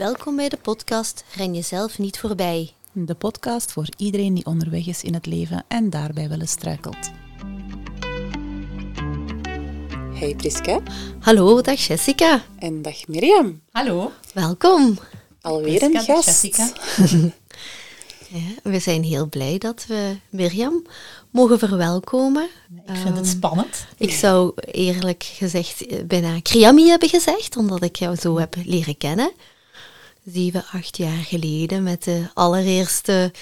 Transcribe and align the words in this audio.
Welkom 0.00 0.36
bij 0.36 0.48
de 0.48 0.56
podcast 0.56 1.24
Ren 1.34 1.54
jezelf 1.54 1.98
niet 1.98 2.18
voorbij. 2.18 2.72
De 2.92 3.14
podcast 3.14 3.72
voor 3.72 3.86
iedereen 3.96 4.34
die 4.34 4.46
onderweg 4.46 4.86
is 4.86 5.02
in 5.02 5.14
het 5.14 5.26
leven 5.26 5.64
en 5.68 5.90
daarbij 5.90 6.28
wel 6.28 6.40
eens 6.40 6.50
struikelt. 6.50 7.10
Hey 10.14 10.34
Priska. 10.36 10.80
Hallo, 11.18 11.60
dag 11.60 11.86
Jessica. 11.86 12.42
En 12.58 12.82
dag 12.82 13.06
Mirjam. 13.06 13.60
Hallo. 13.70 14.12
Welkom. 14.34 14.98
Alweer 15.40 15.82
een 15.82 16.00
gast. 16.00 16.26
Jessica. 16.42 16.72
Ja, 18.28 18.70
we 18.70 18.78
zijn 18.78 19.02
heel 19.02 19.26
blij 19.28 19.58
dat 19.58 19.84
we 19.88 20.16
Mirjam 20.30 20.86
mogen 21.30 21.58
verwelkomen. 21.58 22.48
Ik 22.86 22.96
vind 22.96 23.16
het 23.16 23.26
Ehm, 23.26 23.36
spannend. 23.36 23.86
Ik 23.96 24.12
zou 24.12 24.52
eerlijk 24.64 25.22
gezegd 25.22 25.86
eh, 25.86 26.04
bijna 26.04 26.40
Kriami 26.40 26.88
hebben 26.88 27.08
gezegd, 27.08 27.56
omdat 27.56 27.82
ik 27.82 27.96
jou 27.96 28.16
zo 28.16 28.38
heb 28.38 28.56
leren 28.64 28.96
kennen. 28.96 29.32
Zeven, 30.24 30.64
acht 30.72 30.96
jaar 30.96 31.24
geleden 31.24 31.82
met 31.82 32.04
de 32.04 32.28
allereerste 32.34 33.32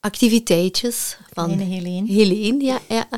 activiteitjes 0.00 1.16
van 1.32 1.50
Helene. 1.50 2.12
Helene, 2.12 2.64
ja. 2.64 2.78
ja. 2.88 3.08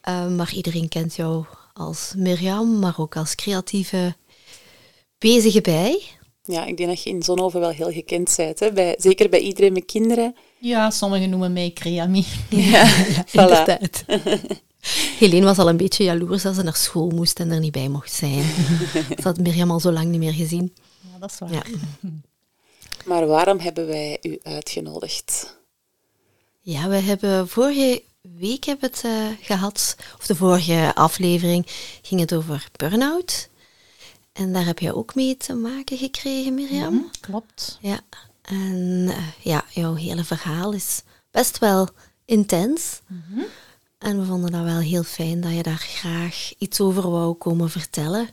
Eh, 0.00 0.28
maar 0.28 0.54
iedereen 0.54 0.88
kent 0.88 1.14
jou 1.14 1.44
als 1.72 2.12
Mirjam, 2.16 2.78
maar 2.78 2.94
ook 2.96 3.16
als 3.16 3.34
creatieve 3.34 4.14
bezige 5.18 5.60
bij. 5.60 6.02
Ja, 6.42 6.64
ik 6.64 6.76
denk 6.76 6.88
dat 6.88 7.02
je 7.02 7.10
in 7.10 7.22
Zonhoven 7.22 7.60
wel 7.60 7.70
heel 7.70 7.90
gekend 7.92 8.34
bent. 8.36 8.60
Hè? 8.60 8.72
Bij, 8.72 8.94
zeker 8.98 9.28
bij 9.28 9.40
iedereen 9.40 9.72
met 9.72 9.84
kinderen. 9.84 10.34
Ja, 10.58 10.90
sommigen 10.90 11.30
noemen 11.30 11.52
mij 11.52 11.70
Creami. 11.74 12.24
Ja, 12.48 12.86
voilà. 13.28 13.32
Inderdaad. 13.32 14.04
Helene 15.18 15.44
was 15.44 15.58
al 15.58 15.68
een 15.68 15.76
beetje 15.76 16.04
jaloers 16.04 16.42
dat 16.42 16.54
ze 16.54 16.62
naar 16.62 16.76
school 16.76 17.10
moest 17.10 17.40
en 17.40 17.50
er 17.50 17.60
niet 17.60 17.72
bij 17.72 17.88
mocht 17.88 18.12
zijn. 18.12 18.42
Ze 19.18 19.22
had 19.22 19.38
Mirjam 19.38 19.70
al 19.70 19.80
zo 19.80 19.92
lang 19.92 20.06
niet 20.06 20.20
meer 20.20 20.32
gezien. 20.32 20.72
Ja, 21.12 21.18
dat 21.18 21.30
is 21.30 21.38
waar. 21.38 21.52
Ja. 21.52 21.62
Maar 23.04 23.26
waarom 23.26 23.58
hebben 23.58 23.86
wij 23.86 24.18
u 24.22 24.38
uitgenodigd? 24.42 25.56
Ja, 26.60 26.88
we 26.88 26.96
hebben 26.96 27.48
vorige 27.48 28.02
week 28.20 28.64
hebben 28.64 28.90
het 28.90 29.04
eh, 29.04 29.26
gehad, 29.40 29.96
of 30.18 30.26
de 30.26 30.34
vorige 30.34 30.92
aflevering 30.94 31.66
ging 32.02 32.20
het 32.20 32.34
over 32.34 32.68
burn-out. 32.76 33.48
En 34.32 34.52
daar 34.52 34.64
heb 34.64 34.78
jij 34.78 34.92
ook 34.92 35.14
mee 35.14 35.36
te 35.36 35.54
maken 35.54 35.98
gekregen, 35.98 36.54
Mirjam. 36.54 36.94
Mhm, 36.94 37.04
klopt. 37.20 37.78
Ja, 37.80 38.00
en 38.42 39.06
eh, 39.08 39.44
ja, 39.44 39.64
jouw 39.70 39.94
hele 39.94 40.24
verhaal 40.24 40.72
is 40.72 41.02
best 41.30 41.58
wel 41.58 41.88
intens. 42.24 43.00
En 43.98 44.20
we 44.20 44.26
vonden 44.26 44.52
dat 44.52 44.64
wel 44.64 44.78
heel 44.78 45.02
fijn 45.02 45.40
dat 45.40 45.52
je 45.52 45.62
daar 45.62 45.78
graag 45.78 46.52
iets 46.58 46.80
over 46.80 47.10
wou 47.10 47.34
komen 47.34 47.70
vertellen. 47.70 48.28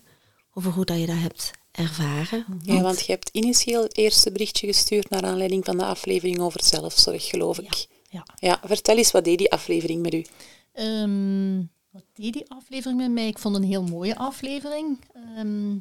Over 0.54 0.72
hoe 0.72 0.86
dat 0.86 1.00
je 1.00 1.06
dat 1.06 1.18
hebt 1.18 1.52
ervaren. 1.72 2.46
Ja, 2.64 2.82
want 2.82 3.06
je 3.06 3.12
hebt 3.12 3.30
initieel 3.30 3.84
het 3.84 3.98
eerste 3.98 4.32
berichtje 4.32 4.68
gestuurd 4.68 5.10
naar 5.10 5.24
aanleiding 5.24 5.66
van 5.66 5.78
de 5.78 5.86
aflevering 5.86 6.40
over 6.40 6.64
zelfzorg, 6.64 7.26
geloof 7.26 7.60
ik. 7.60 7.88
Ja. 8.10 8.26
Ja, 8.40 8.60
vertel 8.64 8.98
eens, 8.98 9.12
wat 9.12 9.24
deed 9.24 9.38
die 9.38 9.52
aflevering 9.52 10.02
met 10.02 10.14
u? 10.14 10.26
Ehm, 10.74 11.64
wat 11.90 12.04
deed 12.14 12.34
die 12.34 12.50
aflevering 12.52 13.00
met 13.00 13.12
mij? 13.12 13.28
Ik 13.28 13.40
vond 13.40 13.56
een 13.56 13.64
heel 13.64 13.84
mooie 13.84 14.18
aflevering. 14.18 15.00
Ehm, 15.14 15.78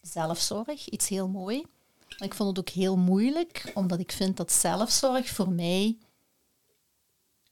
zelfzorg, 0.00 0.88
iets 0.88 1.08
heel 1.08 1.28
mooi. 1.28 1.64
Maar 2.18 2.28
ik 2.28 2.34
vond 2.34 2.56
het 2.56 2.58
ook 2.58 2.74
heel 2.74 2.96
moeilijk, 2.96 3.70
omdat 3.74 3.98
ik 3.98 4.12
vind 4.12 4.36
dat 4.36 4.52
zelfzorg 4.52 5.28
voor 5.28 5.50
mij 5.50 5.96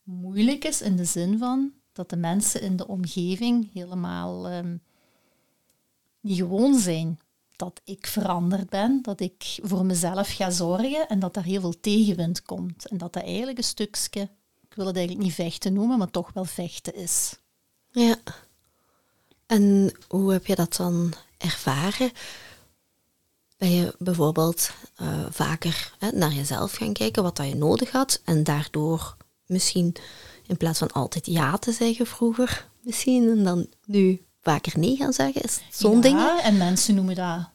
moeilijk 0.03 0.65
is 0.65 0.83
in 0.83 0.97
de 0.97 1.05
zin 1.05 1.39
van 1.39 1.73
dat 1.93 2.11
de 2.11 2.17
mensen 2.17 2.61
in 2.63 2.77
de 2.77 2.87
omgeving 2.87 3.73
helemaal 3.73 4.49
ehm, 4.49 4.77
niet 6.21 6.37
gewoon 6.39 6.79
zijn. 6.79 7.19
Dat 7.65 7.81
ik 7.85 8.07
veranderd 8.07 8.69
ben, 8.69 8.99
dat 9.03 9.21
ik 9.21 9.59
voor 9.63 9.85
mezelf 9.85 10.29
ga 10.29 10.51
zorgen 10.51 11.09
en 11.09 11.19
dat 11.19 11.35
daar 11.35 11.45
heel 11.45 11.61
veel 11.61 11.81
tegenwind 11.81 12.43
komt. 12.43 12.89
En 12.89 12.99
dat 12.99 13.13
dat 13.13 13.23
eigenlijk 13.23 13.59
een 13.59 13.65
stukje, 13.65 14.21
ik 14.69 14.75
wil 14.75 14.87
het 14.87 14.97
eigenlijk 14.97 15.27
niet 15.27 15.35
vechten 15.35 15.73
noemen, 15.73 15.99
maar 15.99 16.11
toch 16.11 16.31
wel 16.33 16.45
vechten 16.45 16.95
is. 16.95 17.37
Ja. 17.91 18.17
En 19.47 19.93
hoe 20.09 20.33
heb 20.33 20.47
je 20.47 20.55
dat 20.55 20.77
dan 20.77 21.13
ervaren? 21.39 22.11
Ben 23.57 23.71
je 23.71 23.95
bijvoorbeeld 23.99 24.71
eh, 24.97 25.27
vaker 25.31 25.95
hè, 25.99 26.11
naar 26.11 26.33
jezelf 26.33 26.73
gaan 26.73 26.93
kijken, 26.93 27.23
wat 27.23 27.37
dat 27.37 27.49
je 27.49 27.55
nodig 27.55 27.91
had, 27.91 28.21
en 28.25 28.45
daardoor 28.45 29.17
misschien 29.47 29.97
in 30.47 30.57
plaats 30.57 30.79
van 30.79 30.93
altijd 30.93 31.27
ja 31.27 31.57
te 31.57 31.73
zeggen 31.73 32.07
vroeger, 32.07 32.69
misschien, 32.81 33.31
en 33.31 33.45
dan 33.45 33.67
nu 33.85 34.25
vaker 34.41 34.79
nee 34.79 34.97
gaan 34.97 35.13
zeggen? 35.13 35.43
Is 35.43 35.61
zo'n 35.71 35.95
ja, 35.95 36.01
ding? 36.01 36.41
en 36.43 36.57
mensen 36.57 36.95
noemen 36.95 37.15
dat 37.15 37.53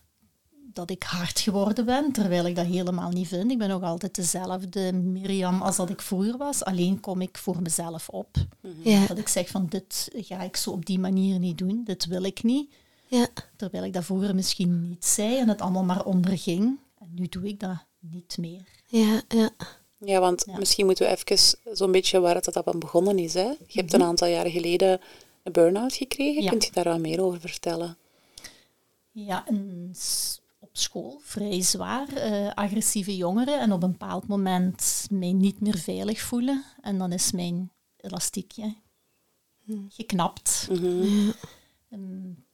dat 0.73 0.89
ik 0.89 1.03
hard 1.03 1.39
geworden 1.39 1.85
ben, 1.85 2.11
terwijl 2.11 2.45
ik 2.45 2.55
dat 2.55 2.65
helemaal 2.65 3.09
niet 3.09 3.27
vind. 3.27 3.51
Ik 3.51 3.57
ben 3.57 3.69
nog 3.69 3.83
altijd 3.83 4.15
dezelfde 4.15 4.93
Mirjam 4.93 5.61
als 5.61 5.75
dat 5.75 5.89
ik 5.89 6.01
vroeger 6.01 6.37
was. 6.37 6.63
Alleen 6.63 6.99
kom 6.99 7.21
ik 7.21 7.37
voor 7.37 7.61
mezelf 7.61 8.09
op. 8.09 8.35
Ja, 8.83 9.05
Dat 9.07 9.17
ik 9.17 9.27
zeg 9.27 9.47
van 9.49 9.65
dit 9.69 10.09
ga 10.15 10.41
ik 10.41 10.55
zo 10.55 10.71
op 10.71 10.85
die 10.85 10.99
manier 10.99 11.39
niet 11.39 11.57
doen, 11.57 11.81
dit 11.83 12.05
wil 12.05 12.23
ik 12.23 12.43
niet. 12.43 12.73
ja, 13.07 13.27
Terwijl 13.55 13.83
ik 13.83 13.93
dat 13.93 14.05
vroeger 14.05 14.35
misschien 14.35 14.81
niet 14.89 15.05
zei 15.05 15.37
en 15.37 15.47
het 15.49 15.61
allemaal 15.61 15.83
maar 15.83 16.05
onderging. 16.05 16.79
En 16.99 17.09
nu 17.15 17.27
doe 17.27 17.47
ik 17.47 17.59
dat 17.59 17.85
niet 17.99 18.37
meer. 18.37 18.61
ja, 18.85 19.21
ja. 19.27 19.49
Ja, 20.05 20.19
want 20.19 20.43
Ja. 20.47 20.57
misschien 20.57 20.85
moeten 20.85 21.05
we 21.05 21.11
even 21.11 21.57
zo'n 21.77 21.91
beetje 21.91 22.19
waar 22.19 22.35
het 22.35 22.67
aan 22.67 22.79
begonnen 22.79 23.19
is. 23.19 23.33
Hè? 23.33 23.43
Je 23.67 23.79
hebt 23.79 23.93
een 23.93 24.03
aantal 24.03 24.27
jaren 24.27 24.51
geleden 24.51 24.99
een 25.43 25.51
burn-out 25.51 25.93
gekregen. 25.93 26.43
Ja. 26.43 26.49
Kunt 26.49 26.65
je 26.65 26.71
daar 26.71 26.83
wat 26.83 26.99
meer 26.99 27.21
over 27.21 27.39
vertellen? 27.39 27.97
Ja, 29.11 29.47
en 29.47 29.89
s- 29.97 30.39
op 30.43 30.48
school 30.79 31.19
vrij 31.23 31.61
zwaar. 31.61 32.07
eh, 32.13 32.49
agressieve 32.53 33.15
jongeren 33.15 33.59
en 33.59 33.71
op 33.71 33.83
een 33.83 33.91
bepaald 33.91 34.27
moment 34.27 35.07
mij 35.11 35.31
niet 35.31 35.61
meer 35.61 35.77
veilig 35.77 36.21
voelen. 36.21 36.63
En 36.81 36.97
dan 36.97 37.11
is 37.11 37.31
mijn 37.31 37.71
elastiekje 37.97 38.75
geknapt. 39.89 40.67
Een 41.89 42.45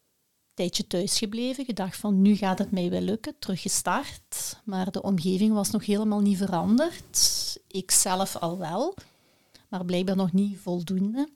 tijdje 0.54 0.88
thuis 0.88 1.18
gebleven, 1.18 1.66
gedacht 1.66 1.98
van 1.98 2.22
nu 2.22 2.36
gaat 2.36 2.60
het 2.60 2.72
mij 2.72 2.90
wel 2.90 3.02
lukken, 3.02 3.40
teruggestart. 3.40 4.62
Maar 4.64 4.92
de 4.92 5.02
omgeving 5.02 5.54
was 5.54 5.72
nog 5.72 5.86
helemaal 5.86 6.20
niet 6.20 6.38
veranderd. 6.38 7.58
Ik 7.68 7.92
zelf 7.92 8.36
al 8.36 8.58
wel, 8.58 8.94
maar 9.70 9.86
blijkbaar 9.86 10.16
nog 10.16 10.32
niet 10.32 10.58
voldoende. 10.58 11.30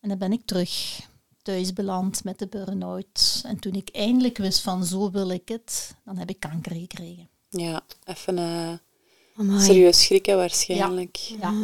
En 0.00 0.08
dan 0.08 0.18
ben 0.18 0.32
ik 0.32 0.42
terug 0.44 1.00
thuis 1.44 1.72
beland 1.72 2.24
met 2.24 2.38
de 2.38 2.46
burn-out. 2.46 3.42
En 3.46 3.58
toen 3.58 3.74
ik 3.74 3.88
eindelijk 3.92 4.38
wist 4.38 4.60
van 4.60 4.84
zo 4.84 5.10
wil 5.10 5.30
ik 5.30 5.48
het, 5.48 5.94
dan 6.04 6.16
heb 6.16 6.28
ik 6.28 6.40
kanker 6.40 6.72
gekregen. 6.74 7.28
Ja, 7.50 7.82
even 8.04 8.38
eh 8.38 8.72
Amai. 9.36 9.64
serieus 9.64 10.02
schrikken 10.02 10.36
waarschijnlijk. 10.36 11.16
Ja. 11.16 11.54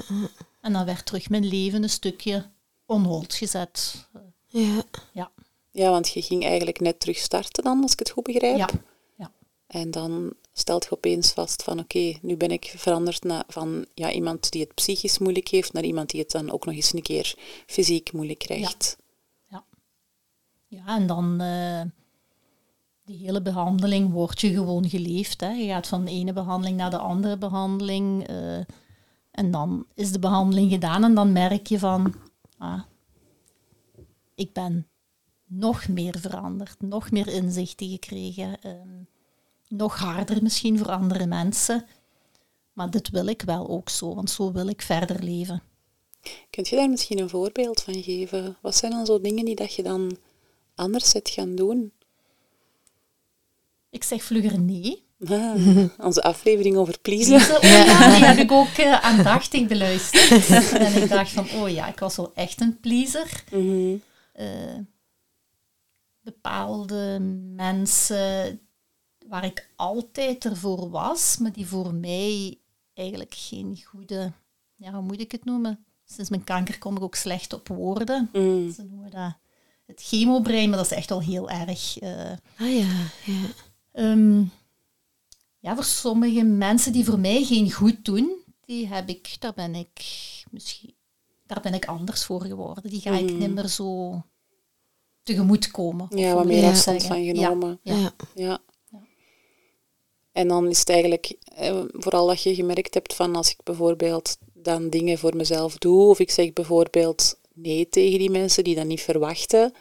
En 0.61 0.73
dan 0.73 0.85
werd 0.85 1.07
terug 1.07 1.29
mijn 1.29 1.47
leven 1.49 1.83
een 1.83 1.91
stukje 1.91 2.51
on 2.87 3.05
hold 3.05 3.35
gezet. 3.35 4.07
Ja, 4.47 4.83
Ja, 5.13 5.31
Ja, 5.71 5.91
want 5.91 6.09
je 6.09 6.23
ging 6.23 6.45
eigenlijk 6.45 6.81
net 6.81 7.01
terug 7.01 7.19
starten 7.19 7.65
dan, 7.65 7.83
als 7.83 7.93
ik 7.93 7.99
het 7.99 8.11
goed 8.11 8.25
begrijp. 8.25 8.59
ja. 8.59 8.69
ja. 9.17 9.33
En 9.67 9.91
dan 9.91 10.33
stelt 10.53 10.85
je 10.85 10.93
opeens 10.93 11.33
vast 11.33 11.62
van 11.62 11.79
oké, 11.79 12.19
nu 12.23 12.37
ben 12.37 12.51
ik 12.51 12.75
veranderd 12.77 13.23
na, 13.23 13.45
van 13.49 13.87
ja, 13.95 14.12
iemand 14.12 14.51
die 14.51 14.61
het 14.61 14.75
psychisch 14.75 15.19
moeilijk 15.19 15.49
heeft 15.49 15.73
naar 15.73 15.85
iemand 15.85 16.11
die 16.11 16.21
het 16.21 16.31
dan 16.31 16.51
ook 16.51 16.65
nog 16.65 16.75
eens 16.75 16.93
een 16.93 17.03
keer 17.03 17.35
fysiek 17.67 18.12
moeilijk 18.12 18.39
krijgt. 18.39 18.97
Ja, 18.99 19.05
en 20.86 21.06
dan 21.06 21.41
eh 21.41 21.82
die 23.10 23.19
hele 23.19 23.42
behandeling 23.42 24.12
wordt 24.12 24.41
je 24.41 24.53
gewoon 24.53 24.88
geleefd. 24.88 25.41
Hè. 25.41 25.50
Je 25.50 25.69
gaat 25.69 25.86
van 25.86 26.04
de 26.04 26.10
ene 26.10 26.32
behandeling 26.32 26.76
naar 26.76 26.91
de 26.91 26.98
andere 26.98 27.38
behandeling. 27.38 28.26
eh, 28.26 28.58
en 29.31 29.50
dan 29.50 29.86
is 29.94 30.12
de 30.12 30.19
behandeling 30.19 30.70
gedaan 30.70 31.04
en 31.04 31.14
dan 31.14 31.32
merk 31.32 31.66
je 31.66 31.78
van, 31.78 32.14
ah, 32.58 32.81
ik 34.34 34.53
ben 34.53 34.86
nog 35.47 35.88
meer 35.88 36.19
veranderd, 36.19 36.81
nog 36.81 37.10
meer 37.10 37.28
inzichten 37.28 37.88
gekregen, 37.88 38.62
ehm, 38.62 39.02
nog 39.69 39.99
harder 39.99 40.43
misschien 40.43 40.78
voor 40.78 40.90
andere 40.90 41.26
mensen. 41.26 41.87
Maar 42.73 42.90
dit 42.90 43.11
wil 43.11 43.26
ik 43.26 43.43
wel 43.43 43.69
ook 43.69 43.88
zo, 43.88 44.14
want 44.14 44.31
zo 44.31 44.52
wil 44.52 44.69
ik 44.69 44.82
verder 44.82 45.23
leven. 45.23 45.62
Kunt 46.50 46.69
je 46.69 46.76
daar 46.76 46.90
misschien 46.90 47.19
een 47.20 47.28
voorbeeld 47.28 47.81
van 47.82 48.02
geven? 48.02 48.56
Wat 48.61 48.76
zijn 48.76 48.93
dan 48.93 49.06
zo 49.06 49.20
dingen 49.20 49.44
die 49.44 49.55
dat 49.55 49.75
je 49.75 49.82
dan 49.82 50.16
anders 50.81 51.11
zet 51.11 51.29
gaan 51.29 51.55
doen? 51.55 51.93
Ik 53.91 54.05
zeg 54.05 54.23
vlugger 54.23 54.61
nee. 54.61 55.09
Ah, 55.29 55.88
onze 55.99 56.23
aflevering 56.23 56.77
over 56.77 56.99
pleasen. 56.99 57.56
Oh 57.56 57.62
ja, 57.62 58.11
die 58.17 58.25
heb 58.25 58.38
ik 58.38 58.53
ook 58.53 58.69
eh, 58.69 59.05
aandachtig 59.05 59.67
beluisterd. 59.67 60.49
en 60.73 61.03
ik 61.03 61.09
dacht 61.09 61.31
van, 61.31 61.50
oh 61.50 61.69
ja, 61.69 61.88
ik 61.88 61.99
was 61.99 62.17
wel 62.17 62.35
echt 62.35 62.61
een 62.61 62.81
pleaser. 62.81 63.44
Mhm. 63.50 63.97
Eh, 64.32 64.79
bepaalde 66.21 67.19
mensen 67.55 68.61
waar 69.26 69.44
ik 69.44 69.69
altijd 69.76 70.44
ervoor 70.44 70.91
was, 70.91 71.37
maar 71.38 71.53
die 71.53 71.67
voor 71.67 71.94
mij 71.94 72.59
eigenlijk 72.94 73.35
geen 73.35 73.81
goede, 73.85 74.33
ja, 74.76 74.93
hoe 74.93 75.03
moet 75.03 75.21
ik 75.21 75.33
het 75.33 75.44
noemen? 75.44 75.85
Sinds 76.05 76.31
mijn 76.31 76.44
kanker 76.44 76.79
kom 76.79 76.97
ik 76.97 77.03
ook 77.03 77.15
slecht 77.15 77.53
op 77.53 77.69
woorden. 77.69 78.29
Mm. 78.33 78.73
Ze 78.73 78.83
noemen 78.83 79.11
dat 79.11 79.37
het 79.90 80.02
chemobrein, 80.02 80.69
maar 80.69 80.78
dat 80.78 80.90
is 80.90 80.96
echt 80.96 81.08
wel 81.08 81.20
heel 81.22 81.50
erg. 81.50 81.98
eh, 81.98 82.31
ah 82.58 82.76
ja, 82.76 83.10
ja. 83.25 83.40
Ehm, 83.92 84.44
voor 85.75 85.84
sommige 85.84 86.42
mensen 86.42 86.92
die 86.92 87.04
voor 87.04 87.19
mij 87.19 87.44
geen 87.44 87.72
goed 87.72 88.04
doen, 88.04 88.31
die 88.64 88.87
heb 88.87 89.08
ik, 89.08 89.37
daar 89.38 89.54
ben 89.54 89.75
ik 89.75 90.00
misschien, 90.50 90.94
daar 91.46 91.60
ben 91.60 91.75
ik 91.75 91.84
anders 91.87 92.25
voor 92.25 92.44
geworden. 92.44 92.90
Die 92.90 93.00
ga 93.00 93.16
ik 93.16 93.32
niet 93.32 93.54
meer 93.54 93.66
zo 93.66 94.22
tegemoet 95.22 95.70
komen. 95.70 96.06
Ja, 96.10 96.34
wat 96.34 96.44
meer 96.44 96.64
afstand 96.64 97.02
van 97.04 97.22
Ja, 97.22 97.34
genomen. 97.34 97.81
Ja. 97.82 97.96
Ja. 97.96 98.12
Ja. 98.34 98.60
En 100.32 100.48
dan 100.48 100.69
is 100.69 100.78
het 100.78 100.88
eigenlijk 100.88 101.37
eh, 101.54 101.82
vooral 101.92 102.26
dat 102.26 102.42
je 102.42 102.54
gemerkt 102.54 102.94
hebt 102.94 103.14
van 103.14 103.37
als 103.37 103.50
ik 103.50 103.62
bijvoorbeeld 103.62 104.38
dan 104.52 104.90
dingen 104.90 105.19
voor 105.19 105.37
mezelf 105.37 105.78
doe, 105.78 106.08
of 106.08 106.19
ik 106.19 106.31
zeg 106.31 106.52
bijvoorbeeld 106.52 107.38
nee 107.55 107.88
tegen 107.88 108.19
die 108.19 108.31
mensen 108.31 108.64
die 108.64 108.75
dat 108.75 108.87
niet 108.87 109.00
verwachten, 109.00 109.73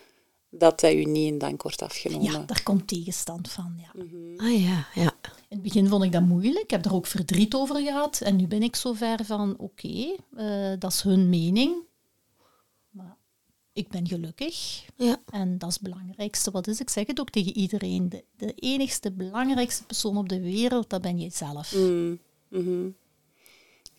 dat 0.50 0.80
dat 0.80 0.92
je 0.92 1.08
niet 1.08 1.32
in 1.32 1.38
dank 1.38 1.62
wordt 1.62 1.82
afgenomen. 1.82 2.32
Ja, 2.32 2.44
daar 2.46 2.64
komt 2.64 2.88
tegenstand 2.88 3.50
van. 3.50 3.74
Ja. 3.78 4.02
Ah 4.38 4.62
ja, 4.62 4.88
ja. 4.94 5.14
In 5.24 5.58
het 5.58 5.62
begin 5.62 5.88
vond 5.88 6.04
ik 6.04 6.12
dat 6.12 6.26
moeilijk. 6.26 6.64
Ik 6.64 6.70
heb 6.70 6.86
er 6.86 6.94
ook 6.94 7.06
verdriet 7.06 7.54
over 7.54 7.76
gehad. 7.76 8.22
En 8.22 8.36
nu 8.36 8.48
ben 8.48 8.64
ik 8.64 8.76
zover 8.76 9.26
van, 9.26 9.58
oké, 9.58 10.16
eh, 10.36 10.74
dat 10.80 10.92
is 10.92 11.02
hun 11.02 11.30
mening. 11.30 11.76
Maar 12.90 13.18
ik 13.74 13.88
ben 13.88 14.08
gelukkig. 14.08 14.86
Ja. 14.96 15.22
En 15.30 15.58
dat 15.58 15.70
is 15.70 15.76
het 15.76 15.84
belangrijkste. 15.84 16.52
Wat 16.52 16.68
is, 16.68 16.80
ik 16.80 16.90
zeg 16.90 17.08
het 17.08 17.20
ook 17.20 17.30
tegen 17.30 17.58
iedereen. 17.58 18.10
De, 18.10 18.24
de 18.38 18.54
enigste, 18.54 19.12
belangrijkste 19.12 19.86
persoon 19.86 20.18
op 20.18 20.30
de 20.30 20.42
wereld, 20.42 20.90
dat 20.90 21.02
ben 21.02 21.20
jij 21.20 21.30
zelf. 21.30 21.76
Mm, 21.76 22.20
mhm. 22.48 22.90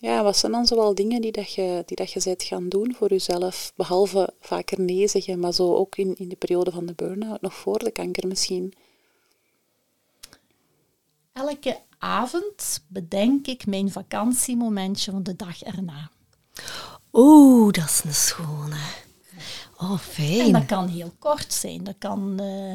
Ja, 0.01 0.23
wat 0.23 0.37
zijn 0.37 0.51
dan 0.51 0.65
zoal 0.65 0.95
dingen 0.95 1.21
die, 1.21 1.31
dat 1.31 1.53
je, 1.53 1.83
die 1.85 1.95
dat 1.97 2.11
je 2.11 2.21
bent 2.23 2.43
gaan 2.43 2.69
doen 2.69 2.95
voor 2.97 3.09
jezelf? 3.09 3.73
Behalve 3.75 4.33
vaker 4.39 4.79
nee 4.79 5.07
zeggen, 5.07 5.39
maar 5.39 5.53
zo 5.53 5.75
ook 5.75 5.95
in, 5.95 6.15
in 6.17 6.29
de 6.29 6.35
periode 6.35 6.71
van 6.71 6.85
de 6.85 6.93
burn-out, 6.93 7.41
nog 7.41 7.53
voor 7.53 7.79
de 7.79 7.91
kanker 7.91 8.27
misschien. 8.27 8.73
Elke 11.33 11.79
avond 11.97 12.83
bedenk 12.87 13.47
ik 13.47 13.65
mijn 13.65 13.91
vakantiemomentje 13.91 15.11
van 15.11 15.23
de 15.23 15.35
dag 15.35 15.61
erna. 15.63 16.11
Oeh, 17.13 17.71
dat 17.73 17.83
is 17.89 18.01
een 18.05 18.13
schone. 18.13 18.79
Oh, 19.77 19.91
En 19.91 19.97
fijn. 19.99 20.51
dat 20.51 20.65
kan 20.65 20.87
heel 20.87 21.11
kort 21.19 21.53
zijn. 21.53 21.83
Dat 21.83 21.95
kan... 21.97 22.39
eh, 22.39 22.71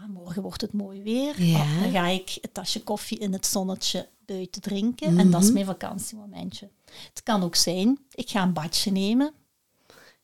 ah, 0.00 0.08
morgen 0.08 0.42
wordt 0.42 0.60
het 0.60 0.72
mooi 0.72 1.02
weer. 1.02 1.42
Ja. 1.42 1.58
Ah, 1.58 1.82
dan 1.82 1.90
ga 1.90 2.06
ik 2.06 2.38
het 2.40 2.54
tasje 2.54 2.82
koffie 2.82 3.18
in 3.18 3.32
het 3.32 3.46
zonnetje 3.46 4.08
buiten 4.26 4.62
drinken. 4.62 5.18
En 5.18 5.30
dat 5.30 5.42
is 5.42 5.52
mijn 5.52 5.66
vakantiemomentje. 5.66 6.68
Het 7.08 7.22
kan 7.22 7.42
ook 7.42 7.54
zijn, 7.56 7.98
ik 8.10 8.30
ga 8.30 8.42
een 8.42 8.52
badje 8.52 8.90
nemen. 8.90 9.32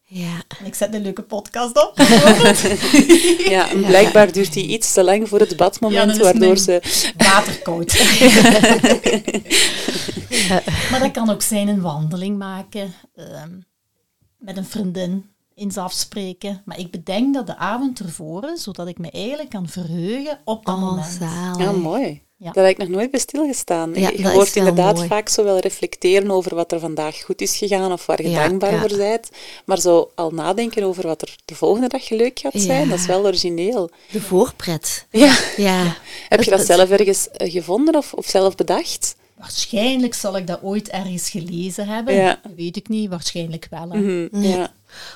Ja. 0.02 0.42
En 0.60 0.66
ik 0.66 0.74
zet 0.74 0.94
een 0.94 1.02
leuke 1.02 1.22
podcast 1.22 1.76
op. 1.86 1.98
Ja, 3.50 3.70
en 3.70 3.80
blijkbaar 3.84 4.32
duurt 4.32 4.52
die 4.52 4.66
iets 4.66 4.92
te 4.92 5.04
lang 5.04 5.28
voor 5.28 5.40
het 5.40 5.56
badmoment, 5.56 6.16
waardoor 6.16 6.56
ze... 6.58 7.12
Waterkoud. 7.16 7.92
maar 10.90 11.00
dat 11.00 11.10
kan 11.10 11.30
ook 11.30 11.42
zijn 11.42 11.68
een 11.68 11.80
wandeling 11.80 12.38
maken. 12.38 12.92
ehm, 13.14 13.60
met 14.38 14.56
een 14.56 14.64
vriendin 14.64 15.30
eens 15.54 15.76
afspreken. 15.76 16.62
Maar 16.64 16.78
ik 16.78 16.90
bedenk 16.90 17.34
dat 17.34 17.46
de 17.46 17.56
avond 17.56 18.00
ervoor, 18.00 18.50
zodat 18.54 18.88
ik 18.88 18.98
me 18.98 19.10
eigenlijk 19.10 19.50
kan 19.50 19.68
verheugen 19.68 20.38
op 20.44 20.64
dat 20.66 20.74
Oh, 20.74 20.80
moment. 20.82 21.16
zalig. 21.20 21.58
Ja, 21.58 21.72
mooi. 21.72 22.22
Ja. 22.42 22.50
Daar 22.52 22.64
heb 22.64 22.72
ik 22.72 22.78
nog 22.78 22.88
nooit 22.96 23.10
bij 23.10 23.20
stilgestaan. 23.20 23.90
Ja, 23.94 24.10
je 24.16 24.28
hoort 24.28 24.56
inderdaad 24.56 24.94
mooi. 24.96 25.06
vaak 25.08 25.28
zo 25.28 25.44
wel 25.44 25.58
reflecteren 25.58 26.30
over 26.30 26.54
wat 26.54 26.72
er 26.72 26.80
vandaag 26.80 27.22
goed 27.22 27.40
is 27.40 27.56
gegaan 27.56 27.92
of 27.92 28.06
waar 28.06 28.22
je 28.22 28.30
Ja, 28.30 28.48
dankbaar 28.48 28.72
ja. 28.72 28.80
voor 28.80 28.96
bent. 28.96 29.28
Maar 29.64 29.80
zo 29.80 30.10
al 30.14 30.30
nadenken 30.30 30.82
over 30.82 31.06
wat 31.06 31.22
er 31.22 31.36
de 31.44 31.54
volgende 31.54 31.88
dag 31.88 32.08
leuk 32.10 32.38
gaat 32.38 32.52
zijn, 32.56 32.82
Ja. 32.82 32.88
dat 32.90 32.98
is 32.98 33.06
wel 33.06 33.24
origineel. 33.24 33.90
De 34.10 34.20
voorpret. 34.20 35.06
Ja. 35.10 35.36
Ja. 35.56 35.96
Heb 36.28 36.42
je 36.42 36.50
dat 36.50 36.66
zelf 36.66 36.90
ergens 36.90 37.28
eh, 37.30 37.50
gevonden 37.52 37.94
of, 37.96 38.12
of 38.12 38.26
zelf 38.26 38.54
bedacht? 38.54 39.14
Waarschijnlijk 39.38 40.14
zal 40.14 40.36
ik 40.36 40.46
dat 40.46 40.62
ooit 40.62 40.88
ergens 40.88 41.30
gelezen 41.30 41.88
hebben. 41.88 42.14
Ja. 42.14 42.40
Dat 42.42 42.52
weet 42.56 42.76
ik 42.76 42.88
niet, 42.88 43.08
waarschijnlijk 43.10 43.66
wel. 43.70 43.86
Mhm, 43.86 44.28
Ja. 44.42 44.72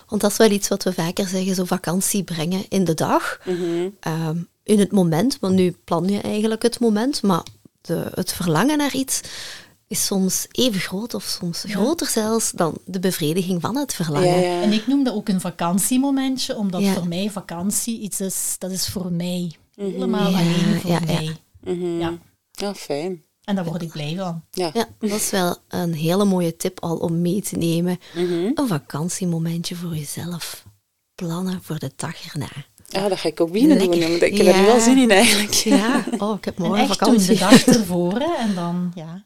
Want 0.09 0.21
dat 0.23 0.31
is 0.31 0.37
wel 0.37 0.51
iets 0.51 0.69
wat 0.69 0.83
we 0.83 0.93
vaker 0.93 1.27
zeggen, 1.29 1.55
zo 1.55 1.65
vakantie 1.65 2.23
brengen 2.23 2.65
in 2.69 2.85
de 2.85 2.95
dag. 2.95 3.41
Mhm. 3.45 3.89
Ehm, 4.01 4.37
in 4.65 4.79
het 4.79 4.93
moment, 4.93 5.39
want 5.41 5.55
nu 5.55 5.71
plan 5.85 6.09
je 6.09 6.21
eigenlijk 6.21 6.63
het 6.63 6.79
moment, 6.81 7.23
maar 7.23 7.43
de, 7.81 8.11
het 8.15 8.33
verlangen 8.33 8.79
naar 8.79 8.95
iets 8.95 9.21
is 9.87 10.07
soms 10.07 10.47
even 10.51 10.81
groot 10.81 11.15
of 11.15 11.25
soms 11.25 11.65
groter 11.69 12.07
zelfs 12.07 12.51
dan 12.51 12.79
de 12.85 13.01
bevrediging 13.01 13.61
van 13.61 13.77
het 13.77 13.95
verlangen. 13.95 14.29
Ja, 14.29 14.37
ja. 14.37 14.63
En 14.63 14.73
ik 14.73 14.87
noem 14.87 15.05
dat 15.05 15.15
ook 15.15 15.29
een 15.29 15.41
vakantiemomentje, 15.41 16.57
omdat 16.57 16.81
Ja. 16.81 16.93
voor 16.93 17.09
mij 17.09 17.31
vakantie 17.31 17.99
iets 18.01 18.21
is, 18.21 18.57
dat 18.59 18.71
is 18.71 18.89
voor 18.89 19.13
mij. 19.13 19.53
Helemaal 19.75 20.31
Ja, 20.31 20.39
alleen 20.39 20.81
voor 20.81 20.91
ja, 20.91 20.99
ja. 20.99 21.05
mij. 21.07 21.37
Mhm. 21.61 21.99
Ja. 21.99 22.19
Ja, 22.51 22.75
fijn. 22.75 23.23
En 23.45 23.55
daar 23.55 23.65
word 23.65 23.83
ik 23.83 23.91
blij 23.91 24.15
van. 24.17 24.43
Ja. 24.51 24.71
Ja, 24.75 24.89
dat 24.99 25.11
is 25.11 25.31
wel 25.31 25.57
een 25.69 25.95
hele 25.95 26.25
mooie 26.25 26.57
tip 26.57 26.81
al 26.81 26.97
om 26.97 27.21
mee 27.21 27.43
te 27.43 27.57
nemen. 27.57 27.99
Mhm. 28.15 28.51
Een 28.55 28.67
vakantiemomentje 28.69 29.77
voor 29.77 29.95
jezelf. 29.97 30.65
Plannen 31.15 31.63
voor 31.63 31.79
de 31.79 31.91
dag 31.97 32.33
erna. 32.33 32.49
Ja, 32.95 33.09
dat 33.09 33.19
ga 33.19 33.29
ik 33.29 33.41
ook 33.41 33.53
beginnen 33.53 33.79
doen. 33.79 33.89
Lekker. 33.89 34.09
jong. 34.09 34.23
Ik 34.23 34.37
heb 34.37 34.47
er 34.47 34.55
nu 34.55 34.61
Ja. 34.61 34.67
wel 34.67 34.81
zin 34.81 34.99
in 34.99 35.11
eigenlijk. 35.11 35.53
Ja, 35.53 36.05
oh, 36.19 36.37
ik 36.37 36.45
heb 36.45 36.57
En 36.59 36.63
morgen 36.65 36.87
doen 36.87 36.97
vakantie. 36.97 37.27
de 37.27 37.39
dag 37.39 37.65
ervoor 37.67 38.19
hè, 38.19 38.35
en 38.39 38.55
dan, 38.55 38.93
ja. 38.95 39.25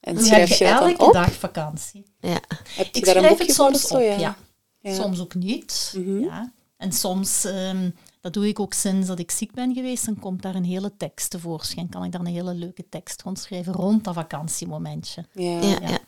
En 0.00 0.24
schrijf 0.24 0.48
heb 0.48 0.58
je 0.58 0.64
je 0.64 0.70
dat 0.70 0.80
dan 0.80 0.88
elke 0.90 1.04
op? 1.04 1.12
dag 1.12 1.32
vakantie? 1.32 2.04
Ja. 2.20 2.28
Heb 2.76 2.86
je 2.94 3.00
Ik 3.00 3.04
daar 3.04 3.16
een 3.16 3.22
schrijf 3.22 3.28
boekje 3.28 3.46
het 3.46 3.54
voor 3.56 3.66
soms 3.74 3.86
zo? 3.86 3.94
op, 3.96 4.00
Ja. 4.02 4.18
ja. 4.18 4.36
Ja. 4.80 4.94
Soms 4.94 5.20
ook 5.20 5.34
niet. 5.34 5.94
Mhm. 5.96 6.18
ja. 6.20 6.52
En 6.76 6.92
soms, 6.92 7.44
ehm, 7.44 7.90
dat 8.20 8.32
doe 8.32 8.48
ik 8.48 8.60
ook 8.60 8.72
sinds 8.72 9.06
dat 9.06 9.18
ik 9.18 9.30
ziek 9.30 9.52
ben 9.52 9.74
geweest, 9.74 10.04
dan 10.06 10.18
komt 10.18 10.42
daar 10.42 10.54
een 10.54 10.64
hele 10.64 10.92
tekst 10.96 11.30
tevoorschijn. 11.30 11.88
Kan 11.88 12.04
ik 12.04 12.12
daar 12.12 12.20
een 12.20 12.26
hele 12.26 12.54
leuke 12.54 12.84
tekst 12.88 13.22
rond 13.22 13.38
schrijven 13.38 13.72
rond 13.72 14.04
dat 14.04 14.14
vakantiemomentje. 14.14 15.24
Ja. 15.32 15.50
Ja, 15.60 15.60
Ja. 15.68 15.78
ja. 15.88 15.98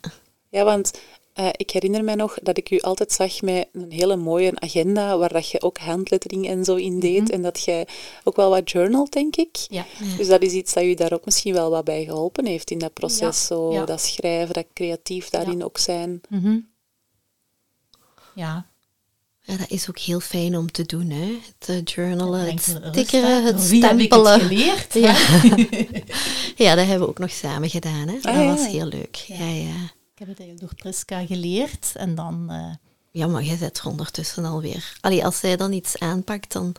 Ja, 0.49 0.63
want 0.63 0.99
eh, 1.37 1.49
ik 1.51 1.69
herinner 1.71 2.03
mij 2.03 2.15
nog 2.15 2.37
dat 2.41 2.57
ik 2.57 2.69
u 2.71 2.79
altijd 2.79 3.11
zag 3.11 3.41
met 3.41 3.67
een 3.71 3.91
hele 3.91 4.15
mooie 4.15 4.51
agenda, 4.55 5.17
waar 5.17 5.33
dat 5.33 5.49
je 5.49 5.61
ook 5.61 5.77
handlettering 5.77 6.47
en 6.47 6.65
zo 6.65 6.75
in 6.75 6.99
deed. 6.99 7.29
En 7.29 7.41
dat 7.41 7.63
je 7.63 7.85
ook 8.23 8.35
wel 8.35 8.49
wat 8.49 8.71
journal, 8.71 9.07
denk 9.09 9.35
ik. 9.35 9.57
Ja. 9.69 9.85
Dus 10.17 10.27
dat 10.27 10.41
is 10.41 10.51
iets 10.53 10.73
dat 10.73 10.83
u 10.83 10.93
daar 10.93 11.13
ook 11.13 11.25
misschien 11.25 11.53
wel 11.53 11.69
wat 11.69 11.83
bij 11.83 12.03
geholpen 12.05 12.45
heeft 12.45 12.71
in 12.71 12.77
dat 12.77 12.93
proces. 12.93 13.19
Ja, 13.19 13.31
Zo, 13.31 13.71
ja. 13.73 13.85
dat 13.85 14.01
schrijven, 14.01 14.53
dat 14.53 14.65
creatief 14.73 15.29
daarin 15.29 15.57
Ja. 15.57 15.63
ook 15.63 15.77
zijn. 15.77 16.21
Mhm. 16.29 16.57
Ja. 18.35 18.65
Ja, 19.41 19.57
dat 19.57 19.69
is 19.69 19.89
ook 19.89 19.97
heel 19.99 20.19
fijn 20.19 20.57
om 20.57 20.71
te 20.71 20.83
doen, 20.85 21.09
hè. 21.09 21.37
Het 21.57 21.69
eh, 21.69 21.81
journalen, 21.95 22.39
het 22.39 22.51
er 22.67 22.89
stickeren, 22.91 23.43
het 23.43 23.57
Door 23.57 23.67
wie 23.67 23.85
heb 23.85 23.99
ik 23.99 24.13
stempelen. 24.13 24.33
het 24.33 24.41
geleerd? 24.41 24.93
Ja. 24.93 25.15
ja, 26.65 26.75
dat 26.75 26.85
hebben 26.85 26.99
we 26.99 27.07
ook 27.07 27.19
nog 27.19 27.31
samen 27.31 27.69
gedaan, 27.69 28.07
hè. 28.07 28.13
Dat 28.13 28.33
ja. 28.33 28.45
was 28.45 28.67
heel 28.67 28.85
leuk. 28.85 29.15
Ja, 29.15 29.45
ja. 29.49 29.95
Ik 30.19 30.25
heb 30.25 30.37
het 30.37 30.45
eigenlijk 30.47 30.59
door 30.59 30.79
Priska 30.91 31.25
geleerd 31.25 31.91
en 31.95 32.15
dan... 32.15 32.45
eh, 32.49 32.73
Ja, 33.11 33.27
maar 33.27 33.43
jij 33.43 33.57
zet 33.57 33.77
er 33.77 33.87
ondertussen 33.87 34.45
alweer. 34.45 34.97
Allee, 35.01 35.25
als 35.25 35.39
zij 35.39 35.55
dan 35.57 35.71
iets 35.71 35.99
aanpakt, 35.99 36.51
dan 36.51 36.75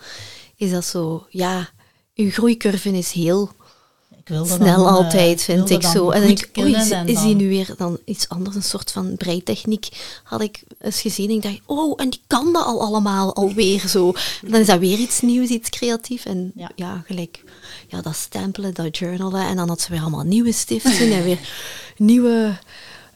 is 0.57 0.71
dat 0.71 0.85
zo... 0.85 1.26
Ja, 1.30 1.68
uw 2.14 2.30
groeicurve 2.30 2.90
is 2.90 3.12
heel 3.12 3.50
ik 4.11 4.23
snel 4.26 4.47
dan, 4.59 4.66
eh, 4.66 4.92
altijd, 4.92 5.42
vind 5.42 5.71
ik 5.71 5.83
zo. 5.83 6.11
En 6.11 6.18
dan 6.18 6.28
denk 6.28 6.40
ik, 6.47 6.59
oei, 6.59 6.75
is, 7.07 7.21
die 7.21 7.35
nu 7.35 7.49
weer 7.49 7.75
dan 7.76 7.99
iets 8.04 8.28
anders? 8.28 8.57
Een 8.57 8.62
soort 8.62 8.90
van 8.92 9.16
breitechniek 9.16 9.88
had 10.25 10.40
ik 10.40 10.62
eens 10.78 11.00
gezien. 11.00 11.28
En 11.30 11.35
ik 11.37 11.42
dacht, 11.42 11.61
oh, 11.66 12.00
en 12.00 12.11
die 12.11 12.23
kan 12.26 12.52
dat 12.52 12.64
al 12.64 12.83
allemaal 12.83 13.35
alweer 13.35 13.88
zo. 13.88 14.12
En 14.45 14.50
dan 14.50 14.61
is 14.61 14.66
dat 14.66 14.78
weer 14.78 14.99
iets 14.99 15.21
nieuws, 15.21 15.49
iets 15.49 15.68
creatiefs. 15.71 16.25
En 16.25 16.52
ja, 16.54 16.71
Ja. 16.76 17.02
gelijk, 17.07 17.45
ja, 17.88 18.00
dat 18.00 18.16
stempelen, 18.16 18.75
dat 18.75 18.99
journalen. 18.99 19.47
En 19.47 19.57
dan 19.57 19.68
had 19.68 19.80
ze 19.80 19.90
weer 19.90 20.00
allemaal 20.00 20.25
nieuwe 20.25 20.52
stiften 20.52 21.12
en 21.12 21.23
weer 21.25 21.38
nieuwe 21.97 22.59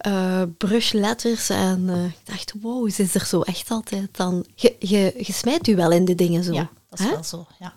eh 0.02 0.42
brushletters. 0.59 1.49
En 1.50 1.88
eh, 1.88 2.04
ik 2.04 2.18
dacht, 2.25 2.52
wow, 2.61 2.90
ze 2.90 3.02
is 3.02 3.14
er 3.14 3.26
zo 3.26 3.40
echt 3.40 3.71
altijd 3.71 4.16
dan... 4.16 4.47
Je, 4.54 4.76
je, 4.78 5.14
je 5.18 5.32
smijt 5.32 5.66
u 5.66 5.76
wel 5.76 5.90
in 5.92 6.04
de 6.04 6.14
dingen 6.14 6.44
zo. 6.44 6.52
Ja, 6.52 6.71
dat 6.88 6.99
is 6.99 7.04
hè? 7.04 7.11
wel 7.11 7.25
zo, 7.25 7.47
ja. 7.59 7.73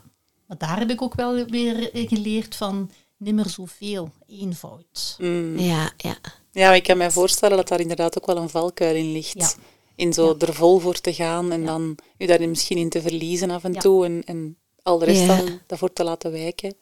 Maar 0.47 0.57
daar 0.57 0.79
heb 0.79 0.89
ik 0.89 1.01
ook 1.01 1.13
wel 1.13 1.45
weer 1.45 1.89
geleerd 1.93 2.55
van 2.55 2.91
nimmer 3.17 3.49
zoveel, 3.49 4.11
eenvoud. 4.27 5.15
Mm. 5.19 5.59
Ja, 5.59 5.91
ja. 5.97 6.15
Ja, 6.51 6.67
maar 6.67 6.75
ik 6.75 6.83
kan 6.83 6.97
me 6.97 7.11
voorstellen 7.11 7.57
dat 7.57 7.67
daar 7.67 7.79
inderdaad 7.79 8.17
ook 8.17 8.25
wel 8.25 8.37
een 8.37 8.49
valkuil 8.49 8.95
in 8.95 9.11
ligt. 9.11 9.33
Ja. 9.39 9.49
In 9.95 10.13
zo 10.13 10.35
er 10.39 10.53
vol 10.53 10.79
voor 10.79 11.01
te 11.01 11.13
gaan 11.13 11.51
en 11.51 11.65
dan 11.65 11.97
u 12.17 12.25
daar 12.25 12.49
misschien 12.49 12.77
in 12.77 12.89
te 12.89 13.01
verliezen 13.01 13.49
af 13.51 13.63
en 13.63 13.73
Ja. 13.73 13.79
toe. 13.79 14.05
En, 14.05 14.23
en 14.25 14.57
al 14.81 14.97
de 14.97 15.05
rest 15.05 15.21
Ja. 15.21 15.37
dan 15.37 15.59
daarvoor 15.67 15.93
te 15.93 16.03
laten 16.03 16.31
wijken. 16.31 16.73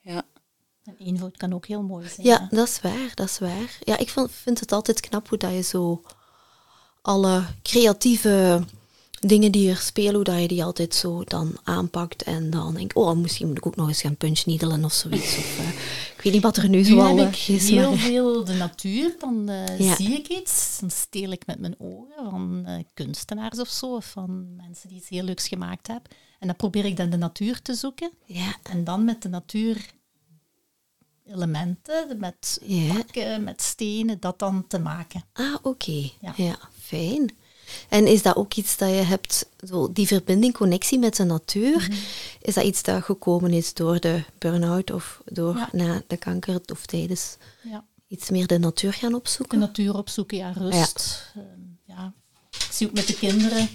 Ja. 0.00 0.22
En 0.86 0.94
eenvoud 0.98 1.36
kan 1.36 1.52
ook 1.54 1.66
heel 1.66 1.82
mooi 1.82 2.08
zijn. 2.08 2.26
Ja, 2.26 2.40
hè. 2.50 2.56
dat 2.56 2.68
is 2.68 2.80
waar, 2.80 3.12
dat 3.14 3.26
is 3.28 3.38
waar. 3.38 3.78
Ja, 3.84 3.98
ik 3.98 4.08
vond- 4.10 4.30
vind 4.32 4.60
het 4.60 4.72
altijd 4.72 5.00
knap 5.00 5.28
hoe 5.28 5.38
dat 5.38 5.52
je 5.52 5.62
zo 5.62 6.02
alle 7.02 7.42
creatieve 7.62 8.64
dingen 9.20 9.52
die 9.52 9.70
er 9.70 9.76
spelen, 9.76 10.14
hoe 10.14 10.24
dat 10.24 10.40
je 10.40 10.48
die 10.48 10.64
altijd 10.64 10.94
zo 10.94 11.24
dan 11.24 11.56
aanpakt 11.64 12.22
en 12.22 12.50
dan 12.50 12.74
denk 12.74 12.90
ik, 12.90 12.96
oh, 12.98 13.16
misschien 13.16 13.46
moet 13.48 13.56
ik 13.56 13.66
ook 13.66 13.76
nog 13.76 13.88
eens 13.88 14.00
gaan 14.00 14.16
punchneedelen 14.16 14.84
of 14.84 14.92
zoiets. 14.92 15.36
Of, 15.38 15.58
eh, 15.58 15.68
ik 16.16 16.20
weet 16.22 16.32
niet 16.32 16.42
wat 16.42 16.56
er 16.56 16.68
nu 16.68 16.76
Nu 16.76 16.84
zo 16.84 16.98
al 17.00 17.16
heb 17.16 17.32
eh, 17.32 17.48
ik 17.48 17.48
is, 17.48 17.68
heel 17.70 17.90
maar- 17.90 17.98
veel 17.98 18.44
de 18.44 18.52
natuur, 18.54 19.14
dan 19.18 19.48
eh, 19.48 19.78
Ja. 19.78 19.94
zie 19.94 20.10
ik 20.12 20.28
iets, 20.28 20.76
dan 20.80 20.90
steel 20.90 21.30
ik 21.30 21.46
met 21.46 21.58
mijn 21.58 21.74
ogen 21.78 22.30
van 22.30 22.66
kunstenaars 22.94 23.58
of 23.58 23.68
zo, 23.68 23.94
of 23.94 24.04
van 24.10 24.56
mensen 24.56 24.88
die 24.88 24.98
iets 24.98 25.08
heel 25.08 25.22
leuks 25.24 25.48
gemaakt 25.48 25.86
hebben. 25.86 26.10
En 26.38 26.46
dan 26.46 26.56
probeer 26.56 26.84
ik 26.84 26.96
dan 26.96 27.10
de 27.10 27.16
natuur 27.16 27.62
te 27.62 27.74
zoeken 27.74 28.10
Ja, 28.24 28.56
en 28.62 28.84
dan 28.84 29.04
met 29.04 29.22
de 29.22 29.28
natuur 29.28 29.90
elementen, 31.26 32.18
met 32.18 32.58
Ja. 32.64 32.92
bakken, 32.94 33.44
met 33.44 33.62
stenen, 33.62 34.20
dat 34.20 34.38
dan 34.38 34.64
te 34.68 34.78
maken. 34.78 35.22
Ah, 35.32 35.54
oké. 35.62 36.10
Ja. 36.20 36.32
Ja. 36.36 36.58
fijn. 36.80 37.36
En 37.88 38.06
is 38.06 38.22
dat 38.22 38.36
ook 38.36 38.54
iets 38.54 38.76
dat 38.76 38.88
je 38.88 38.94
hebt, 38.94 39.46
zo 39.68 39.92
die 39.92 40.06
verbinding, 40.06 40.54
connectie 40.54 40.98
met 40.98 41.16
de 41.16 41.24
natuur, 41.24 41.76
Mhm. 41.88 41.92
is 42.40 42.54
dat 42.54 42.64
iets 42.64 42.82
dat 42.82 43.02
gekomen 43.04 43.50
is 43.52 43.74
door 43.74 44.00
de 44.00 44.22
burn-out 44.38 44.90
of 44.90 45.20
door 45.24 45.56
Ja. 45.56 45.68
na 45.72 46.02
de 46.06 46.16
kanker 46.16 46.60
of 46.72 46.86
tijdens 46.86 47.36
Ja. 47.62 47.84
iets 48.08 48.30
meer 48.30 48.46
de 48.46 48.58
natuur 48.58 48.92
gaan 48.92 49.10
De 49.10 49.16
opzoeken? 49.16 49.58
natuur 49.58 49.96
opzoeken, 49.96 50.36
ja, 50.36 50.50
rust. 50.52 51.30
Ja. 51.34 51.42
ja. 51.84 52.12
Ik 52.50 52.68
zie 52.72 52.86
ook 52.86 52.92
met 52.94 53.06
de 53.06 53.14
kinderen, 53.18 53.68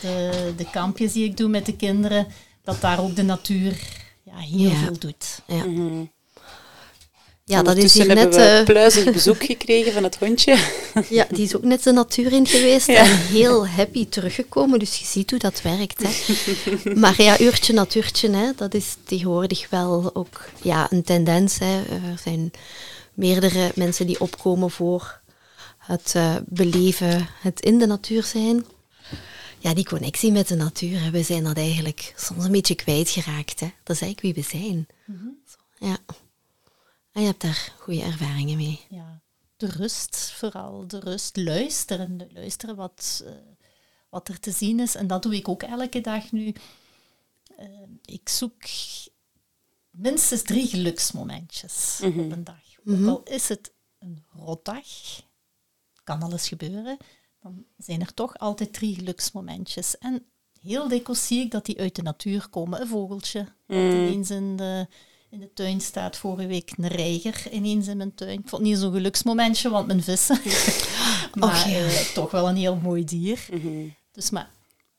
de, 0.00 0.52
de 0.56 0.70
kampjes 0.70 1.12
die 1.12 1.24
ik 1.24 1.36
doe 1.36 1.48
met 1.48 1.66
de 1.66 1.76
kinderen, 1.76 2.26
dat 2.62 2.80
daar 2.80 3.00
ook 3.00 3.16
de 3.16 3.22
natuur 3.22 4.04
ja, 4.22 4.36
heel 4.36 4.70
Ja. 4.70 4.76
veel 4.76 4.98
doet. 4.98 5.42
Ja, 5.46 5.64
Mhm. 5.64 6.04
Ja 7.48 7.62
dat 7.62 7.76
is 7.76 7.94
hier 7.94 8.06
net... 8.06 8.18
hebben 8.18 8.58
we 8.58 8.62
pluizig 8.64 9.12
bezoek 9.18 9.44
gekregen 9.44 9.92
van 9.92 10.02
het 10.02 10.16
hondje. 10.18 10.58
Ja, 11.08 11.26
die 11.30 11.44
is 11.44 11.56
ook 11.56 11.62
net 11.62 11.82
de 11.82 11.92
natuur 11.92 12.32
in 12.32 12.46
geweest 12.46 12.86
Ja. 12.86 12.94
en 12.94 13.16
heel 13.16 13.68
happy 13.68 14.08
teruggekomen. 14.08 14.78
Dus 14.78 14.96
je 14.96 15.04
ziet 15.04 15.30
hoe 15.30 15.38
dat 15.38 15.62
werkt. 15.62 16.02
Hè. 16.02 16.10
Maar 17.00 17.22
ja, 17.22 17.40
uurtje 17.40 17.72
natuurtje, 17.72 18.30
hè, 18.30 18.50
dat 18.56 18.74
is 18.74 18.96
tegenwoordig 19.04 19.70
wel 19.70 20.10
ook 20.14 20.48
ja, 20.62 20.86
een 20.90 21.02
tendens. 21.02 21.58
Hè. 21.58 21.82
Er 21.82 22.18
zijn 22.22 22.50
meerdere 23.14 23.72
mensen 23.74 24.06
die 24.06 24.20
opkomen 24.20 24.70
voor 24.70 25.20
het 25.78 26.12
eh, 26.16 26.36
beleven, 26.46 27.28
het 27.40 27.60
in 27.60 27.78
de 27.78 27.86
natuur 27.86 28.22
zijn. 28.24 28.64
Ja, 29.58 29.74
die 29.74 29.84
connectie 29.84 30.32
met 30.32 30.48
de 30.48 30.54
natuur, 30.56 31.02
hè, 31.02 31.10
we 31.10 31.22
zijn 31.22 31.44
dat 31.44 31.56
eigenlijk 31.56 32.12
soms 32.16 32.44
een 32.44 32.52
beetje 32.52 32.74
kwijtgeraakt. 32.74 33.60
Hè. 33.60 33.66
Dat 33.82 33.96
is 33.96 34.02
eigenlijk 34.02 34.20
wie 34.20 34.44
we 34.44 34.50
zijn. 34.58 34.86
Zo, 35.48 35.86
ja. 35.86 35.96
En 37.16 37.22
je 37.22 37.28
hebt 37.28 37.42
daar 37.42 37.74
goede 37.78 38.02
ervaringen 38.02 38.56
mee. 38.56 38.80
Ja. 38.88 39.22
De 39.56 39.66
rust, 39.66 40.16
vooral 40.16 40.86
de 40.86 40.98
rust. 40.98 41.36
Luisteren, 41.36 42.28
luisteren 42.32 42.76
wat, 42.76 43.22
eh, 43.26 43.32
wat 44.08 44.28
er 44.28 44.40
te 44.40 44.50
zien 44.50 44.80
is. 44.80 44.94
En 44.94 45.06
dat 45.06 45.22
doe 45.22 45.34
ik 45.34 45.48
ook 45.48 45.62
elke 45.62 46.00
dag 46.00 46.32
nu. 46.32 46.54
Eh, 47.56 47.68
ik 48.04 48.28
zoek 48.28 48.62
minstens 49.90 50.42
drie 50.42 50.66
geluksmomentjes 50.66 52.00
op 52.02 52.16
een 52.16 52.44
dag. 52.44 52.62
Ook 52.84 53.06
al 53.06 53.22
is 53.22 53.48
het 53.48 53.72
een 53.98 54.24
rotdag, 54.32 54.86
kan 56.04 56.22
alles 56.22 56.48
gebeuren, 56.48 56.96
dan 57.40 57.64
zijn 57.76 58.00
er 58.00 58.14
toch 58.14 58.38
altijd 58.38 58.72
drie 58.72 58.94
geluksmomentjes. 58.94 59.98
En 59.98 60.26
heel 60.60 60.88
dikwijls 60.88 61.26
zie 61.26 61.40
ik 61.40 61.50
dat 61.50 61.66
die 61.66 61.80
uit 61.80 61.96
de 61.96 62.02
natuur 62.02 62.48
komen. 62.48 62.80
Een 62.80 62.88
vogeltje 62.88 63.40
dat 63.66 63.76
ineens 63.76 64.30
in 64.30 64.56
de, 64.56 64.86
in 65.36 65.42
de 65.42 65.52
tuin 65.54 65.80
staat. 65.80 66.16
Vorige 66.16 66.46
week 66.46 66.72
een 66.76 66.86
reiger 66.88 67.52
ineens 67.52 67.86
in 67.86 67.96
mijn 67.96 68.14
tuin. 68.14 68.38
Ik 68.38 68.48
vond 68.48 68.62
het 68.62 68.70
niet 68.70 68.78
zo'n 68.80 68.92
geluksmomentje, 68.92 69.68
want 69.70 69.86
mijn 69.86 70.02
vissen. 70.02 70.40
maar 71.34 71.48
Och, 71.48 71.64
ja. 71.70 71.78
eh, 71.86 72.00
toch 72.14 72.30
wel 72.30 72.48
een 72.48 72.56
heel 72.56 72.76
mooi 72.76 73.04
dier. 73.04 73.48
Dus 74.12 74.30
maar 74.30 74.50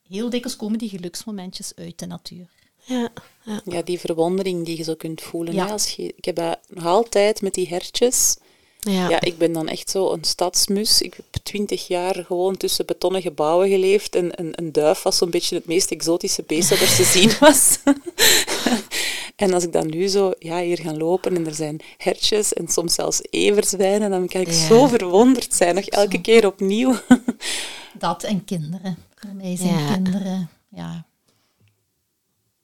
heel 0.07 0.29
dikwijls 0.29 0.57
komen 0.57 0.77
die 0.77 0.89
geluksmomentjes 0.89 1.71
uit 1.75 1.99
de 1.99 2.05
natuur. 2.05 2.45
Ja, 2.83 3.09
ja. 3.45 3.61
Ja, 3.65 3.81
die 3.81 3.99
verwondering 3.99 4.65
die 4.65 4.77
je 4.77 4.83
zo 4.83 4.95
kunt 4.95 5.21
voelen. 5.21 5.53
Ja. 5.53 5.65
hè, 5.65 5.71
Als 5.71 5.91
je, 5.91 6.13
ik 6.15 6.25
heb 6.25 6.35
dat 6.35 6.59
nog 6.67 6.85
altijd 6.85 7.41
met 7.41 7.53
die 7.53 7.67
hertjes. 7.67 8.35
ja. 8.79 9.09
Ja, 9.09 9.21
ik 9.21 9.37
ben 9.37 9.53
dan 9.53 9.67
echt 9.67 9.89
zo 9.89 10.11
een 10.13 10.23
stadsmus. 10.23 11.01
Ik 11.01 11.13
heb 11.13 11.43
twintig 11.43 11.87
jaar 11.87 12.25
gewoon 12.25 12.57
tussen 12.57 12.85
betonnen 12.85 13.21
gebouwen 13.21 13.69
geleefd. 13.69 14.15
En 14.15 14.39
een, 14.39 14.51
een 14.55 14.71
duif 14.71 15.01
was 15.03 15.17
zo'n 15.17 15.29
beetje 15.29 15.55
het 15.55 15.65
meest 15.65 15.91
exotische 15.91 16.43
beest 16.47 16.69
dat 16.69 16.79
er 16.79 16.95
te 16.95 17.03
zien 17.03 17.31
was. 17.39 17.77
en 19.37 19.53
als 19.53 19.63
ik 19.63 19.71
dan 19.73 19.87
nu 19.89 20.07
zo 20.07 20.31
ja, 20.39 20.59
hier 20.61 20.77
ga 20.79 20.93
lopen 20.93 21.35
en 21.35 21.45
er 21.45 21.53
zijn 21.55 21.79
hertjes 21.97 22.53
en 22.53 22.67
soms 22.67 22.93
zelfs 22.93 23.21
everzwijnen, 23.29 24.09
dan 24.09 24.27
kan 24.27 24.41
ik 24.41 24.47
Ja. 24.47 24.67
zo 24.67 24.87
verwonderd 24.87 25.53
zijn, 25.53 25.75
nog 25.75 25.85
elke 25.85 26.21
keer 26.21 26.45
opnieuw. 26.45 26.95
Dat 27.99 28.23
en 28.23 28.45
kinderen. 28.45 28.97
Voor 29.15 29.33
mij 29.35 29.55
zijn 29.57 29.77
Ja. 29.79 29.93
kinderen 29.93 30.49
ja, 30.69 31.05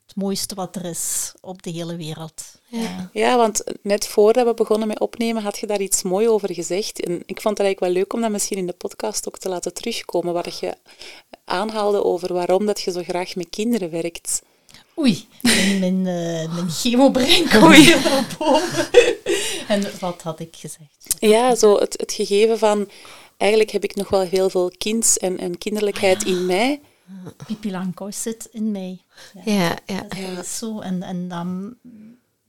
het 0.05 0.15
mooiste 0.15 0.55
wat 0.55 0.75
er 0.75 0.85
is 0.85 1.33
op 1.41 1.63
de 1.63 1.69
hele 1.69 1.95
wereld. 1.95 2.43
Ja. 2.67 3.09
Ja, 3.13 3.37
want 3.37 3.63
net 3.81 4.07
voordat 4.07 4.45
we 4.45 4.53
begonnen 4.53 4.87
met 4.87 4.99
opnemen, 4.99 5.43
had 5.43 5.57
je 5.57 5.67
daar 5.67 5.81
iets 5.81 6.03
mooi 6.03 6.27
over 6.29 6.53
gezegd. 6.53 6.99
En 7.05 7.13
ik 7.25 7.41
vond 7.41 7.57
het 7.57 7.65
eigenlijk 7.65 7.79
wel 7.79 7.89
leuk 7.91 8.13
om 8.13 8.21
dat 8.21 8.31
misschien 8.31 8.57
in 8.57 8.67
de 8.67 8.73
podcast 8.73 9.27
ook 9.27 9.37
te 9.37 9.49
laten 9.49 9.73
terugkomen, 9.73 10.33
waar 10.33 10.57
je 10.61 10.73
aanhaalde 11.45 12.03
over 12.03 12.33
waarom 12.33 12.65
dat 12.65 12.81
je 12.81 12.91
zo 12.91 13.01
graag 13.03 13.35
met 13.35 13.49
kinderen 13.49 13.89
werkt. 13.89 14.41
Oei, 14.99 15.27
mijn, 15.41 15.79
mijn, 15.79 15.97
eh, 15.97 16.53
mijn 16.53 16.69
chemobrein 16.69 17.49
komt 17.49 17.63
Oei. 17.63 17.83
hier 17.83 18.01
naar 18.03 18.35
boven. 18.37 18.87
En 19.67 19.99
wat 19.99 20.21
had 20.21 20.39
ik 20.39 20.55
gezegd? 20.55 21.15
Ja, 21.19 21.55
zo 21.55 21.77
het, 21.79 21.93
het 21.99 22.13
gegeven 22.13 22.57
van, 22.57 22.89
eigenlijk 23.37 23.71
heb 23.71 23.83
ik 23.83 23.95
nog 23.95 24.09
wel 24.09 24.21
heel 24.21 24.49
veel 24.49 24.71
kinds 24.77 25.17
en, 25.17 25.39
en 25.39 25.57
kinderlijkheid 25.57 26.23
in 26.23 26.45
mij. 26.45 26.81
Pipi 27.47 27.71
Langkous 27.71 28.21
zit 28.21 28.49
in 28.51 28.71
mij. 28.71 29.01
Ja, 29.45 29.51
Ja, 29.53 29.77
ja. 29.85 30.35
dat 30.35 30.43
is 30.45 30.57
zo. 30.57 30.79
En, 30.79 31.03
en 31.03 31.27
dan 31.27 31.75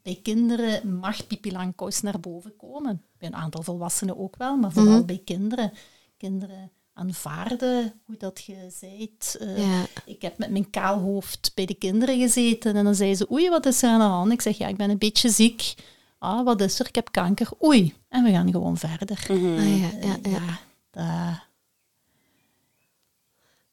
bij 0.03 0.19
kinderen 0.23 0.99
mag 0.99 1.27
Pipi 1.27 1.53
Langkous 1.53 2.01
naar 2.01 2.21
boven 2.21 2.57
komen. 2.57 3.03
Bij 3.19 3.29
een 3.29 3.37
aantal 3.37 3.63
volwassenen 3.63 4.19
ook 4.19 4.37
wel, 4.37 4.57
maar 4.57 4.73
vooral 4.73 5.05
bij 5.05 5.21
kinderen. 5.25 5.73
Kinderen 6.17 6.71
aanvaarden 6.95 8.01
hoe 8.05 8.17
dat 8.17 8.45
je 8.45 8.67
zijt. 8.81 9.37
Eh, 9.41 9.59
Ja. 9.59 9.87
Ik 10.05 10.23
heb 10.23 10.39
met 10.39 10.51
mijn 10.51 10.71
kaal 10.71 10.99
hoofd 11.01 11.53
bij 11.55 11.65
de 11.67 11.75
kinderen 11.75 12.19
gezeten 12.21 12.75
en 12.77 12.85
dan 12.85 12.95
zei 12.95 13.15
ze, 13.15 13.31
oei, 13.33 13.49
wat 13.49 13.67
is 13.67 13.83
er 13.83 13.89
aan 13.91 13.99
de 13.99 14.05
hand? 14.05 14.33
Ik 14.33 14.41
zeg, 14.41 14.59
ja, 14.59 14.69
ik 14.69 14.77
ben 14.77 14.91
een 14.91 14.99
beetje 14.99 15.29
ziek. 15.31 15.75
Ah, 16.19 16.45
wat 16.45 16.61
is 16.61 16.79
er? 16.81 16.87
Ik 16.89 16.95
heb 16.95 17.11
kanker. 17.13 17.49
Oei. 17.65 17.95
En 18.09 18.25
we 18.25 18.31
gaan 18.31 18.51
gewoon 18.51 18.77
verder. 18.77 19.27
Ah, 19.31 19.43
ja, 19.43 19.63
ja, 19.65 19.91
Eh, 19.91 20.03
ja. 20.03 20.19
ja, 20.31 20.61
dat- 20.91 21.43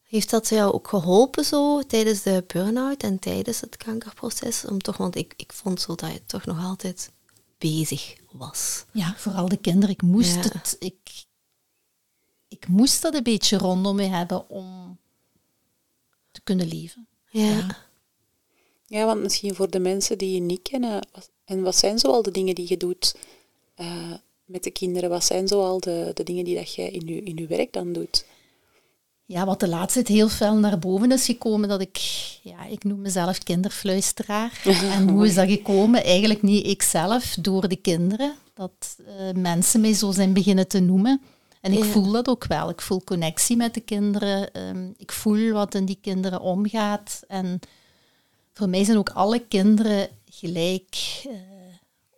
Heeft 0.02 0.30
dat 0.30 0.50
jou 0.50 0.74
ook 0.74 0.88
geholpen 0.88 1.46
zo 1.46 1.82
tijdens 1.82 2.22
de 2.22 2.44
burn-out 2.48 3.04
en 3.04 3.20
tijdens 3.20 3.62
het 3.62 3.78
kankerproces? 3.78 4.66
Om 4.66 4.80
toch, 4.80 4.98
want 4.98 5.16
ik, 5.16 5.34
ik 5.38 5.54
vond 5.54 5.82
zo 5.82 5.96
dat 5.96 6.12
je 6.12 6.26
toch 6.26 6.46
nog 6.46 6.64
altijd 6.66 7.12
bezig 7.58 8.16
was. 8.32 8.86
Ja, 8.92 9.14
vooral 9.18 9.50
de 9.50 9.58
kinderen. 9.58 9.90
Ik 9.96 10.02
moest, 10.02 10.36
Ja. 10.36 10.42
het, 10.42 10.76
ik, 10.80 11.26
ik 12.62 12.68
moest 12.68 13.02
dat 13.02 13.14
een 13.14 13.24
beetje 13.24 13.58
rondom 13.58 13.96
me 13.96 14.04
hebben 14.04 14.50
om 14.50 14.98
te 16.32 16.42
kunnen 16.44 16.68
leven. 16.68 17.08
Ja. 17.30 17.50
Ja. 17.50 17.78
Ja, 18.86 19.06
want 19.06 19.22
misschien 19.22 19.56
voor 19.56 19.70
de 19.70 19.80
mensen 19.80 20.18
die 20.18 20.34
je 20.34 20.40
niet 20.40 20.62
kennen, 20.62 21.08
en 21.46 21.62
wat 21.62 21.76
zijn 21.76 22.00
zoal 22.00 22.22
de 22.22 22.32
dingen 22.32 22.56
die 22.56 22.66
je 22.70 22.78
doet 22.78 23.16
eh, 23.76 24.14
met 24.46 24.64
de 24.64 24.72
kinderen? 24.72 25.10
Wat 25.10 25.24
zijn 25.24 25.48
zoal 25.48 25.80
de, 25.80 26.12
de 26.14 26.24
dingen 26.24 26.44
die 26.44 26.56
dat 26.56 26.76
jij 26.76 26.90
in 26.90 27.08
je, 27.08 27.24
in 27.24 27.36
je 27.36 27.48
werk 27.48 27.74
dan 27.74 27.94
doet? 27.94 28.26
Ja, 29.26 29.46
wat 29.46 29.60
de 29.60 29.68
laatste 29.68 30.02
tijd 30.02 30.18
heel 30.18 30.30
fel 30.30 30.56
naar 30.56 30.80
boven 30.80 31.12
is 31.12 31.26
gekomen, 31.26 31.70
dat 31.70 31.82
ik, 31.82 31.98
ja, 32.42 32.66
ik 32.66 32.84
noem 32.84 33.02
mezelf 33.02 33.38
kinderfluisteraar. 33.38 34.62
en 34.98 35.10
hoe 35.10 35.26
is 35.26 35.36
dat 35.36 35.50
gekomen? 35.50 36.04
Eigenlijk 36.04 36.42
niet 36.42 36.66
ikzelf, 36.66 37.36
door 37.40 37.68
de 37.68 37.76
kinderen. 37.76 38.36
Dat 38.54 38.98
eh, 39.06 39.32
mensen 39.36 39.82
mij 39.82 39.94
zo 39.94 40.12
zijn 40.12 40.34
beginnen 40.34 40.68
te 40.68 40.80
noemen. 40.80 41.22
En 41.62 41.72
ik 41.72 41.80
Ja. 41.84 41.86
voel 41.86 42.12
dat 42.12 42.28
ook 42.28 42.46
wel. 42.46 42.70
Ik 42.70 42.82
voel 42.82 43.04
connectie 43.04 43.58
met 43.58 43.74
de 43.74 43.80
kinderen. 43.80 44.54
Ehm, 44.54 44.90
ik 44.98 45.12
voel 45.12 45.52
wat 45.52 45.76
in 45.76 45.86
die 45.86 45.98
kinderen 46.02 46.40
omgaat. 46.42 47.24
En 47.28 47.60
voor 48.54 48.70
mij 48.70 48.84
zijn 48.84 48.98
ook 48.98 49.10
alle 49.10 49.40
kinderen 49.40 50.10
gelijk. 50.26 51.22
eh, 51.30 51.34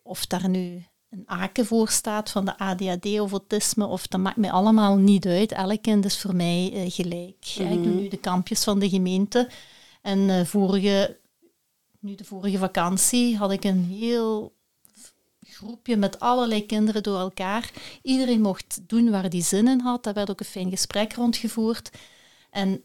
of 0.03 0.25
daar 0.25 0.50
nu 0.50 0.83
een 1.09 1.23
aken 1.25 1.65
voor 1.65 1.89
staat 1.89 2.29
van 2.31 2.45
de 2.45 2.57
ADHD 2.57 3.19
of 3.19 3.31
autisme, 3.31 3.85
of 3.85 4.07
dat 4.07 4.19
maakt 4.19 4.38
mij 4.38 4.51
allemaal 4.51 4.95
niet 4.97 5.25
uit. 5.25 5.51
Elk 5.51 5.81
kind 5.81 6.05
is 6.05 6.19
voor 6.19 6.35
mij 6.35 6.71
eh, 6.73 6.91
gelijk. 6.91 7.45
Ik 7.57 7.83
doe 7.83 7.93
nu 7.93 8.07
de 8.07 8.17
kampjes 8.17 8.63
van 8.63 8.79
de 8.79 8.89
gemeente. 8.89 9.50
En 10.01 10.29
eh, 10.29 10.45
vorige, 10.45 11.19
nu 12.00 12.15
de 12.15 12.23
vorige 12.23 12.57
vakantie 12.57 13.38
had 13.38 13.51
ik 13.51 13.63
een 13.63 13.83
heel 13.85 14.53
groepje 15.63 15.96
met 15.98 16.20
allerlei 16.20 16.65
kinderen 16.65 17.03
door 17.03 17.20
elkaar. 17.20 17.72
Iedereen 18.01 18.41
mocht 18.41 18.79
doen 18.88 19.10
waar 19.10 19.29
die 19.29 19.43
zin 19.43 19.67
in 19.67 19.79
had. 19.79 20.03
Daar 20.03 20.13
werd 20.13 20.29
ook 20.29 20.39
een 20.39 20.46
fijn 20.46 20.70
gesprek 20.70 21.13
rondgevoerd. 21.13 21.89
En 22.50 22.84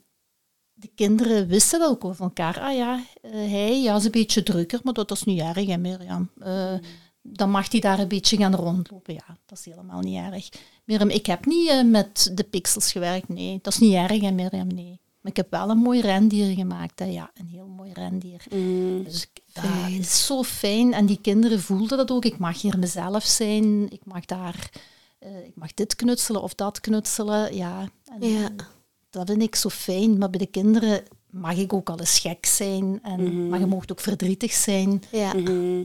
de 0.74 0.90
kinderen 0.94 1.46
wisten 1.46 1.78
dat 1.78 1.90
ook 1.90 2.04
over 2.04 2.24
elkaar. 2.24 2.60
Ah 2.60 2.76
ja, 2.76 3.04
eh, 3.22 3.30
hij 3.32 3.82
ja, 3.82 3.96
is 3.96 4.04
een 4.04 4.10
beetje 4.10 4.42
drukker, 4.42 4.80
maar 4.82 4.92
dat 4.92 5.10
is 5.10 5.24
niet 5.24 5.40
erg, 5.40 5.66
hè, 5.66 5.76
Mirjam. 5.76 6.30
Eh, 6.40 6.74
Dan 7.22 7.50
mag 7.50 7.70
hij 7.70 7.80
daar 7.80 7.98
een 7.98 8.08
beetje 8.08 8.36
gaan 8.36 8.54
rondlopen. 8.54 9.14
Ja, 9.14 9.36
dat 9.46 9.58
is 9.58 9.64
helemaal 9.64 10.00
niet 10.00 10.18
erg. 10.18 10.48
Mirjam, 10.84 11.08
ik 11.08 11.26
heb 11.26 11.46
niet 11.46 11.68
eh, 11.68 11.84
met 11.84 12.30
de 12.34 12.44
pixels 12.44 12.92
gewerkt. 12.92 13.28
Nee, 13.28 13.58
dat 13.62 13.72
is 13.72 13.78
niet 13.78 13.94
erg, 13.94 14.20
hè, 14.20 14.30
Mirjam. 14.30 14.66
Nee. 14.74 15.00
Maar 15.20 15.30
ik 15.30 15.36
heb 15.36 15.50
wel 15.50 15.70
een 15.70 15.78
mooi 15.78 16.00
rendier 16.00 16.54
gemaakt. 16.54 16.98
Hè. 16.98 17.04
Ja, 17.04 17.30
een 17.34 17.46
heel 17.46 17.66
mooi 17.66 17.92
rendier. 17.92 18.44
Dus 19.04 19.22
ik- 19.22 19.42
dat 19.52 19.64
Fijn. 19.64 19.92
is 19.98 20.26
zo 20.26 20.42
fijn. 20.42 20.92
En 20.92 21.06
die 21.06 21.18
kinderen 21.20 21.60
voelden 21.60 21.98
dat 21.98 22.10
ook. 22.10 22.24
Ik 22.24 22.38
mag 22.38 22.60
hier 22.62 22.78
mezelf 22.78 23.24
zijn. 23.24 23.90
Ik 23.92 24.00
mag 24.04 24.24
daar... 24.24 24.70
eh, 25.18 25.44
ik 25.46 25.54
mag 25.54 25.74
dit 25.74 25.96
knutselen 25.96 26.42
of 26.42 26.54
dat 26.54 26.80
knutselen. 26.80 27.54
Ja, 27.56 27.88
en 28.20 28.28
Ja. 28.30 28.48
dat 29.10 29.28
vind 29.28 29.42
ik 29.42 29.54
zo 29.54 29.68
fijn. 29.68 30.18
Maar 30.18 30.30
bij 30.30 30.38
de 30.38 30.46
kinderen 30.46 31.02
mag 31.30 31.56
ik 31.56 31.72
ook 31.72 31.90
al 31.90 31.98
eens 31.98 32.18
gek 32.18 32.46
zijn. 32.46 32.98
En, 33.02 33.48
Maar 33.48 33.58
je 33.60 33.66
mag 33.66 33.82
ook 33.90 34.00
verdrietig 34.00 34.52
zijn. 34.52 35.02
Ja. 35.12 35.34
Mhm. 35.34 35.82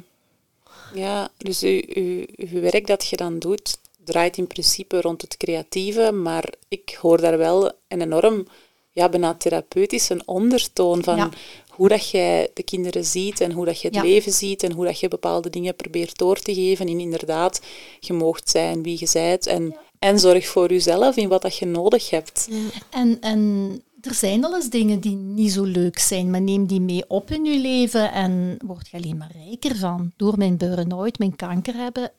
Ja, 0.94 1.30
dus 1.38 1.62
uw, 1.62 1.82
uw, 1.88 2.25
uw 2.36 2.62
werk 2.62 2.88
dat 2.88 3.08
je 3.08 3.16
dan 3.18 3.40
doet, 3.40 3.78
draait 4.04 4.38
in 4.38 4.48
principe 4.48 5.02
rond 5.02 5.22
het 5.22 5.38
creatieve, 5.38 6.12
maar 6.12 6.54
ik 6.68 6.98
hoor 7.02 7.22
daar 7.22 7.38
wel 7.38 7.72
een 7.88 8.02
enorm, 8.02 8.48
ja, 8.94 9.10
bijna 9.10 9.34
therapeutische 9.34 10.22
ondertoon 10.26 11.04
van 11.04 11.16
Ja. 11.18 11.30
hoe 11.70 11.88
dat 11.88 12.10
jij 12.10 12.50
de 12.54 12.64
kinderen 12.64 13.06
ziet 13.06 13.42
en 13.42 13.52
hoe 13.52 13.66
dat 13.66 13.82
je 13.82 13.88
het 13.88 13.96
Ja. 13.96 14.04
leven 14.04 14.32
ziet 14.32 14.64
en 14.64 14.72
hoe 14.72 14.86
dat 14.86 15.00
je 15.00 15.08
bepaalde 15.08 15.50
dingen 15.50 15.76
probeert 15.76 16.18
door 16.18 16.40
te 16.40 16.54
geven. 16.54 16.88
En 16.88 17.00
inderdaad, 17.00 17.62
je 18.00 18.14
moogt 18.14 18.50
zijn 18.50 18.84
wie 18.84 18.98
je 19.00 19.06
zijt 19.06 19.48
en, 19.48 19.76
en 20.00 20.20
zorg 20.20 20.48
voor 20.48 20.70
jezelf 20.70 21.16
in 21.16 21.30
wat 21.30 21.42
dat 21.42 21.58
je 21.58 21.66
nodig 21.66 22.10
hebt. 22.10 22.50
En, 22.90 23.18
en 23.22 23.82
er 24.02 24.14
zijn 24.14 24.42
wel 24.42 24.56
eens 24.56 24.70
dingen 24.70 25.00
die 25.00 25.16
niet 25.16 25.52
zo 25.52 25.64
leuk 25.64 26.00
zijn, 26.00 26.30
maar 26.30 26.42
neem 26.42 26.66
die 26.68 26.82
mee 26.82 27.04
op 27.08 27.32
in 27.32 27.46
je 27.46 27.60
leven 27.60 28.12
en 28.12 28.58
word 28.66 28.90
je 28.90 28.98
alleen 28.98 29.18
maar 29.18 29.32
rijker 29.46 29.76
van. 29.76 30.12
Door 30.18 30.38
mijn 30.38 30.58
burn-out, 30.58 31.20
mijn 31.20 31.36
kanker 31.36 31.74
hebben, 31.76 32.12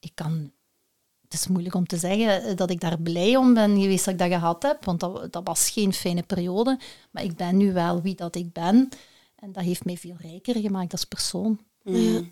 ik 0.00 0.10
kan... 0.14 0.52
Het 1.30 1.40
is 1.40 1.46
moeilijk 1.46 1.74
om 1.74 1.86
te 1.86 1.96
zeggen 1.96 2.42
eh, 2.42 2.56
dat 2.56 2.70
ik 2.70 2.80
daar 2.80 2.98
blij 2.98 3.36
om 3.36 3.54
ben 3.54 3.80
geweest 3.80 4.04
dat 4.04 4.14
ik 4.14 4.20
dat 4.20 4.30
gehad 4.30 4.62
heb, 4.62 4.84
want 4.84 5.00
dat, 5.00 5.32
dat 5.32 5.46
was 5.46 5.70
geen 5.70 5.92
fijne 5.92 6.22
periode. 6.22 6.78
Maar 7.10 7.22
ik 7.22 7.36
ben 7.36 7.56
nu 7.56 7.72
wel 7.72 8.02
wie 8.02 8.14
dat 8.14 8.36
ik 8.36 8.52
ben. 8.52 8.88
En 9.36 9.52
dat 9.52 9.64
heeft 9.64 9.84
mij 9.84 9.96
veel 9.96 10.16
rijker 10.20 10.60
gemaakt 10.60 10.92
als 10.92 11.04
persoon. 11.04 11.60
Mm. 11.82 12.28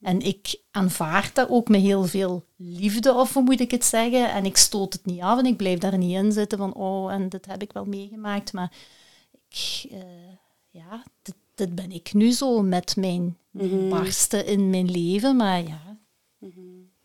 En 0.00 0.20
ik 0.20 0.60
aanvaard 0.70 1.34
dat 1.34 1.48
ook 1.48 1.68
met 1.68 1.80
heel 1.80 2.04
veel 2.04 2.44
liefde, 2.56 3.14
of 3.14 3.34
hoe 3.34 3.42
moet 3.42 3.60
ik 3.60 3.70
het 3.70 3.84
zeggen. 3.84 4.32
En 4.32 4.44
ik 4.44 4.56
stoot 4.56 4.92
het 4.92 5.06
niet 5.06 5.20
af 5.20 5.38
en 5.38 5.46
ik 5.46 5.56
blijf 5.56 5.78
daar 5.78 5.98
niet 5.98 6.16
in 6.16 6.32
zitten 6.32 6.58
van, 6.58 6.74
oh, 6.74 7.12
en 7.12 7.28
dit 7.28 7.46
heb 7.46 7.62
ik 7.62 7.72
wel 7.72 7.84
meegemaakt. 7.84 8.52
Maar 8.52 8.72
ik, 9.48 9.84
eh, 9.90 9.98
ja, 10.70 11.02
dit, 11.22 11.34
dit 11.54 11.74
ben 11.74 11.90
ik 11.90 12.12
nu 12.12 12.30
zo 12.30 12.62
met 12.62 12.96
mijn 12.96 13.36
barsten 13.88 14.46
in 14.46 14.70
mijn 14.70 14.90
leven. 14.90 15.36
Maar 15.36 15.62
ja, 15.62 15.93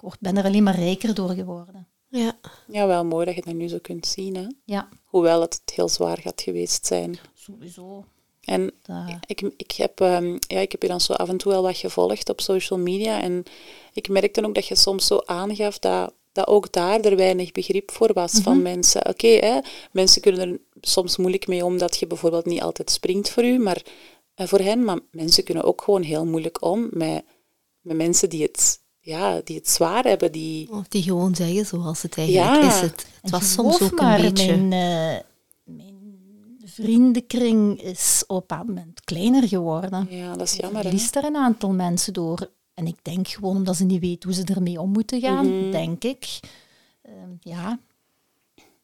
ik 0.04 0.20
ben 0.20 0.38
er 0.38 0.44
alleen 0.46 0.64
maar 0.64 0.76
rijker 0.76 1.14
door 1.14 1.30
geworden. 1.30 1.88
Ja. 2.08 2.38
Ja, 2.68 2.88
wel 2.88 3.06
mooi 3.06 3.26
dat 3.26 3.36
je 3.36 3.42
dat 3.42 3.54
nu 3.54 3.68
zo 3.68 3.78
kunt 3.82 4.08
zien. 4.08 4.36
Hè? 4.36 4.48
Ja, 4.66 4.90
Hoewel 5.06 5.42
het 5.42 5.62
heel 5.74 5.90
zwaar 5.90 6.18
gaat 6.18 6.42
geweest 6.42 6.86
zijn. 6.86 7.18
sowieso. 7.34 8.06
En 8.44 8.72
ik, 9.26 9.42
ik, 9.58 9.72
heb, 9.72 10.02
ehm, 10.02 10.38
ja, 10.48 10.60
ik 10.60 10.72
heb 10.72 10.82
je 10.82 10.88
dan 10.88 11.02
zo 11.02 11.14
af 11.14 11.30
en 11.30 11.38
toe 11.38 11.52
wel 11.52 11.62
wat 11.62 11.78
gevolgd 11.78 12.30
op 12.30 12.42
social 12.42 12.80
media. 12.80 13.22
En 13.22 13.44
ik 13.94 14.10
merkte 14.10 14.46
ook 14.46 14.56
dat 14.56 14.68
je 14.68 14.76
soms 14.76 15.08
zo 15.08 15.22
aangaf 15.26 15.80
dat, 15.80 16.14
dat 16.32 16.48
ook 16.48 16.72
daar 16.72 17.00
er 17.00 17.16
weinig 17.16 17.52
begrip 17.52 17.92
voor 17.92 18.14
was 18.14 18.32
van 18.34 18.62
mensen. 18.62 19.08
Oké, 19.08 19.28
hè, 19.28 19.60
mensen 19.92 20.22
kunnen 20.22 20.50
er 20.50 20.60
soms 20.82 21.18
moeilijk 21.18 21.48
mee 21.48 21.66
om 21.66 21.78
dat 21.78 21.98
je 21.98 22.08
bijvoorbeeld 22.08 22.46
niet 22.46 22.62
altijd 22.62 22.92
springt 22.92 23.30
voor 23.30 23.44
u, 23.44 23.58
maar 23.60 23.82
eh, 24.36 24.48
voor 24.48 24.60
hen. 24.60 24.84
Maar 24.84 25.00
mensen 25.12 25.44
kunnen 25.44 25.64
ook 25.64 25.82
gewoon 25.82 26.02
heel 26.04 26.26
moeilijk 26.26 26.62
om 26.64 26.88
met, 26.92 27.24
met 27.82 27.98
mensen 27.98 28.30
die 28.30 28.42
het, 28.44 28.80
ja, 29.02 29.42
die 29.44 29.56
het 29.56 29.70
zwaar 29.70 30.04
hebben. 30.04 30.32
Die, 30.32 30.72
Of 30.72 30.88
die 30.88 31.04
gewoon 31.04 31.36
zeggen 31.36 31.66
zoals 31.66 32.02
het 32.02 32.18
eigenlijk 32.18 32.62
Ja. 32.62 32.68
is. 32.76 32.82
Het, 32.82 33.06
het 33.22 33.32
was 33.32 33.52
soms 33.52 33.82
ook 33.82 34.00
maar, 34.02 34.20
een 34.24 34.34
beetje... 34.34 34.58
Mijn, 34.58 34.72
eh, 35.18 35.24
mijn 35.64 36.60
vriendenkring 36.66 37.82
is 37.82 38.24
op 38.28 38.36
een 38.36 38.40
bepaald 38.48 38.68
moment 38.68 39.02
kleiner 39.04 39.48
geworden. 39.48 40.08
ja, 40.10 40.34
dat 40.36 40.48
is 40.48 40.54
Je 40.54 40.62
jammer. 40.62 40.82
hè. 40.84 40.88
verliest 40.90 41.16
er 41.16 41.24
een 41.24 41.36
aantal 41.36 41.70
mensen 41.72 42.14
door. 42.14 42.50
En 42.74 42.88
ik 42.88 42.96
denk 43.02 43.28
gewoon 43.28 43.56
omdat 43.56 43.76
ze 43.76 43.84
niet 43.84 44.00
weten 44.02 44.30
hoe 44.30 44.38
ze 44.38 44.54
ermee 44.54 44.82
om 44.82 44.92
moeten 44.92 45.20
gaan, 45.22 45.60
Mhm. 45.60 45.72
denk 45.72 46.04
ik. 46.04 46.40
Ehm, 47.02 47.30
ja, 47.42 47.80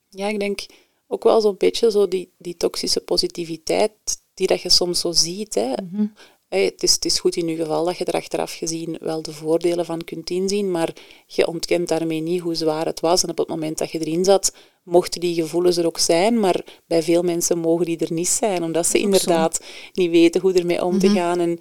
Ja, 0.10 0.28
ik 0.28 0.40
denk 0.40 0.66
ook 1.08 1.24
wel 1.24 1.42
zo'n 1.42 1.56
beetje 1.58 1.92
zo 1.92 2.08
die, 2.08 2.32
die 2.38 2.58
toxische 2.58 3.00
positiviteit 3.00 3.92
die 4.34 4.48
dat 4.48 4.62
je 4.62 4.70
soms 4.70 5.00
zo 5.00 5.12
ziet. 5.12 5.56
Hè. 5.56 5.74
Mhm. 5.92 6.06
Hey, 6.48 6.64
het, 6.64 6.84
is, 6.84 6.94
het 6.94 7.06
is 7.06 7.20
goed 7.20 7.36
in 7.36 7.48
je 7.48 7.56
geval 7.56 7.86
dat 7.86 7.98
je 7.98 8.06
er 8.06 8.14
achteraf 8.14 8.54
gezien 8.54 8.98
wel 9.02 9.22
de 9.22 9.34
voordelen 9.34 9.86
van 9.86 10.04
kunt 10.04 10.30
inzien, 10.30 10.72
maar 10.72 10.94
je 11.28 11.48
ontkent 11.48 11.88
daarmee 11.88 12.22
niet 12.22 12.42
hoe 12.42 12.56
zwaar 12.56 12.86
het 12.86 13.00
was. 13.00 13.24
En 13.24 13.30
op 13.30 13.38
het 13.38 13.48
moment 13.48 13.78
dat 13.78 13.92
je 13.92 14.00
erin 14.00 14.26
zat, 14.26 14.54
mochten 14.84 15.22
die 15.22 15.42
gevoelens 15.42 15.78
er 15.78 15.86
ook 15.86 16.00
zijn, 16.00 16.40
maar 16.40 16.82
bij 16.88 17.04
veel 17.04 17.22
mensen 17.22 17.58
mogen 17.58 17.86
die 17.86 17.98
er 17.98 18.14
niet 18.14 18.28
zijn, 18.28 18.64
omdat 18.64 18.88
ze 18.88 18.98
inderdaad 18.98 19.62
niet 19.94 20.12
weten 20.12 20.42
hoe 20.42 20.54
ermee 20.54 20.84
om 20.84 21.00
te 21.00 21.10
gaan. 21.10 21.40
En 21.40 21.60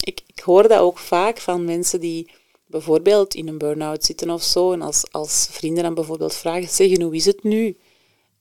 ik, 0.00 0.20
ik 0.26 0.40
hoor 0.40 0.68
dat 0.68 0.78
ook 0.78 0.98
vaak 0.98 1.38
van 1.38 1.64
mensen 1.64 2.00
die 2.00 2.30
bijvoorbeeld 2.66 3.34
in 3.34 3.48
een 3.48 3.58
burn-out 3.58 4.04
zitten 4.04 4.30
of 4.30 4.42
zo, 4.42 4.72
en 4.72 4.82
als, 4.82 5.04
als 5.10 5.48
vrienden 5.50 5.82
dan 5.82 5.94
bijvoorbeeld 5.94 6.34
vragen, 6.34 6.68
zeggen 6.68 7.02
hoe 7.02 7.16
is 7.16 7.24
het 7.24 7.42
nu? 7.42 7.76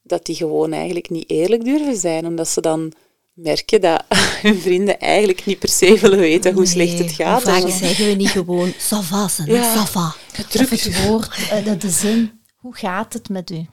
Dat 0.03 0.25
die 0.25 0.35
gewoon 0.35 0.73
eigenlijk 0.73 1.09
niet 1.09 1.29
eerlijk 1.29 1.63
durven 1.63 1.95
zijn, 1.95 2.25
omdat 2.25 2.47
ze 2.47 2.61
dan 2.61 2.93
merken 3.37 3.81
dat 3.81 4.03
hun 4.41 4.59
vrienden 4.61 4.99
eigenlijk 4.99 5.45
niet 5.45 5.59
per 5.59 5.69
se 5.69 5.97
willen 5.99 6.19
weten 6.19 6.53
hoe 6.53 6.65
slecht 6.65 6.99
het 6.99 7.11
gaat. 7.11 7.41
Vaak 7.41 7.63
En 7.63 7.71
zeggen 7.71 8.05
we 8.07 8.13
niet 8.13 8.29
gewoon, 8.29 8.71
ça 8.89 8.97
va, 9.09 9.27
ze, 9.27 9.43
Ja. 9.51 9.73
ça 9.87 9.91
va. 9.91 10.15
of 10.39 10.69
het 10.69 11.05
woord, 11.05 11.35
eh, 11.51 11.63
de, 11.65 11.77
de 11.77 11.89
zin, 11.89 12.41
hoe 12.55 12.75
gaat 12.75 13.13
het 13.13 13.29
met 13.29 13.49
u? 13.51 13.65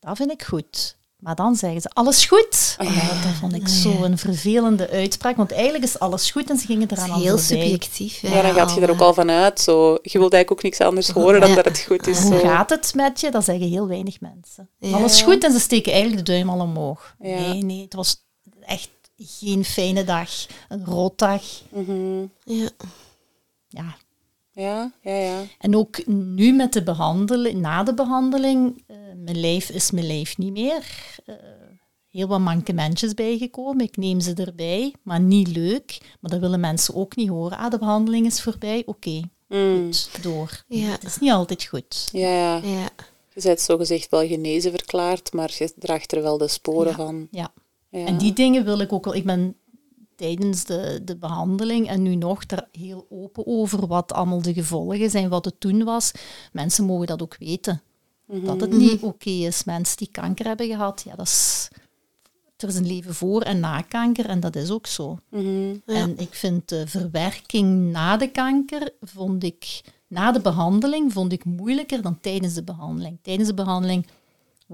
Dat 0.00 0.16
vind 0.16 0.30
ik 0.30 0.42
goed. 0.42 0.96
Maar 1.18 1.34
dan 1.34 1.56
zeggen 1.56 1.80
ze, 1.80 1.88
alles 1.92 2.24
goed? 2.26 2.74
Ah, 2.78 2.86
Oh, 2.88 2.94
ja, 2.96 3.08
dat 3.22 3.32
vond 3.40 3.54
ik 3.54 3.68
zo 3.68 4.02
een 4.02 4.18
vervelende 4.18 4.90
uitspraak, 4.90 5.36
want 5.36 5.52
eigenlijk 5.52 5.84
is 5.84 5.98
alles 5.98 6.30
goed 6.30 6.50
en 6.50 6.58
ze 6.58 6.66
gingen 6.66 6.88
Dat 6.88 6.98
eraan 6.98 7.08
is 7.10 7.14
al 7.14 7.20
heel 7.22 7.38
voorbij. 7.38 7.62
subjectief. 7.62 8.20
Ja, 8.22 8.42
dan 8.42 8.52
gaat 8.54 8.74
je 8.74 8.80
er 8.80 8.90
ook 8.90 9.00
al. 9.00 9.14
van 9.14 9.30
uit. 9.30 9.60
Zo. 9.60 9.90
Je 10.02 10.18
wilt 10.18 10.32
eigenlijk 10.32 10.50
ook 10.50 10.62
niks 10.62 10.80
anders 10.80 11.08
horen 11.08 11.40
dan 11.40 11.48
Ja. 11.48 11.54
dat 11.54 11.64
het 11.64 11.80
goed 11.88 12.06
is. 12.06 12.18
Hoe 12.18 12.32
Zo. 12.32 12.38
gaat 12.40 12.70
het 12.70 12.94
met 12.94 13.20
je? 13.20 13.30
Dat 13.30 13.44
zeggen 13.44 13.68
heel 13.68 13.88
weinig 13.88 14.20
mensen. 14.20 14.68
Ja. 14.78 14.96
Alles 14.96 15.22
goed 15.22 15.44
en 15.44 15.52
ze 15.52 15.60
steken 15.60 15.92
eigenlijk 15.92 16.26
de 16.26 16.32
duim 16.32 16.48
al 16.50 16.60
omhoog. 16.60 17.14
Ja. 17.20 17.38
Nee, 17.38 17.62
nee, 17.62 17.82
het 17.82 17.94
was 17.94 18.23
echt 18.66 18.90
geen 19.16 19.64
fijne 19.64 20.04
dag. 20.04 20.30
Een 20.68 20.84
rotdag. 20.84 21.42
Mhm. 21.68 22.20
Ja. 22.44 22.68
Ja. 23.68 23.96
Ja, 24.52 24.92
ja, 25.02 25.14
ja. 25.16 25.42
En 25.58 25.76
ook 25.76 26.06
nu 26.06 26.52
met 26.52 26.72
de 26.72 26.82
behandeling, 26.82 27.60
na 27.60 27.82
de 27.82 27.94
behandeling, 27.94 28.82
eh, 28.86 28.96
mijn 29.16 29.40
lijf 29.40 29.68
is 29.70 29.90
mijn 29.90 30.06
lijf 30.06 30.38
niet 30.38 30.52
meer. 30.52 30.84
Eh, 31.24 31.34
heel 32.08 32.26
wat 32.26 32.40
mankementjes 32.40 33.14
bijgekomen. 33.14 33.84
Ik 33.84 33.96
neem 33.96 34.20
ze 34.20 34.34
erbij, 34.34 34.94
maar 35.02 35.20
niet 35.20 35.48
leuk. 35.48 35.98
Maar 36.20 36.30
dat 36.30 36.40
willen 36.40 36.60
mensen 36.60 36.94
ook 36.94 37.16
niet 37.16 37.28
horen. 37.28 37.58
Ah, 37.58 37.70
de 37.70 37.78
behandeling 37.78 38.26
is 38.26 38.42
voorbij. 38.42 38.82
Oké, 38.86 39.20
Mm. 39.48 39.84
goed, 39.92 40.22
door. 40.22 40.62
Ja. 40.68 40.86
Het 40.90 41.04
is 41.04 41.18
niet 41.18 41.30
altijd 41.30 41.64
goed. 41.64 42.08
Ja, 42.12 42.28
ja. 42.28 42.56
Ja. 42.56 42.88
Je 43.34 43.40
bent 43.42 43.60
zogezegd 43.60 44.10
wel 44.10 44.26
genezen 44.26 44.70
verklaard, 44.70 45.32
maar 45.32 45.54
je 45.58 45.72
draagt 45.78 46.12
er 46.12 46.22
wel 46.22 46.38
de 46.38 46.48
sporen 46.48 46.90
Ja. 46.90 46.96
van. 46.96 47.28
Ja. 47.30 47.52
Ja. 47.98 48.06
En 48.06 48.18
die 48.18 48.32
dingen 48.32 48.64
wil 48.64 48.78
ik 48.78 48.92
ook 48.92 49.04
wel. 49.04 49.14
Ik 49.14 49.24
ben 49.24 49.56
tijdens 50.16 50.64
de, 50.64 51.00
de 51.04 51.16
behandeling 51.16 51.88
en 51.88 52.02
nu 52.02 52.14
nog 52.14 52.46
daar 52.46 52.68
heel 52.72 53.06
open 53.10 53.46
over 53.46 53.86
wat 53.86 54.12
allemaal 54.12 54.42
de 54.42 54.52
gevolgen 54.52 55.10
zijn, 55.10 55.28
wat 55.28 55.44
het 55.44 55.60
toen 55.60 55.84
was. 55.84 56.12
Mensen 56.52 56.84
mogen 56.84 57.06
dat 57.06 57.22
ook 57.22 57.36
weten. 57.38 57.82
Dat 58.26 58.60
het 58.60 58.72
niet 58.76 59.02
oké 59.02 59.30
is. 59.30 59.64
Mensen 59.64 59.96
die 59.96 60.08
kanker 60.10 60.46
hebben 60.46 60.66
gehad, 60.66 61.02
ja, 61.06 61.14
dat 61.14 61.26
is, 61.26 61.68
er 62.56 62.68
is 62.68 62.74
een 62.74 62.86
leven 62.86 63.14
voor 63.14 63.42
en 63.42 63.60
na 63.60 63.80
kanker 63.80 64.26
en 64.26 64.40
dat 64.40 64.56
is 64.56 64.70
ook 64.70 64.86
zo. 64.86 65.18
Mhm. 65.28 65.74
En 65.86 66.18
ik 66.18 66.34
vind 66.34 66.68
de 66.68 66.86
verwerking 66.86 67.92
na 67.92 68.16
de 68.16 68.30
kanker, 68.30 68.90
vond 69.00 69.44
ik, 69.44 69.80
na 70.06 70.32
de 70.32 70.40
behandeling, 70.40 71.12
vond 71.12 71.32
ik 71.32 71.44
moeilijker 71.44 72.02
dan 72.02 72.20
tijdens 72.20 72.54
de 72.54 72.62
behandeling. 72.62 73.18
Tijdens 73.22 73.48
de 73.48 73.54
behandeling 73.54 74.06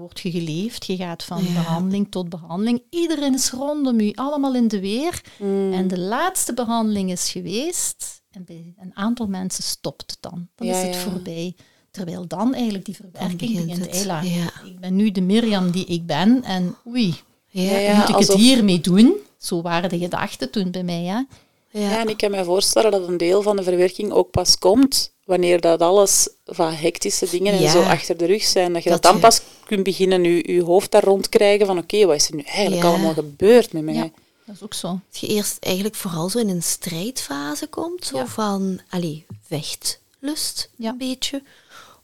word 0.01 0.19
je 0.19 0.31
geleefd, 0.31 0.85
je 0.85 0.95
gaat 0.95 1.23
van 1.23 1.43
Ja. 1.43 1.53
behandeling 1.53 2.07
tot 2.11 2.29
behandeling. 2.29 2.81
Iedereen 2.89 3.33
is 3.33 3.49
rondom 3.51 3.99
u, 3.99 4.11
allemaal 4.15 4.55
in 4.55 4.67
de 4.67 4.79
weer. 4.79 5.21
Mm. 5.39 5.73
En 5.73 5.87
de 5.87 5.99
laatste 5.99 6.53
behandeling 6.53 7.11
is 7.11 7.29
geweest 7.31 8.21
en 8.31 8.43
bij 8.43 8.73
een 8.79 8.91
aantal 8.95 9.27
mensen 9.27 9.63
stopt 9.63 10.11
het 10.11 10.17
dan. 10.21 10.47
Dan 10.55 10.67
Ja, 10.67 10.77
is 10.79 10.85
het 10.85 10.95
ja. 10.95 11.01
voorbij. 11.11 11.55
Terwijl 11.91 12.27
dan 12.27 12.53
eigenlijk 12.53 12.85
die 12.85 12.95
verwerking 12.95 13.37
begint 13.39 13.65
begint. 13.79 13.87
Ella. 14.03 14.21
Ik 14.65 14.79
ben 14.79 14.95
nu 14.95 15.11
de 15.11 15.21
Mirjam 15.21 15.71
die 15.71 15.85
ik 15.85 16.05
ben 16.05 16.43
en 16.43 16.75
oei, 16.87 17.07
moet 17.51 18.09
ik 18.09 18.15
alsof- 18.15 18.27
het 18.35 18.43
hiermee 18.43 18.79
doen? 18.81 19.13
Zo 19.37 19.61
waren 19.61 19.89
de 19.89 19.97
gedachten 19.97 20.51
toen 20.51 20.71
bij 20.71 20.83
mij. 20.83 21.03
Hè? 21.03 21.21
Ja. 21.71 21.79
Ja, 21.89 21.99
en 21.99 22.09
ik 22.09 22.17
kan 22.17 22.31
me 22.31 22.43
voorstellen 22.43 22.91
dat 22.91 23.07
een 23.07 23.17
deel 23.17 23.41
van 23.41 23.55
de 23.55 23.63
verwerking 23.63 24.11
ook 24.11 24.31
pas 24.31 24.57
komt 24.59 25.11
wanneer 25.25 25.61
dat 25.61 25.81
alles 25.81 26.29
van 26.45 26.73
hectische 26.73 27.29
dingen 27.29 27.53
en 27.53 27.61
Ja. 27.61 27.71
zo 27.71 27.81
achter 27.81 28.17
de 28.17 28.25
rug 28.25 28.43
zijn. 28.43 28.73
Dat 28.73 28.83
je 28.83 28.89
dat, 28.89 29.01
Dat 29.01 29.11
dan 29.11 29.21
je- 29.21 29.27
pas 29.27 29.41
kunt 29.65 29.83
beginnen 29.83 30.23
je, 30.23 30.53
je 30.53 30.63
hoofd 30.63 30.91
daar 30.91 31.03
rond 31.03 31.29
krijgen 31.29 31.65
van 31.65 31.77
oké, 31.77 32.05
wat 32.05 32.15
is 32.15 32.27
er 32.29 32.35
nu 32.35 32.41
eigenlijk 32.41 32.83
Ja. 32.83 32.89
allemaal 32.89 33.13
gebeurd 33.13 33.73
met 33.73 33.83
mij? 33.83 33.93
Ja, 33.93 34.09
dat 34.45 34.55
is 34.55 34.63
ook 34.63 34.73
zo. 34.73 34.99
Dat 35.11 35.19
je 35.19 35.27
eerst 35.27 35.57
eigenlijk 35.59 35.95
vooral 35.95 36.29
zo 36.29 36.37
in 36.39 36.49
een 36.49 36.63
strijdfase 36.63 37.67
komt, 37.67 38.05
zo 38.05 38.17
Ja. 38.17 38.27
van, 38.27 38.79
allee, 38.89 39.25
vechtlust 39.47 40.69
Ja. 40.75 40.89
een 40.89 40.97
beetje, 40.97 41.43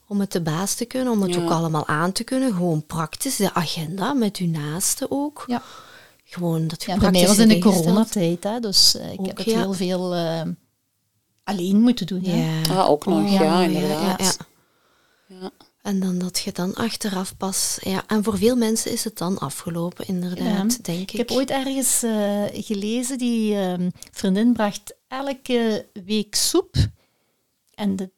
om 0.06 0.20
het 0.20 0.32
de 0.32 0.40
baas 0.40 0.74
te 0.74 0.84
kunnen, 0.84 1.12
om 1.12 1.22
het 1.22 1.34
Ja. 1.34 1.42
ook 1.42 1.50
allemaal 1.50 1.86
aan 1.86 2.12
te 2.12 2.24
kunnen, 2.24 2.52
gewoon 2.52 2.86
praktisch, 2.86 3.36
de 3.36 3.54
agenda 3.54 4.12
met 4.12 4.36
uw 4.36 4.48
naasten 4.48 5.06
ook. 5.10 5.44
Ja. 5.46 5.62
Gewoon 6.30 6.66
dat 6.68 6.82
je 6.82 6.90
Ja, 6.90 6.98
bij 6.98 7.10
mij 7.10 7.26
was 7.26 7.38
in 7.38 7.48
de 7.48 7.58
coronatijd, 7.58 8.44
hè, 8.44 8.60
dus 8.60 8.94
ik 8.94 9.20
Ook, 9.20 9.26
heb 9.26 9.36
het 9.36 9.46
ja. 9.46 9.58
heel 9.58 9.72
veel 9.72 10.14
eh, 10.14 10.42
alleen 11.44 11.80
moeten 11.80 12.06
doen. 12.06 12.22
Hè. 12.24 12.60
Ja. 12.70 12.80
Ah, 12.80 12.88
ook 12.90 13.06
nog, 13.06 13.24
Oh, 13.24 13.32
ja, 13.32 13.42
ja, 13.42 13.62
inderdaad. 13.62 14.20
ja, 14.20 14.46
Ja. 15.40 15.50
En 15.82 16.00
dan 16.00 16.18
dat 16.18 16.38
je 16.38 16.52
dan 16.52 16.74
achteraf 16.74 17.36
pas... 17.36 17.78
Ja, 17.80 18.02
en 18.06 18.24
voor 18.24 18.38
veel 18.38 18.56
mensen 18.56 18.92
is 18.92 19.04
het 19.04 19.18
dan 19.18 19.38
afgelopen, 19.38 20.06
inderdaad, 20.06 20.72
Ja. 20.72 20.78
denk 20.82 21.00
ik. 21.00 21.12
Ik 21.12 21.18
heb 21.18 21.30
ooit 21.30 21.50
ergens 21.50 22.02
eh, 22.02 22.42
gelezen, 22.52 23.18
die 23.18 23.54
ehm, 23.56 23.90
vriendin 24.12 24.52
bracht 24.52 24.94
elke 25.08 25.86
week 26.04 26.34
soep. 26.34 26.74
En 27.74 27.96
de 27.96 28.10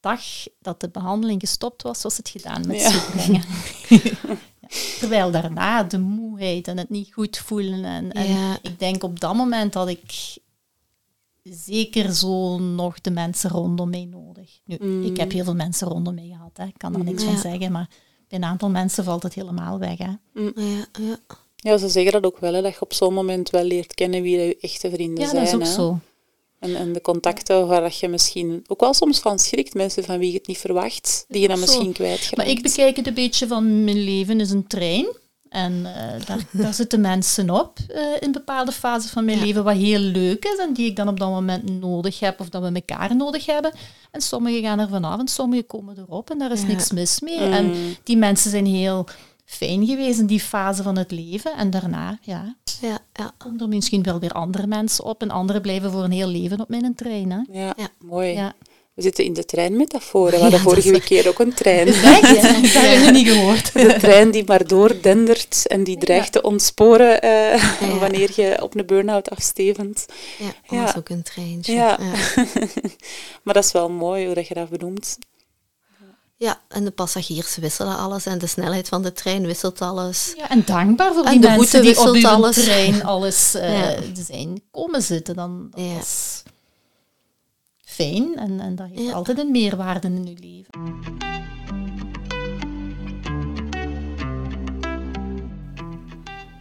dag 0.00 0.20
dat 0.60 0.80
de 0.80 0.88
behandeling 0.88 1.40
gestopt 1.40 1.82
was, 1.82 2.02
was 2.02 2.16
het 2.16 2.28
gedaan 2.28 2.66
met 2.66 2.80
Ja. 2.80 2.90
soep 2.90 3.10
brengen. 3.10 3.42
Ja. 4.72 4.98
Terwijl 4.98 5.30
daarna 5.30 5.82
de 5.82 5.98
moeheid 5.98 6.68
en 6.68 6.78
het 6.78 6.90
niet 6.90 7.12
goed 7.12 7.38
voelen. 7.38 7.84
En, 7.84 8.12
en 8.12 8.26
Ja. 8.32 8.58
ik 8.62 8.78
denk 8.78 9.02
op 9.02 9.20
dat 9.20 9.34
moment 9.34 9.74
had 9.74 9.88
ik 9.88 10.36
zeker 11.42 12.12
zo 12.14 12.58
nog 12.58 13.00
de 13.00 13.10
mensen 13.10 13.50
rondom 13.50 13.90
mij 13.90 14.04
nodig. 14.04 14.58
Nu, 14.64 14.76
Mm. 14.80 15.04
Ik 15.04 15.16
heb 15.16 15.32
heel 15.32 15.44
veel 15.44 15.54
mensen 15.54 15.88
rondom 15.88 16.14
mij 16.14 16.26
gehad, 16.28 16.50
hè. 16.56 16.64
ik 16.64 16.74
kan 16.78 16.92
daar 16.92 17.04
niks 17.04 17.22
Ja. 17.22 17.28
van 17.30 17.38
zeggen, 17.38 17.72
maar 17.72 17.88
bij 18.28 18.38
een 18.38 18.44
aantal 18.44 18.70
mensen 18.70 19.04
valt 19.04 19.22
het 19.22 19.34
helemaal 19.34 19.78
weg. 19.78 19.98
Hè. 19.98 20.10
Ja, 20.34 20.86
ja. 21.00 21.16
Ja, 21.56 21.76
ze 21.78 21.88
zeggen 21.88 22.12
dat 22.12 22.24
ook 22.24 22.38
wel, 22.38 22.54
hè, 22.54 22.62
dat 22.62 22.72
je 22.74 22.80
op 22.80 22.92
zo'n 22.92 23.14
moment 23.14 23.50
wel 23.50 23.64
leert 23.64 23.94
kennen 23.94 24.22
wie 24.22 24.38
je 24.38 24.56
echte 24.60 24.90
vrienden 24.90 25.24
Ja, 25.24 25.30
zijn. 25.30 25.44
dat 25.44 25.48
is 25.48 25.54
ook 25.54 25.62
hè. 25.62 25.72
zo. 25.72 25.98
En, 26.62 26.76
en 26.76 26.92
de 26.92 27.00
contacten 27.00 27.66
waar 27.66 27.80
dat 27.80 27.98
je 27.98 28.08
misschien 28.08 28.64
ook 28.66 28.80
wel 28.80 28.94
soms 28.94 29.18
van 29.18 29.38
schrikt, 29.38 29.74
mensen 29.74 30.04
van 30.04 30.18
wie 30.18 30.30
je 30.32 30.36
het 30.38 30.46
niet 30.46 30.58
verwacht, 30.58 31.24
die 31.28 31.40
je 31.40 31.48
dan 31.48 31.56
Zo. 31.56 31.62
misschien 31.62 31.92
kwijtgeraakt. 31.92 32.36
Maar 32.36 32.48
ik 32.48 32.62
bekijk 32.62 32.96
het 32.96 33.06
een 33.06 33.14
beetje 33.14 33.46
van 33.46 33.84
mijn 33.84 34.04
leven 34.04 34.40
is 34.40 34.50
een 34.50 34.66
trein. 34.66 35.06
En 35.48 35.86
eh, 35.86 36.26
daar, 36.26 36.46
daar 36.62 36.74
zitten 36.74 37.00
mensen 37.00 37.50
op 37.50 37.78
eh, 37.88 38.02
in 38.20 38.32
bepaalde 38.32 38.72
fases 38.72 39.10
van 39.10 39.24
mijn 39.24 39.38
Ja. 39.38 39.44
leven, 39.44 39.64
wat 39.64 39.76
heel 39.76 39.98
leuk 39.98 40.44
is 40.44 40.58
en 40.58 40.72
die 40.72 40.86
ik 40.86 40.96
dan 40.96 41.08
op 41.08 41.18
dat 41.20 41.28
moment 41.28 41.80
nodig 41.80 42.20
heb 42.20 42.40
of 42.40 42.48
dat 42.48 42.62
we 42.62 42.70
elkaar 42.72 43.16
nodig 43.16 43.46
hebben. 43.46 43.72
En 44.10 44.20
sommigen 44.20 44.62
gaan 44.62 44.78
er 44.78 44.88
vanaf 44.88 45.20
en 45.20 45.28
sommigen 45.28 45.66
komen 45.66 45.98
erop 45.98 46.30
en 46.30 46.38
daar 46.38 46.52
is 46.52 46.60
Ja. 46.60 46.66
niks 46.66 46.90
mis 46.90 47.20
mee. 47.20 47.40
Mm. 47.40 47.52
En 47.52 47.74
die 48.04 48.16
mensen 48.16 48.50
zijn 48.50 48.66
heel 48.66 49.06
fijn 49.44 49.86
geweest 49.86 50.18
in 50.18 50.26
die 50.26 50.40
fase 50.40 50.82
van 50.82 50.98
het 50.98 51.10
leven. 51.10 51.52
En 51.56 51.70
daarna 51.70 52.18
ja, 52.22 52.56
ja, 52.82 52.98
ja. 53.12 53.34
komen 53.38 53.60
er 53.60 53.68
misschien 53.68 54.02
wel 54.02 54.18
weer 54.18 54.32
andere 54.32 54.66
mensen 54.66 55.04
op 55.04 55.22
en 55.22 55.30
anderen 55.30 55.62
blijven 55.62 55.90
voor 55.90 56.04
een 56.04 56.12
heel 56.12 56.28
leven 56.28 56.60
op 56.60 56.68
mijn 56.68 56.94
trein. 56.94 57.30
Hè? 57.30 57.60
Ja, 57.60 57.72
Ja. 57.76 57.88
mooi. 57.98 58.32
Ja. 58.32 58.52
We 58.94 59.02
zitten 59.02 59.24
in 59.24 59.32
de 59.32 59.44
treinmetafoor. 59.44 60.30
We 60.30 60.36
hadden 60.36 60.58
Ja, 60.58 60.64
vorige 60.64 60.90
is 60.96 61.04
keer 61.04 61.28
ook 61.28 61.38
een 61.38 61.54
trein. 61.54 61.86
Dat 61.86 61.94
heb 62.02 63.04
je 63.04 63.10
niet 63.12 63.28
gehoord. 63.28 63.72
De 63.72 63.96
trein 63.98 64.30
die 64.30 64.44
maar 64.46 64.66
doordendert 64.66 65.66
en 65.66 65.84
die 65.84 65.96
dreigt 65.98 66.32
te 66.32 66.42
ontsporen 66.42 67.22
eh, 67.22 67.62
Ja. 67.80 67.98
wanneer 67.98 68.30
je 68.36 68.62
op 68.62 68.74
een 68.76 68.86
burn-out 68.86 69.30
afstevend. 69.30 70.06
ja. 70.38 70.44
Ja. 70.68 70.80
Dat 70.80 70.88
is 70.88 70.96
ook 70.96 71.08
een 71.08 71.22
treintje. 71.22 71.72
Ja. 71.72 71.98
ja. 72.00 72.44
maar 73.42 73.54
dat 73.54 73.64
is 73.64 73.72
wel 73.72 73.90
mooi 73.90 74.24
hoe 74.26 74.34
dat 74.34 74.48
je 74.48 74.54
dat 74.54 74.68
benoemt. 74.68 75.18
Ja, 76.42 76.60
en 76.68 76.84
de 76.84 76.90
passagiers 76.90 77.56
wisselen 77.56 77.96
alles 77.96 78.26
en 78.26 78.38
de 78.38 78.46
snelheid 78.46 78.88
van 78.88 79.02
de 79.02 79.12
trein 79.12 79.46
wisselt 79.46 79.80
alles. 79.80 80.32
Ja, 80.36 80.48
en 80.50 80.64
dankbaar 80.64 81.12
voor 81.14 81.24
En 81.24 81.30
die 81.30 81.40
de 81.40 81.48
mensen 81.48 81.82
die 81.82 82.00
op 82.00 82.24
alles. 82.24 82.54
trein 82.64 83.04
alles 83.04 83.54
eh, 83.54 83.90
Ja. 84.14 84.24
zijn 84.24 84.62
komen 84.70 85.02
zitten. 85.02 85.34
Dan, 85.34 85.68
dat 85.70 85.80
Ja. 85.84 85.98
is 85.98 86.42
fijn 87.84 88.36
en, 88.36 88.60
en 88.60 88.74
dat 88.76 88.86
heeft 88.94 89.12
altijd 89.12 89.38
een 89.38 89.50
meerwaarde 89.50 90.06
in 90.08 90.26
uw 90.26 90.34
leven. 90.40 90.70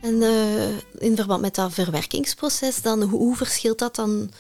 En 0.02 0.22
eh, 0.22 0.68
in 1.00 1.16
verband 1.16 1.42
met 1.42 1.56
dat 1.56 1.74
verwerkingsproces, 1.74 2.82
dan, 2.82 3.02
hoe, 3.02 3.20
hoe 3.20 3.36
verschilt 3.36 3.80
dat 3.80 3.96
dan? 3.96 4.32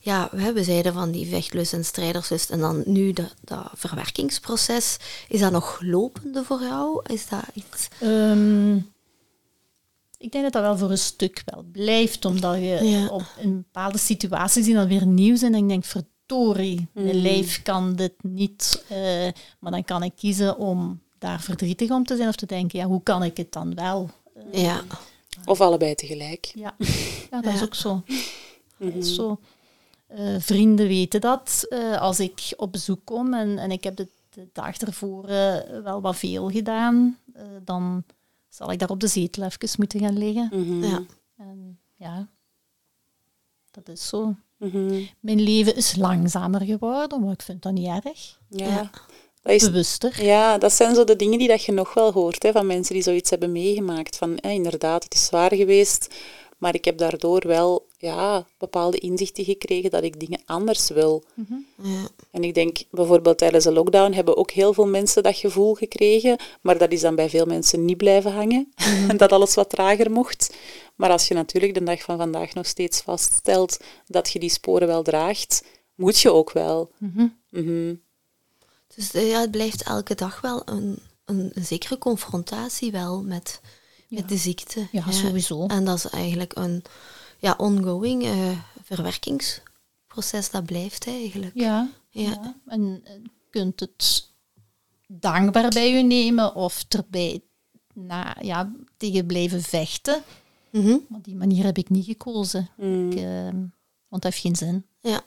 Ja, 0.00 0.28
we, 0.32 0.64
zeiden 0.64 0.92
van 0.92 1.10
die 1.10 1.26
vechtlust 1.28 1.72
en 1.72 1.84
strijderslust 1.84 2.50
en 2.50 2.60
dan 2.60 2.82
nu 2.86 3.12
dat, 3.12 3.34
dat 3.40 3.70
verwerkingsproces. 3.74 4.96
Is 5.28 5.40
dat 5.40 5.52
nog 5.52 5.78
lopende 5.82 6.44
voor 6.44 6.60
jou? 6.60 7.00
Is 7.06 7.28
dat 7.28 7.42
iets... 7.54 7.88
Ehm, 8.00 8.76
ik 10.18 10.32
denk 10.32 10.44
dat 10.44 10.52
dat 10.52 10.62
wel 10.62 10.78
voor 10.78 10.90
een 10.90 10.98
stuk 10.98 11.42
wel 11.44 11.64
blijft, 11.72 12.24
omdat 12.24 12.54
je 12.54 12.78
Ja. 12.82 13.06
op 13.08 13.22
een 13.38 13.56
bepaalde 13.56 13.98
situaties 13.98 14.64
die 14.64 14.74
dan 14.74 14.88
weer 14.88 15.06
nieuw 15.06 15.36
zijn 15.36 15.54
en 15.54 15.62
ik 15.62 15.68
denk, 15.68 15.84
verdorie, 15.84 16.86
mijn 16.92 17.22
lijf 17.22 17.62
kan 17.62 17.94
dit 17.94 18.12
niet. 18.22 18.84
eh, 18.88 19.28
maar 19.58 19.72
dan 19.72 19.84
kan 19.84 20.02
ik 20.02 20.12
kiezen 20.16 20.56
om 20.58 21.00
daar 21.18 21.40
verdrietig 21.40 21.90
om 21.90 22.04
te 22.04 22.16
zijn 22.16 22.28
of 22.28 22.36
te 22.36 22.46
denken, 22.46 22.78
ja, 22.78 22.86
hoe 22.86 23.02
kan 23.02 23.22
ik 23.22 23.36
het 23.36 23.52
dan 23.52 23.74
wel? 23.74 24.10
Ja, 24.52 24.80
Of 25.44 25.60
allebei 25.60 25.94
tegelijk. 25.94 26.52
Ja, 26.54 26.74
ja 27.30 27.40
dat 27.40 27.54
is 27.54 27.62
ook 27.62 27.74
zo. 27.74 28.02
Dat 28.78 28.94
is 28.94 29.14
zo. 29.14 29.38
Eh, 30.06 30.36
vrienden 30.38 30.86
weten 30.88 31.20
dat. 31.20 31.66
eh, 31.68 32.00
als 32.00 32.20
ik 32.20 32.52
op 32.56 32.72
bezoek 32.72 33.00
kom 33.04 33.34
en, 33.34 33.58
en 33.58 33.70
ik 33.70 33.84
heb 33.84 33.96
de, 33.96 34.08
de 34.30 34.48
dag 34.52 34.76
ervoor 34.76 35.24
eh, 35.28 35.82
wel 35.82 36.00
wat 36.00 36.16
veel 36.16 36.50
gedaan, 36.50 37.18
eh, 37.32 37.42
dan 37.64 38.04
zal 38.48 38.72
ik 38.72 38.78
daar 38.78 38.90
op 38.90 39.00
de 39.00 39.06
zetel 39.06 39.42
even 39.44 39.68
moeten 39.78 40.00
gaan 40.00 40.18
liggen. 40.18 40.48
Mhm. 40.52 40.84
ja. 40.84 41.02
En 41.36 41.78
ja, 41.96 42.28
dat 43.70 43.88
is 43.88 44.08
zo. 44.08 44.34
Mhm. 44.56 45.02
Mijn 45.20 45.40
leven 45.40 45.76
is 45.76 45.96
langzamer 45.96 46.60
geworden, 46.60 47.20
maar 47.24 47.32
ik 47.32 47.42
vind 47.42 47.62
dat 47.62 47.72
niet 47.72 47.86
erg. 48.04 48.38
Ja. 48.48 48.66
Ja. 48.66 48.90
Dat 49.42 49.52
is 49.52 49.64
Bewuster. 49.64 50.24
Ja, 50.24 50.58
dat 50.58 50.72
zijn 50.72 50.94
zo 50.94 51.04
de 51.04 51.16
dingen 51.16 51.38
die 51.38 51.48
dat 51.48 51.64
je 51.64 51.72
nog 51.72 51.94
wel 51.94 52.12
hoort 52.12 52.42
hè, 52.42 52.52
van 52.52 52.66
mensen 52.66 52.94
die 52.94 53.02
zoiets 53.02 53.30
hebben 53.30 53.52
meegemaakt. 53.52 54.16
Van 54.16 54.38
hè, 54.40 54.50
inderdaad, 54.50 55.04
het 55.04 55.14
is 55.14 55.24
zwaar 55.24 55.54
geweest, 55.54 56.14
maar 56.58 56.74
ik 56.74 56.84
heb 56.84 56.98
daardoor 56.98 57.46
wel 57.46 57.86
ja, 57.98 58.46
bepaalde 58.58 58.98
inzichten 58.98 59.44
gekregen 59.44 59.90
dat 59.90 60.02
ik 60.02 60.20
dingen 60.20 60.42
anders 60.46 60.88
wil. 60.88 61.24
ja. 61.82 62.08
En 62.30 62.44
ik 62.44 62.54
denk 62.54 62.78
bijvoorbeeld 62.90 63.38
tijdens 63.38 63.64
de 63.64 63.72
lockdown 63.72 64.12
hebben 64.12 64.36
ook 64.36 64.50
heel 64.50 64.74
veel 64.74 64.86
mensen 64.86 65.22
dat 65.22 65.36
gevoel 65.36 65.74
gekregen, 65.74 66.38
maar 66.60 66.78
dat 66.78 66.92
is 66.92 67.00
dan 67.00 67.14
bij 67.14 67.28
veel 67.30 67.46
mensen 67.46 67.84
niet 67.84 67.96
blijven 67.96 68.32
hangen. 68.32 68.72
En 69.08 69.16
dat 69.22 69.32
alles 69.32 69.54
wat 69.54 69.70
trager 69.70 70.10
mocht. 70.10 70.54
Maar 70.96 71.10
als 71.10 71.28
je 71.28 71.34
natuurlijk 71.34 71.74
de 71.74 71.82
dag 71.82 72.02
van 72.02 72.18
vandaag 72.18 72.54
nog 72.54 72.66
steeds 72.66 73.00
vaststelt 73.00 73.78
dat 74.06 74.30
je 74.30 74.38
die 74.38 74.50
sporen 74.50 74.86
wel 74.86 75.02
draagt, 75.02 75.64
moet 75.94 76.20
je 76.20 76.32
ook 76.32 76.52
wel. 76.52 76.90
Mhm. 76.98 77.26
Mhm. 77.50 77.94
Dus 79.00 79.12
eh, 79.12 79.30
ja, 79.30 79.40
het 79.40 79.50
blijft 79.50 79.82
elke 79.82 80.14
dag 80.14 80.40
wel 80.40 80.62
een, 80.64 80.98
een, 81.24 81.50
een 81.54 81.64
zekere 81.64 81.98
confrontatie 81.98 82.92
wel 82.92 83.22
met, 83.22 83.60
met 84.08 84.28
de 84.28 84.36
ziekte. 84.36 84.88
Ja, 84.92 85.10
sowieso. 85.10 85.66
En 85.66 85.84
dat 85.84 85.96
is 85.96 86.06
eigenlijk 86.06 86.56
een 86.56 86.82
ja, 87.38 87.54
ongoing 87.58 88.24
eh, 88.24 88.58
verwerkingsproces, 88.82 90.50
dat 90.50 90.64
blijft 90.64 91.06
eigenlijk. 91.06 91.54
Ja, 91.54 91.90
Ja. 92.10 92.54
En 92.66 93.00
eh, 93.04 93.12
je 93.14 93.30
kunt 93.50 93.80
het 93.80 94.30
dankbaar 95.06 95.68
bij 95.68 95.92
je 95.92 96.02
nemen 96.02 96.54
of 96.54 96.84
erbij 96.88 97.42
na, 97.94 98.36
ja, 98.40 98.72
tegen 98.96 99.26
blijven 99.26 99.62
vechten. 99.62 100.22
Mhm. 100.70 100.96
Maar 101.08 101.22
die 101.22 101.36
manier 101.36 101.64
heb 101.64 101.78
ik 101.78 101.88
niet 101.88 102.04
gekozen. 102.04 102.68
Mm. 102.76 103.10
Ik, 103.10 103.18
ehm, 103.18 103.56
want 104.08 104.22
dat 104.22 104.24
heeft 104.24 104.38
geen 104.38 104.56
zin. 104.56 104.86
Ja. 105.00 105.22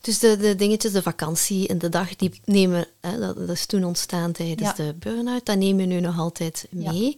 Dus 0.00 0.18
de, 0.18 0.36
de 0.36 0.54
dingetjes, 0.56 0.92
de 0.92 1.02
vakantie 1.02 1.68
en 1.68 1.78
de 1.78 1.88
dag, 1.88 2.16
die 2.16 2.40
nemen, 2.44 2.86
hè, 3.00 3.18
dat, 3.18 3.36
dat 3.36 3.48
is 3.48 3.66
toen 3.66 3.84
ontstaan 3.84 4.32
tijdens 4.32 4.68
Ja. 4.76 4.84
de 4.84 4.94
burn-out, 4.98 5.46
dat 5.46 5.56
nemen 5.58 5.88
we 5.88 5.94
nu 5.94 6.00
nog 6.00 6.18
altijd 6.18 6.66
Ja. 6.70 6.92
mee. 6.92 7.16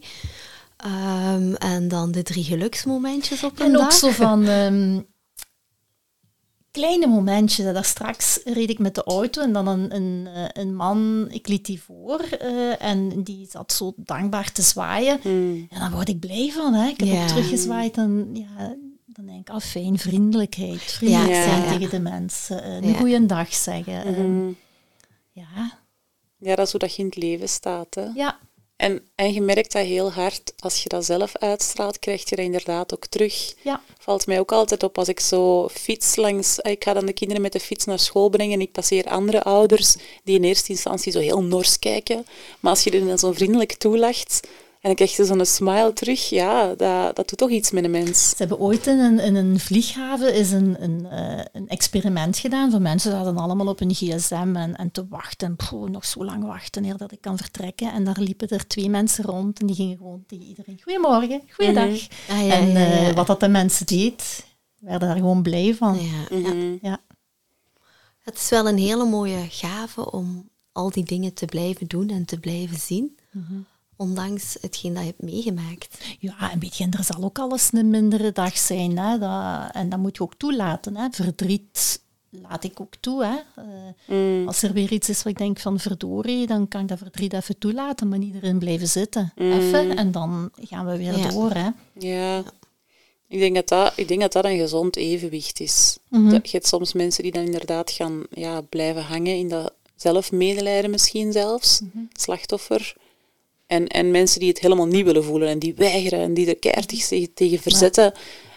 Ehm, 0.77 1.53
en 1.53 1.87
dan 1.87 2.11
de 2.11 2.23
drie 2.23 2.43
geluksmomentjes 2.43 3.43
op 3.43 3.59
een 3.59 3.65
En 3.65 3.75
ook 3.75 3.81
dag. 3.81 3.93
zo 3.93 4.09
van 4.09 4.45
ehm, 4.47 4.99
kleine 6.71 7.07
momentjes. 7.07 7.65
Daar 7.73 7.85
straks 7.85 8.39
reed 8.43 8.69
ik 8.69 8.79
met 8.79 8.95
de 8.95 9.03
auto 9.03 9.41
en 9.41 9.53
dan 9.53 9.67
een, 9.67 9.95
een, 9.95 10.27
eh, 10.33 10.63
een 10.63 10.75
man, 10.75 11.27
ik 11.31 11.47
liet 11.47 11.65
die 11.65 11.81
voor 11.81 12.19
eh, 12.19 12.81
en 12.83 13.23
die 13.23 13.47
zat 13.51 13.71
zo 13.73 13.93
dankbaar 13.97 14.51
te 14.51 14.61
zwaaien. 14.61 15.19
Mm. 15.23 15.67
En 15.69 15.79
dan 15.79 15.91
word 15.91 16.09
ik 16.09 16.19
blij 16.19 16.51
van. 16.55 16.73
Hè. 16.73 16.87
Ik 16.87 16.99
heb 16.99 17.09
Ja. 17.09 17.21
ook 17.21 17.27
teruggezwaaid 17.27 17.97
en 17.97 18.29
ja, 18.33 18.75
dan 19.25 19.33
denk 19.33 19.47
ik, 19.47 19.53
ah 19.53 19.61
fijn, 19.61 19.97
vriendelijkheid. 19.99 20.81
Vriendelijk 20.81 21.29
Ja, 21.29 21.43
zijn 21.43 21.61
ja, 21.61 21.65
ja. 21.71 21.77
tegen 21.77 21.89
de 21.89 21.99
mensen. 21.99 22.63
eh, 22.63 22.75
een 22.89 22.95
goede 22.95 23.25
dag 23.25 23.53
zeggen. 23.53 24.03
eh, 24.05 24.11
Mhm. 24.17 24.51
ja, 25.31 25.79
Ja, 26.37 26.55
dat 26.55 26.65
is 26.65 26.71
hoe 26.71 26.79
dat 26.79 26.95
je 26.95 27.01
in 27.01 27.05
het 27.07 27.15
leven 27.15 27.49
staat. 27.49 27.95
Hè. 27.95 28.05
ja, 28.15 28.39
En, 28.75 29.01
en 29.15 29.33
je 29.33 29.41
merkt 29.41 29.71
dat 29.71 29.85
heel 29.85 30.11
hard. 30.11 30.53
Als 30.59 30.83
je 30.83 30.89
dat 30.89 31.05
zelf 31.05 31.35
uitstraalt, 31.37 31.99
krijg 31.99 32.29
je 32.29 32.35
dat 32.35 32.45
inderdaad 32.45 32.93
ook 32.93 33.05
terug. 33.05 33.53
ja. 33.63 33.81
Valt 33.99 34.27
mij 34.27 34.39
ook 34.39 34.51
altijd 34.51 34.83
op 34.83 34.97
als 34.97 35.07
ik 35.07 35.19
zo 35.19 35.67
fiets 35.69 36.15
langs... 36.15 36.59
Ik 36.59 36.83
ga 36.83 36.93
dan 36.93 37.05
de 37.05 37.13
kinderen 37.13 37.41
met 37.41 37.53
de 37.53 37.59
fiets 37.59 37.85
naar 37.85 37.99
school 37.99 38.29
brengen 38.29 38.53
en 38.53 38.61
ik 38.61 38.71
passeer 38.71 39.05
andere 39.05 39.43
ouders 39.43 39.95
die 40.23 40.35
in 40.35 40.43
eerste 40.43 40.71
instantie 40.71 41.11
zo 41.11 41.19
heel 41.19 41.43
nors 41.43 41.79
kijken. 41.79 42.25
Maar 42.59 42.71
als 42.71 42.83
je 42.83 42.91
er 42.91 43.05
dan 43.07 43.17
zo 43.19 43.31
vriendelijk 43.31 43.73
toelacht 43.73 44.39
en 44.81 44.87
dan 44.87 44.95
krijg 44.95 45.15
je 45.15 45.25
zo'n 45.25 45.45
smile 45.45 45.93
terug, 45.93 46.29
ja, 46.29 46.75
dat, 46.75 47.15
dat 47.15 47.29
doet 47.29 47.37
toch 47.37 47.49
iets 47.49 47.71
met 47.71 47.83
een 47.83 47.91
mens. 47.91 48.29
Ze 48.29 48.35
hebben 48.37 48.59
ooit 48.59 48.87
in 48.87 48.99
een, 48.99 49.19
in 49.19 49.35
een 49.35 49.59
vlieghaven 49.59 50.33
is 50.33 50.51
een, 50.51 50.83
een, 50.83 51.05
eh, 51.05 51.45
een 51.51 51.67
experiment 51.67 52.37
gedaan 52.37 52.71
van 52.71 52.81
mensen 52.81 53.11
zaten 53.11 53.37
allemaal 53.37 53.67
op 53.67 53.81
een 53.81 53.93
gsm 53.93 54.55
en, 54.55 54.75
en 54.75 54.91
te 54.91 55.07
wachten. 55.09 55.55
Poeh, 55.55 55.89
nog 55.89 56.05
zo 56.05 56.25
lang 56.25 56.43
wachten 56.43 56.85
eer 56.85 56.97
dat 56.97 57.11
ik 57.11 57.21
kan 57.21 57.37
vertrekken. 57.37 57.93
En 57.93 58.03
daar 58.03 58.19
liepen 58.19 58.47
er 58.47 58.67
twee 58.67 58.89
mensen 58.89 59.23
rond 59.23 59.59
en 59.59 59.67
die 59.67 59.75
gingen 59.75 59.97
gewoon 59.97 60.23
tegen 60.27 60.45
iedereen 60.45 60.79
Goedemorgen, 60.83 61.41
goeiedag. 61.49 62.07
Ah, 62.29 62.47
ja, 62.47 62.53
en 62.53 62.71
ja, 62.71 62.79
ja. 62.79 63.07
eh, 63.07 63.15
wat 63.15 63.27
dat 63.27 63.39
de 63.39 63.47
mensen 63.47 63.85
deed, 63.85 64.45
werden 64.79 65.07
daar 65.07 65.17
gewoon 65.17 65.41
blij 65.41 65.75
van. 65.75 65.95
Ja, 65.95 66.37
ja. 66.37 66.53
Mhm. 66.53 66.77
Ja. 66.81 66.99
Het 68.21 68.35
is 68.35 68.49
wel 68.49 68.67
een 68.67 68.77
hele 68.77 69.05
mooie 69.05 69.45
gave 69.49 70.11
om 70.11 70.49
al 70.71 70.89
die 70.89 71.03
dingen 71.03 71.33
te 71.33 71.45
blijven 71.45 71.87
doen 71.87 72.09
en 72.09 72.25
te 72.25 72.39
blijven 72.39 72.77
zien. 72.77 73.17
Ondanks 74.01 74.57
hetgeen 74.61 74.93
dat 74.93 75.03
je 75.03 75.07
hebt 75.07 75.21
meegemaakt. 75.21 75.97
Ja, 76.19 76.51
en 76.51 76.59
weet 76.59 76.77
je, 76.77 76.87
er 76.97 77.03
zal 77.03 77.23
ook 77.23 77.39
alles 77.39 77.69
een 77.71 77.89
mindere 77.89 78.31
dag 78.31 78.57
zijn. 78.57 78.97
Hè? 78.97 79.17
Dat, 79.17 79.71
en 79.71 79.89
dat 79.89 79.99
moet 79.99 80.17
je 80.17 80.23
ook 80.23 80.35
toelaten. 80.35 80.97
Hè? 80.97 81.07
Verdriet 81.11 82.01
laat 82.29 82.63
ik 82.63 82.79
ook 82.79 82.93
toe. 82.99 83.25
Hè? 83.25 83.63
Uh, 84.09 84.47
Als 84.47 84.63
er 84.63 84.73
weer 84.73 84.91
iets 84.91 85.09
is 85.09 85.23
wat 85.23 85.31
ik 85.31 85.37
denk 85.37 85.59
van 85.59 85.79
verdorie, 85.79 86.47
dan 86.47 86.67
kan 86.67 86.81
ik 86.81 86.87
dat 86.87 86.97
verdriet 86.97 87.33
even 87.33 87.57
toelaten, 87.57 88.09
maar 88.09 88.17
niet 88.17 88.35
erin 88.35 88.59
blijven 88.59 88.87
zitten. 88.87 89.31
Mm. 89.35 89.51
Even, 89.51 89.95
en 89.97 90.11
dan 90.11 90.51
gaan 90.55 90.85
we 90.85 90.97
weer 90.97 91.29
door. 91.31 91.51
Hè? 91.51 91.69
Ja. 91.93 92.43
Ik 93.27 93.39
denk, 93.39 93.55
dat 93.55 93.67
dat, 93.67 93.93
ik 93.95 94.07
denk 94.07 94.21
dat 94.21 94.31
dat 94.31 94.45
een 94.45 94.57
gezond 94.57 94.95
evenwicht 94.95 95.59
is. 95.59 95.97
Mm 96.07 96.29
Je 96.31 96.39
hebt 96.51 96.67
soms 96.67 96.93
mensen 96.93 97.23
die 97.23 97.31
dan 97.31 97.43
inderdaad 97.43 97.91
gaan 97.91 98.23
ja, 98.29 98.61
blijven 98.61 99.03
hangen 99.03 99.37
in 99.37 99.49
dat 99.49 99.73
zelfmedelijden 99.95 100.91
misschien 100.91 101.31
zelfs, 101.31 101.81
mhm. 101.81 102.03
slachtoffer. 102.13 102.95
En, 103.71 103.87
en 103.87 104.11
mensen 104.11 104.39
die 104.39 104.49
het 104.49 104.59
helemaal 104.59 104.85
niet 104.85 105.05
willen 105.05 105.23
voelen 105.23 105.49
en 105.49 105.59
die 105.59 105.73
weigeren 105.75 106.19
en 106.19 106.33
die 106.33 106.47
er 106.47 106.59
keihard 106.59 106.87
tegen, 106.87 107.33
tegen 107.33 107.59
verzetten. 107.59 108.13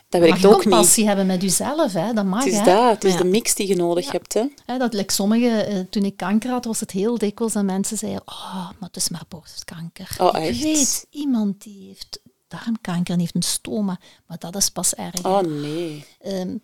Dat 0.08 0.20
werkt 0.20 0.42
mag 0.42 0.52
ook 0.52 0.64
niet. 0.64 0.74
passie 0.74 1.06
hebben 1.06 1.26
met 1.26 1.42
jezelf, 1.42 1.92
hè? 1.92 2.12
dat 2.12 2.24
mag. 2.24 2.44
Het 2.44 2.52
is 2.52 2.58
hè? 2.58 2.64
dat, 2.64 2.92
het 2.92 3.04
is 3.04 3.16
de 3.16 3.24
mix 3.24 3.54
die 3.54 3.68
je 3.68 3.76
nodig 3.76 4.12
hebt. 4.12 4.34
Hè? 4.34 4.78
Dat 4.78 4.92
like 4.92 5.12
sommige, 5.12 5.68
uh, 5.70 5.78
toen 5.90 6.04
ik 6.04 6.16
kanker 6.16 6.50
had, 6.50 6.64
was 6.64 6.80
het 6.80 6.90
heel 6.90 7.18
dikwijls 7.18 7.52
dat 7.52 7.64
mensen 7.64 7.96
zeiden, 7.96 8.22
oh, 8.24 8.54
maar 8.54 8.88
het 8.88 8.96
is 8.96 9.08
maar 9.08 9.24
borstkanker. 9.28 10.16
Oh, 10.18 10.36
echt? 10.36 10.56
Ik 10.56 10.62
weet, 10.62 11.06
iemand 11.10 11.62
die 11.62 11.86
heeft 11.86 12.20
darmkanker 12.48 13.14
en 13.14 13.20
heeft 13.20 13.34
een 13.34 13.42
stoma, 13.42 13.98
maar 14.26 14.38
dat 14.38 14.56
is 14.56 14.68
pas 14.68 14.94
erg. 14.94 15.24
Oh 15.24 15.40
nee. 15.40 16.04
Um, 16.26 16.62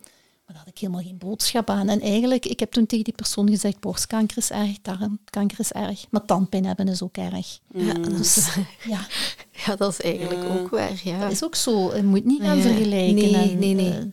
maar 0.51 0.59
daar 0.59 0.69
had 0.69 0.79
ik 0.79 0.81
helemaal 0.81 1.11
geen 1.11 1.31
boodschap 1.31 1.71
aan. 1.71 1.89
En 1.89 2.01
eigenlijk, 2.01 2.47
ik 2.47 2.61
heb 2.61 2.71
toen 2.71 2.87
tegen 2.87 3.05
die 3.05 3.15
persoon 3.15 3.49
gezegd, 3.49 3.81
borstkanker 3.81 4.37
is 4.37 4.51
erg, 4.51 4.81
darmkanker 4.83 5.61
is 5.61 5.73
erg, 5.73 6.07
maar 6.11 6.25
tandpijn 6.25 6.65
hebben 6.65 6.89
is 6.89 7.03
ook 7.03 7.17
erg. 7.17 7.59
Ja, 7.73 7.93
dat 7.93 8.13
is, 8.13 8.49
ja. 8.85 9.07
ja, 9.67 9.77
dat 9.77 9.93
is 9.93 10.01
eigenlijk 10.01 10.45
ook 10.51 10.69
waar. 10.69 11.01
Ja. 11.05 11.21
Dat 11.21 11.33
is 11.33 11.45
ook 11.45 11.55
zo. 11.55 11.97
Je 11.97 12.03
moet 12.03 12.25
niet 12.25 12.43
gaan 12.43 12.57
ja. 12.57 12.63
vergelijken. 12.63 13.15
Nee, 13.15 13.35
en, 13.35 13.59
nee, 13.59 13.75
nee. 13.75 13.99
Uh, 13.99 14.05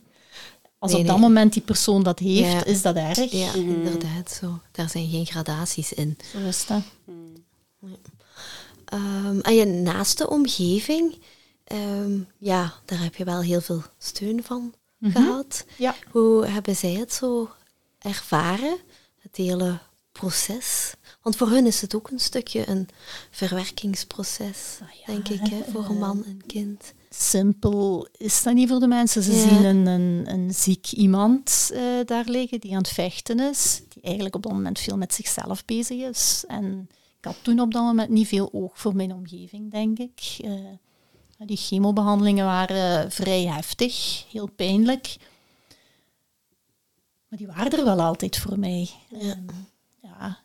als 0.80 0.94
op 0.94 1.06
dat 1.06 1.20
moment 1.20 1.54
die 1.54 1.62
persoon 1.62 2.04
dat 2.04 2.20
heeft, 2.20 2.66
is 2.66 2.82
dat 2.82 2.96
erg. 2.96 3.32
Ja, 3.32 3.56
mm. 3.56 3.70
inderdaad. 3.70 4.32
Zo. 4.32 4.60
Daar 4.72 4.90
zijn 4.90 5.10
geen 5.10 5.26
gradaties 5.26 5.94
in. 5.94 6.18
Zo 6.32 6.38
is 6.48 6.66
dat. 6.66 6.82
Mm. 7.06 7.36
Um, 8.94 9.42
en 9.42 9.56
je 9.56 9.66
naaste 9.66 10.30
omgeving, 10.30 11.18
um, 11.74 12.28
ja, 12.38 12.74
daar 12.86 13.04
heb 13.04 13.16
je 13.16 13.24
wel 13.24 13.42
heel 13.42 13.62
veel 13.62 13.84
steun 13.98 14.44
van 14.44 14.74
mm 14.98 15.12
gehad. 15.12 15.66
Ja. 15.78 15.96
Hoe 16.12 16.46
hebben 16.46 16.76
zij 16.76 16.94
het 16.94 17.14
zo 17.14 17.50
ervaren, 18.00 18.78
het 19.22 19.36
hele 19.36 19.80
proces? 20.12 20.94
Want 21.22 21.36
voor 21.36 21.50
hun 21.50 21.66
is 21.66 21.82
het 21.82 21.96
ook 21.96 22.10
een 22.10 22.20
stukje 22.20 22.70
een 22.70 22.88
verwerkingsproces, 23.32 24.80
ah, 24.82 24.88
ja, 25.06 25.06
denk 25.06 25.28
ik, 25.28 25.52
hè, 25.52 25.72
voor 25.72 25.86
een 25.86 25.98
man 25.98 26.26
en 26.26 26.42
kind. 26.46 26.94
Simpel 27.10 28.08
is 28.18 28.44
dat 28.44 28.54
niet 28.54 28.70
voor 28.70 28.80
de 28.80 28.88
mensen. 28.88 29.24
Ze 29.24 29.34
zien 29.34 29.64
een, 29.64 29.86
een, 29.86 30.24
een, 30.26 30.54
ziek 30.54 30.92
iemand 30.92 31.70
uh, 31.74 31.80
daar 32.06 32.26
liggen 32.26 32.60
die 32.60 32.72
aan 32.72 32.78
het 32.78 32.88
vechten 32.88 33.40
is, 33.40 33.82
die 33.90 34.04
eigenlijk 34.04 34.36
op 34.36 34.44
dat 34.44 34.52
moment 34.52 34.80
veel 34.80 34.98
met 34.98 35.14
zichzelf 35.14 35.66
bezig 35.66 36.02
is. 36.02 36.44
En 36.48 36.90
ik 37.18 37.26
had 37.26 37.36
toen 37.42 37.60
op 37.60 37.74
dat 37.74 37.84
moment 37.84 38.10
niet 38.10 38.28
veel 38.28 38.50
oog 38.54 38.80
voor 38.80 38.96
mijn 38.96 39.14
omgeving, 39.14 39.72
denk 39.72 39.98
ik. 40.00 40.38
Uh, 40.44 40.52
die 41.46 41.58
chemobehandelingen 41.58 42.46
waren 42.46 43.12
vrij 43.12 43.46
heftig, 43.46 44.24
heel 44.32 44.50
pijnlijk. 44.56 45.18
Maar 47.28 47.38
die 47.40 47.48
waren 47.48 47.72
er 47.72 47.84
wel 47.84 48.02
altijd 48.02 48.38
voor 48.38 48.60
mij. 48.60 48.90
Ja. 49.10 49.36
ja. 50.02 50.38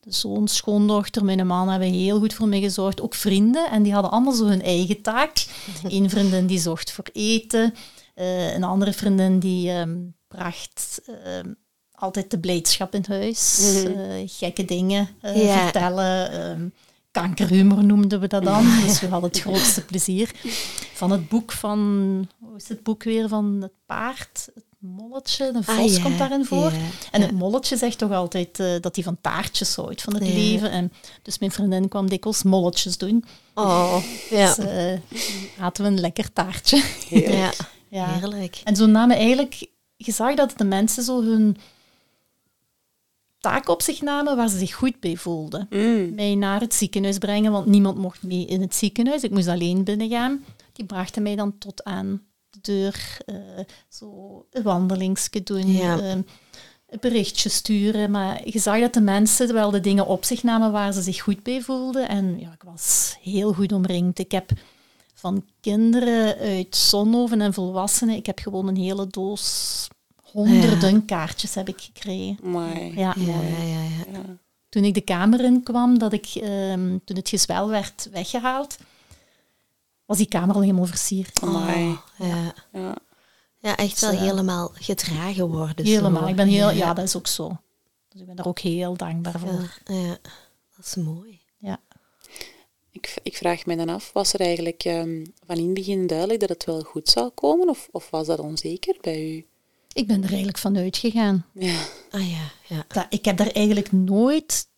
De 0.00 0.12
zoon, 0.12 0.48
schoondochter, 0.48 1.24
mijn 1.24 1.46
man 1.46 1.68
hebben 1.68 1.92
heel 1.92 2.18
goed 2.18 2.34
voor 2.34 2.48
mij 2.48 2.60
gezorgd. 2.60 3.00
Ook 3.00 3.14
vrienden. 3.14 3.70
En 3.70 3.82
die 3.82 3.92
hadden 3.92 4.10
allemaal 4.10 4.32
zo 4.32 4.44
hun 4.44 4.62
eigen 4.62 5.02
taak. 5.02 5.46
Eén 5.82 6.10
vriendin 6.10 6.46
die 6.46 6.58
zorgt 6.58 6.92
voor 6.92 7.06
eten. 7.12 7.74
Uh, 8.14 8.54
een 8.54 8.64
andere 8.64 8.92
vriendin 8.92 9.38
die 9.38 9.70
um, 9.70 10.14
bracht 10.28 11.00
uh, 11.08 11.52
altijd 11.92 12.30
de 12.30 12.38
blijdschap 12.38 12.94
in 12.94 13.04
huis. 13.08 13.60
Mm 13.60 13.92
-hmm. 13.92 14.00
uh, 14.00 14.22
gekke 14.26 14.64
dingen 14.64 15.08
ja. 15.20 15.62
vertellen. 15.62 16.50
Um, 16.50 16.72
kankerhumor 17.14 17.84
noemden 17.84 18.20
we 18.20 18.26
dat 18.26 18.44
dan. 18.44 18.80
Dus 18.84 19.00
we 19.00 19.06
hadden 19.06 19.30
het 19.30 19.40
grootste 19.40 19.84
plezier. 19.84 20.30
Van 20.94 21.10
het 21.10 21.28
boek 21.28 21.52
van, 21.52 21.78
hoe 22.38 22.56
is 22.56 22.68
het 22.68 22.82
boek 22.82 23.02
weer, 23.02 23.28
van 23.28 23.58
het 23.60 23.72
paard, 23.86 24.48
het 24.54 24.64
molletje, 24.78 25.48
een 25.48 25.64
ah, 25.66 25.76
vos 25.76 26.00
komt 26.00 26.18
daarin 26.18 26.44
voor. 26.44 26.72
Ja, 26.72 26.78
en 27.10 27.22
het 27.22 27.32
molletje 27.32 27.76
zegt 27.76 27.98
toch 27.98 28.12
altijd 28.12 28.58
uh, 28.58 28.74
dat 28.80 28.94
hij 28.94 29.04
van 29.04 29.18
taartjes 29.20 29.76
houdt, 29.76 30.02
van 30.02 30.14
het 30.14 30.22
leven. 30.22 30.70
En 30.70 30.92
dus 31.22 31.38
mijn 31.38 31.52
vriendin 31.52 31.88
kwam 31.88 32.08
dikwijls 32.08 32.42
molletjes 32.42 32.98
doen. 32.98 33.24
Oh, 33.54 33.96
ja. 34.30 34.54
Dus 34.54 34.66
uh, 34.66 34.98
hadden 35.58 35.84
we 35.84 35.90
een 35.90 36.00
lekker 36.00 36.32
taartje. 36.32 36.82
Ja, 37.08 37.52
ja. 37.88 38.06
heerlijk. 38.06 38.60
En 38.64 38.76
zo 38.76 38.86
namen 38.86 39.16
eigenlijk, 39.16 39.66
je 39.96 40.12
zag 40.12 40.34
dat 40.34 40.52
de 40.56 40.64
mensen 40.64 41.02
zo 41.02 41.22
hun 41.22 41.56
taak 43.44 43.68
op 43.68 43.82
zich 43.82 44.00
namen 44.00 44.36
waar 44.36 44.48
ze 44.48 44.58
zich 44.58 44.74
goed 44.74 45.00
bij 45.00 45.16
voelden. 45.16 45.66
Mm. 45.70 46.14
Mij 46.14 46.34
naar 46.34 46.60
het 46.60 46.74
ziekenhuis 46.74 47.18
brengen, 47.18 47.52
want 47.52 47.66
niemand 47.66 47.98
mocht 47.98 48.22
mee 48.22 48.46
in 48.46 48.60
het 48.60 48.74
ziekenhuis. 48.74 49.22
Ik 49.22 49.30
moest 49.30 49.48
alleen 49.48 49.84
binnengaan. 49.84 50.44
Die 50.72 50.84
brachten 50.84 51.22
mij 51.22 51.36
dan 51.36 51.58
tot 51.58 51.84
aan 51.84 52.22
de 52.50 52.58
deur. 52.60 53.18
Uh, 53.26 53.36
zo 53.88 54.08
een 54.50 54.62
wandelingsje 54.62 55.42
doen, 55.42 55.72
ja. 55.72 55.98
uh, 55.98 56.10
een 56.10 56.26
berichtje 57.00 57.48
sturen. 57.48 58.10
Maar 58.10 58.40
je 58.44 58.58
zag 58.58 58.80
dat 58.80 58.94
de 58.94 59.00
mensen 59.00 59.52
wel 59.52 59.70
de 59.70 59.80
dingen 59.80 60.06
op 60.06 60.24
zich 60.24 60.42
namen 60.42 60.72
waar 60.72 60.92
ze 60.92 61.02
zich 61.02 61.22
goed 61.22 61.42
bij 61.42 61.62
voelden. 61.62 62.08
En 62.08 62.38
ja, 62.40 62.52
ik 62.52 62.62
was 62.62 63.16
heel 63.22 63.52
goed 63.52 63.72
omringd. 63.72 64.18
Ik 64.18 64.32
heb 64.32 64.50
van 65.14 65.44
kinderen 65.60 66.36
uit 66.36 66.76
Zonhoven 66.76 67.40
en 67.40 67.54
volwassenen, 67.54 68.16
ik 68.16 68.26
heb 68.26 68.38
gewoon 68.38 68.68
een 68.68 68.76
hele 68.76 69.06
doos 69.06 69.88
honderden 70.34 70.94
ja. 70.94 71.02
kaartjes 71.06 71.54
heb 71.54 71.68
ik 71.68 71.80
gekregen. 71.80 72.38
Mooi. 72.42 72.92
Ja. 72.96 73.14
Ja, 73.16 73.40
ja, 73.42 73.82
ja, 74.12 74.38
Toen 74.68 74.84
ik 74.84 74.94
de 74.94 75.00
kamer 75.00 75.40
in 75.40 75.62
kwam, 75.62 75.98
dat 75.98 76.12
ik, 76.12 76.34
um, 76.34 77.00
toen 77.04 77.16
het 77.16 77.28
gezwel 77.28 77.68
werd 77.68 78.08
weggehaald, 78.12 78.76
was 80.04 80.16
die 80.16 80.28
kamer 80.28 80.54
al 80.54 80.60
helemaal 80.60 80.86
versierd. 80.86 81.40
Mooi. 81.40 81.98
ja. 82.18 82.54
ja. 82.72 82.94
Ja, 83.58 83.76
echt 83.76 84.00
wel 84.00 84.10
helemaal 84.10 84.70
gedragen 84.74 85.48
worden. 85.48 85.84
Helemaal. 85.84 86.22
Zo. 86.22 86.28
Ik 86.28 86.36
ben 86.36 86.48
heel, 86.48 86.70
ja. 86.70 86.94
dat 86.94 87.04
is 87.04 87.16
ook 87.16 87.26
zo. 87.26 87.56
Dus 88.08 88.20
ik 88.20 88.26
ben 88.26 88.36
daar 88.36 88.46
ook 88.46 88.58
heel 88.58 88.96
dankbaar 88.96 89.38
voor. 89.38 89.80
Ja, 89.84 90.18
dat 90.76 90.86
is 90.86 90.94
mooi. 90.94 91.40
Ja. 91.58 91.80
Ik, 92.90 93.14
ik 93.22 93.36
vraag 93.36 93.66
me 93.66 93.76
dan 93.76 93.88
af, 93.88 94.12
was 94.12 94.32
er 94.32 94.40
eigenlijk 94.40 94.84
um, 94.84 95.32
van 95.46 95.56
in 95.56 95.64
het 95.64 95.74
begin 95.74 96.06
duidelijk 96.06 96.40
dat 96.40 96.48
het 96.48 96.64
wel 96.64 96.80
goed 96.80 97.08
zou 97.08 97.30
komen? 97.30 97.68
Of, 97.68 97.88
of 97.90 98.10
was 98.10 98.26
dat 98.26 98.38
onzeker 98.38 98.96
bij 99.00 99.30
u? 99.30 99.46
Ik 99.94 100.06
ben 100.06 100.16
er 100.22 100.28
eigenlijk 100.28 100.58
van 100.58 100.76
uitgegaan. 100.76 101.46
Ja. 101.52 101.80
Ah 102.10 102.30
ja, 102.30 102.50
ja. 102.68 102.84
Dat, 102.88 103.06
ik 103.08 103.24
heb 103.24 103.36
daar 103.36 103.50
eigenlijk 103.50 103.92
nooit 103.92 104.68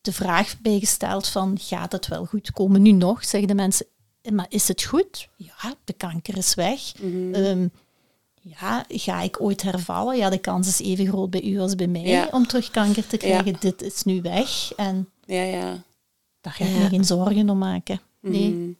de 0.00 0.12
vraag 0.12 0.60
bij 0.60 0.78
gesteld 0.78 1.28
van, 1.28 1.58
gaat 1.60 1.92
het 1.92 2.06
wel 2.06 2.24
goed 2.24 2.50
komen? 2.50 2.82
Nu 2.82 2.90
nog, 2.92 3.24
zeggen 3.24 3.48
de 3.48 3.54
mensen, 3.54 3.86
maar 4.32 4.46
is 4.48 4.68
het 4.68 4.82
goed? 4.82 5.28
Ja, 5.36 5.74
de 5.84 5.92
kanker 5.92 6.36
is 6.36 6.54
weg. 6.54 6.80
Mm 7.00 7.34
um, 7.34 7.70
ja, 8.40 8.84
ga 8.88 9.20
ik 9.22 9.40
ooit 9.40 9.62
hervallen? 9.62 10.16
Ja, 10.16 10.30
de 10.30 10.38
kans 10.38 10.68
is 10.68 10.80
even 10.80 11.06
groot 11.06 11.30
bij 11.30 11.42
u 11.42 11.58
als 11.60 11.74
bij 11.74 11.86
mij 11.86 12.02
Ja. 12.02 12.28
om 12.32 12.46
terug 12.46 12.70
kanker 12.70 13.06
te 13.06 13.16
krijgen. 13.16 13.52
Ja. 13.52 13.58
Dit 13.60 13.82
is 13.82 14.02
nu 14.02 14.22
weg 14.22 14.72
en 14.76 15.08
Ja, 15.24 15.42
ja. 15.42 15.82
daar 16.40 16.52
ga 16.52 16.64
ik 16.64 16.70
Ja. 16.70 16.78
me 16.78 16.88
geen 16.88 17.04
zorgen 17.04 17.50
om 17.50 17.58
maken. 17.58 18.00
Nee, 18.20 18.50
Mhm. 18.50 18.70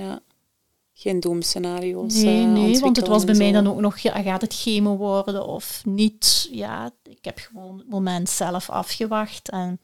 Ja. 0.00 0.20
Geen 0.98 1.20
doemscenario's. 1.20 2.14
nee, 2.14 2.44
eh, 2.44 2.50
nee 2.50 2.80
want 2.80 2.96
het 2.96 3.06
was 3.06 3.24
bij 3.24 3.34
mij 3.34 3.52
dan 3.52 3.66
ook 3.66 3.80
nog, 3.80 3.98
ja, 3.98 4.22
gaat 4.22 4.40
het 4.40 4.54
chemo 4.54 4.96
worden 4.96 5.46
of 5.46 5.82
niet? 5.84 6.48
Ja, 6.50 6.90
ik 7.02 7.24
heb 7.24 7.38
gewoon 7.38 7.78
het 7.78 7.88
moment 7.88 8.28
zelf 8.28 8.70
afgewacht 8.70 9.50
en 9.50 9.78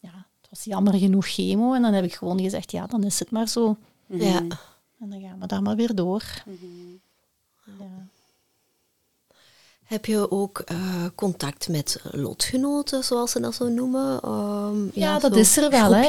ja, 0.00 0.26
het 0.40 0.50
was 0.50 0.64
jammer 0.64 0.94
genoeg 0.94 1.26
chemo 1.26 1.74
en 1.74 1.82
dan 1.82 1.92
heb 1.92 2.04
ik 2.04 2.14
gewoon 2.14 2.40
gezegd, 2.40 2.70
ja, 2.70 2.86
dan 2.86 3.04
is 3.04 3.18
het 3.18 3.30
maar 3.30 3.48
zo. 3.48 3.76
Mhm. 4.06 4.22
Ja. 4.22 4.38
En 5.00 5.10
dan 5.10 5.20
gaan 5.20 5.40
we 5.40 5.46
daar 5.46 5.62
maar 5.62 5.76
weer 5.76 5.94
door. 5.94 6.22
Mhm. 6.46 6.56
Ja. 7.78 8.06
Heb 9.88 10.04
je 10.06 10.30
ook 10.30 10.58
eh, 10.58 11.04
contact 11.14 11.68
met 11.68 12.00
lotgenoten, 12.10 13.04
zoals 13.04 13.30
ze 13.30 13.40
dat 13.40 13.54
zo 13.54 13.68
noemen? 13.68 14.20
Ehm, 14.20 14.86
Ja, 14.92 15.18
dat 15.18 15.36
is 15.36 15.56
er 15.56 15.70
wel, 15.70 15.94
hè. 15.94 16.06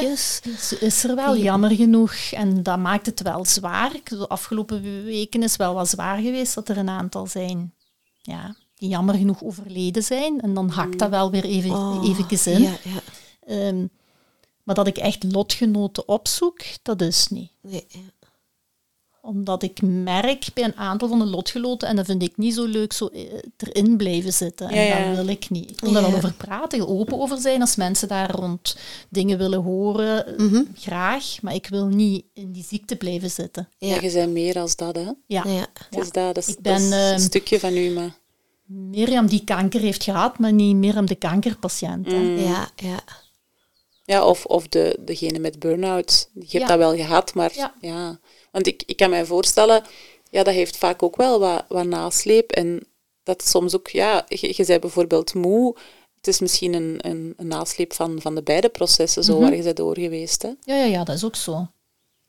Is, 0.80 1.04
er 1.04 1.14
wel, 1.14 1.36
jammer 1.36 1.70
genoeg. 1.70 2.14
En 2.14 2.62
dat 2.62 2.78
maakt 2.78 3.06
het 3.06 3.22
wel 3.22 3.44
zwaar. 3.44 3.92
De 4.04 4.28
afgelopen 4.28 4.82
weken 5.04 5.42
is 5.42 5.56
wel 5.56 5.74
wat 5.74 5.88
zwaar 5.88 6.18
geweest 6.18 6.54
dat 6.54 6.68
er 6.68 6.76
een 6.78 6.88
aantal 6.88 7.26
zijn 7.26 7.74
ja, 8.22 8.54
die 8.74 8.88
jammer 8.88 9.14
genoeg 9.14 9.42
overleden 9.42 10.02
zijn. 10.02 10.40
En 10.40 10.54
dan 10.54 10.68
hakt 10.68 10.98
dat 10.98 11.10
wel 11.10 11.30
weer 11.30 11.44
even, 11.44 11.70
Oh, 11.70 12.08
eventjes 12.08 12.46
in. 12.46 12.62
Ja, 12.62 12.76
ja. 12.84 13.00
Ehm, 13.46 13.86
maar 14.62 14.74
dat 14.74 14.86
ik 14.86 14.98
echt 14.98 15.32
lotgenoten 15.32 16.08
opzoek, 16.08 16.60
dat 16.82 17.00
is 17.00 17.28
niet. 17.28 17.50
Nee, 17.60 17.84
ja. 17.88 18.19
Omdat 19.22 19.62
ik 19.62 19.82
merk 19.82 20.46
bij 20.54 20.64
een 20.64 20.76
aantal 20.76 21.08
van 21.08 21.18
de 21.18 21.24
lotgenoten, 21.24 21.88
en 21.88 21.96
dat 21.96 22.06
vind 22.06 22.22
ik 22.22 22.36
niet 22.36 22.54
zo 22.54 22.64
leuk, 22.66 22.92
zo 22.92 23.06
eh, 23.06 23.22
erin 23.56 23.96
blijven 23.96 24.32
zitten. 24.32 24.68
En 24.68 24.74
Ja, 24.74 24.82
ja. 24.98 25.06
dat 25.08 25.16
wil 25.16 25.28
ik 25.28 25.50
niet. 25.50 25.70
Ik 25.70 25.80
wil 25.80 25.92
daar 25.92 26.02
wel 26.02 26.14
over 26.14 26.32
praten, 26.32 26.88
open 26.88 27.18
over 27.20 27.38
zijn 27.38 27.60
als 27.60 27.76
mensen 27.76 28.08
daar 28.08 28.30
rond 28.30 28.76
dingen 29.08 29.38
willen 29.38 29.62
horen. 29.62 30.34
Mhm. 30.36 30.62
Graag, 30.74 31.42
maar 31.42 31.54
ik 31.54 31.66
wil 31.66 31.86
niet 31.86 32.24
in 32.34 32.52
die 32.52 32.64
ziekte 32.68 32.96
blijven 32.96 33.30
zitten. 33.30 33.68
Ja. 33.78 33.94
Ja. 33.94 34.00
je 34.00 34.12
bent 34.12 34.32
meer 34.32 34.58
als 34.58 34.76
dat, 34.76 34.94
hè. 34.94 35.10
Ja. 35.26 35.44
Ja. 35.46 35.66
Het 35.90 35.98
is 36.04 36.10
dat, 36.12 36.34
dat 36.34 36.36
is, 36.36 36.48
Ik 36.48 36.54
dat 36.54 36.62
ben, 36.62 36.82
is 36.82 36.90
ehm, 36.92 37.12
een 37.14 37.20
stukje 37.20 37.60
van 37.60 37.76
u, 37.76 37.90
maar... 37.90 38.18
Mirjam 38.66 39.26
die 39.26 39.44
kanker 39.44 39.80
heeft 39.80 40.04
gehad, 40.04 40.38
maar 40.38 40.52
niet 40.52 40.76
Mirjam 40.76 41.06
de 41.06 41.14
kankerpatiënt. 41.14 42.06
hè. 42.06 42.18
Mm. 42.18 42.36
Ja, 42.38 42.68
ja. 42.76 43.00
Ja, 44.04 44.26
of, 44.26 44.44
of 44.44 44.68
de, 44.68 44.98
degene 45.04 45.38
met 45.38 45.58
burn-out. 45.58 46.28
Je 46.34 46.40
hebt 46.40 46.52
Ja. 46.52 46.66
dat 46.66 46.78
wel 46.78 46.96
gehad, 46.96 47.34
maar 47.34 47.50
Ja. 47.54 47.74
ja. 47.80 48.18
Want 48.50 48.66
ik, 48.66 48.82
ik 48.86 48.96
kan 48.96 49.10
mij 49.10 49.24
voorstellen, 49.24 49.82
ja, 50.30 50.42
dat 50.42 50.54
heeft 50.54 50.76
vaak 50.76 51.02
ook 51.02 51.16
wel 51.16 51.38
wat, 51.40 51.64
wat 51.68 51.86
nasleep. 51.86 52.50
En 52.50 52.86
dat 53.22 53.44
soms 53.48 53.74
ook, 53.76 53.88
ja, 53.88 54.24
je, 54.28 54.52
je 54.56 54.64
zei 54.64 54.78
bijvoorbeeld 54.78 55.34
moe. 55.34 55.76
Het 56.16 56.26
is 56.28 56.40
misschien 56.40 56.74
een, 56.74 56.96
een, 56.98 57.34
een 57.36 57.46
nasleep 57.46 57.92
van, 57.92 58.20
van 58.20 58.34
de 58.34 58.42
beide 58.42 58.68
processen, 58.68 59.24
zo 59.24 59.32
Mhm. 59.32 59.42
waar 59.42 59.56
je 59.56 59.62
bent 59.62 59.76
door 59.76 59.98
geweest. 59.98 60.42
Hè? 60.42 60.48
Ja, 60.60 60.74
ja, 60.76 60.84
ja, 60.84 61.04
dat 61.04 61.14
is 61.16 61.24
ook 61.24 61.36
zo. 61.36 61.66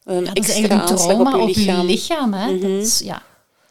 Een 0.04 0.20
Ja, 0.20 0.34
dat 0.34 0.38
is 0.38 0.44
extra 0.44 0.54
eigenlijk 0.54 0.74
een 0.74 0.80
aanslag 0.96 1.12
trauma 1.24 1.38
op 1.44 1.50
je 1.50 1.56
lichaam. 1.56 1.80
je 1.82 1.86
lichaam. 1.88 2.34
Hè? 2.34 2.52
Mhm. 2.52 2.62
dat 2.62 2.70
is, 2.86 3.00
ja. 3.00 3.24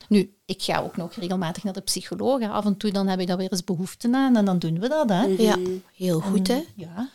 Nu, 0.08 0.34
ik 0.46 0.62
ga 0.62 0.80
ook 0.80 0.96
nog 0.96 1.12
regelmatig 1.14 1.64
naar 1.64 1.72
de 1.72 1.80
psycholoog. 1.80 2.40
hè. 2.40 2.48
Af 2.48 2.64
en 2.64 2.76
toe 2.76 2.90
dan 2.90 3.06
heb 3.08 3.20
ik 3.20 3.26
daar 3.26 3.36
weer 3.36 3.50
eens 3.52 3.64
behoefte 3.64 4.08
aan 4.12 4.36
en 4.36 4.44
dan 4.44 4.58
doen 4.58 4.80
we 4.80 4.88
dat. 4.88 5.08
Hè? 5.08 5.26
Mhm. 5.28 5.42
ja. 5.42 5.56
Heel 5.96 6.20
goed, 6.20 6.48
hè? 6.48 6.60
Ja. 6.76 7.08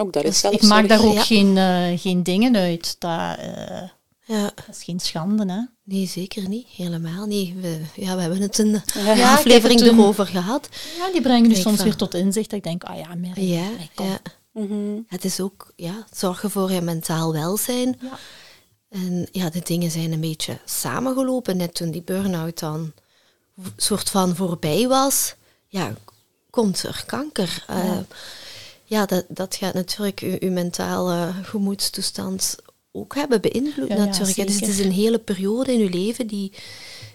Ook 0.00 0.12
dat 0.12 0.22
is 0.24 0.28
Dus 0.30 0.40
zelfs 0.40 0.56
ik 0.56 0.62
maak 0.62 0.88
daar 0.88 1.04
ook 1.04 1.12
ja. 1.14 1.22
geen, 1.22 1.56
eh, 1.56 1.98
geen 2.00 2.22
dingen 2.22 2.56
uit. 2.56 2.96
Dat, 2.98 3.38
eh, 3.38 3.82
Ja. 4.24 4.42
dat 4.42 4.76
is 4.76 4.84
geen 4.84 5.00
schande. 5.00 5.52
Hè? 5.52 5.60
Nee, 5.84 6.06
zeker 6.06 6.48
niet. 6.48 6.66
Helemaal 6.68 7.26
niet. 7.26 7.60
We, 7.60 7.80
ja, 7.94 8.14
we 8.14 8.20
hebben 8.20 8.40
het 8.40 8.58
een 8.58 8.82
Ja, 8.94 9.32
aflevering 9.34 9.80
toen- 9.80 9.98
erover 9.98 10.26
gehad. 10.26 10.68
Ja, 10.98 11.10
die 11.12 11.20
brengen 11.20 11.42
nu 11.42 11.48
Kijk, 11.48 11.62
soms 11.62 11.76
van- 11.76 11.84
weer 11.84 11.96
tot 11.96 12.14
inzicht. 12.14 12.50
Dat 12.50 12.58
ik 12.58 12.64
denk, 12.64 12.84
ah 12.84 12.98
ja, 12.98 13.14
Mary, 13.14 13.52
Ja, 13.52 13.68
kom. 13.94 14.06
ja. 14.06 14.18
Mhm. 14.52 14.98
Het 15.06 15.24
is 15.24 15.40
ook 15.40 15.72
ja, 15.76 16.06
zorgen 16.12 16.50
voor 16.50 16.72
je 16.72 16.80
mentaal 16.80 17.32
welzijn. 17.32 17.98
Ja. 18.00 18.18
En 18.88 19.28
ja, 19.32 19.50
de 19.50 19.60
dingen 19.64 19.90
zijn 19.90 20.12
een 20.12 20.20
beetje 20.20 20.58
samengelopen. 20.64 21.56
Net 21.56 21.74
toen 21.74 21.90
die 21.90 22.02
burn-out 22.02 22.58
dan 22.58 22.92
soort 23.76 24.10
van 24.10 24.36
voorbij 24.36 24.88
was, 24.88 25.34
ja, 25.68 25.94
komt 26.50 26.82
er 26.82 27.02
kanker. 27.06 27.64
Ja, 27.68 28.04
ja 28.84 29.06
dat, 29.06 29.24
dat 29.28 29.54
gaat 29.56 29.74
natuurlijk 29.74 30.20
uw, 30.20 30.36
uw 30.40 30.50
mentale 30.50 31.32
gemoedstoestand 31.42 32.56
ook 32.92 33.14
hebben 33.14 33.40
beïnvloed 33.40 33.88
Ja, 33.88 33.94
ja, 33.96 34.04
natuurlijk. 34.04 34.46
Dus 34.46 34.54
het 34.60 34.68
is 34.68 34.78
een 34.78 34.92
hele 34.92 35.18
periode 35.18 35.72
in 35.72 35.80
uw 35.80 35.88
leven 35.88 36.26
die, 36.26 36.52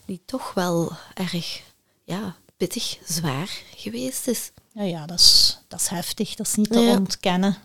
die 0.05 0.21
toch 0.25 0.53
wel 0.53 0.91
erg 1.13 1.61
ja, 2.03 2.35
pittig, 2.57 2.97
zwaar 3.05 3.49
geweest 3.75 4.27
is. 4.27 4.51
Ja, 4.73 4.83
ja 4.83 5.05
dat, 5.05 5.19
is, 5.19 5.57
dat 5.67 5.79
is 5.79 5.87
heftig. 5.87 6.35
Dat 6.35 6.47
is 6.47 6.55
niet 6.55 6.71
te 6.71 6.79
Ja. 6.79 6.91
ontkennen. 6.97 7.57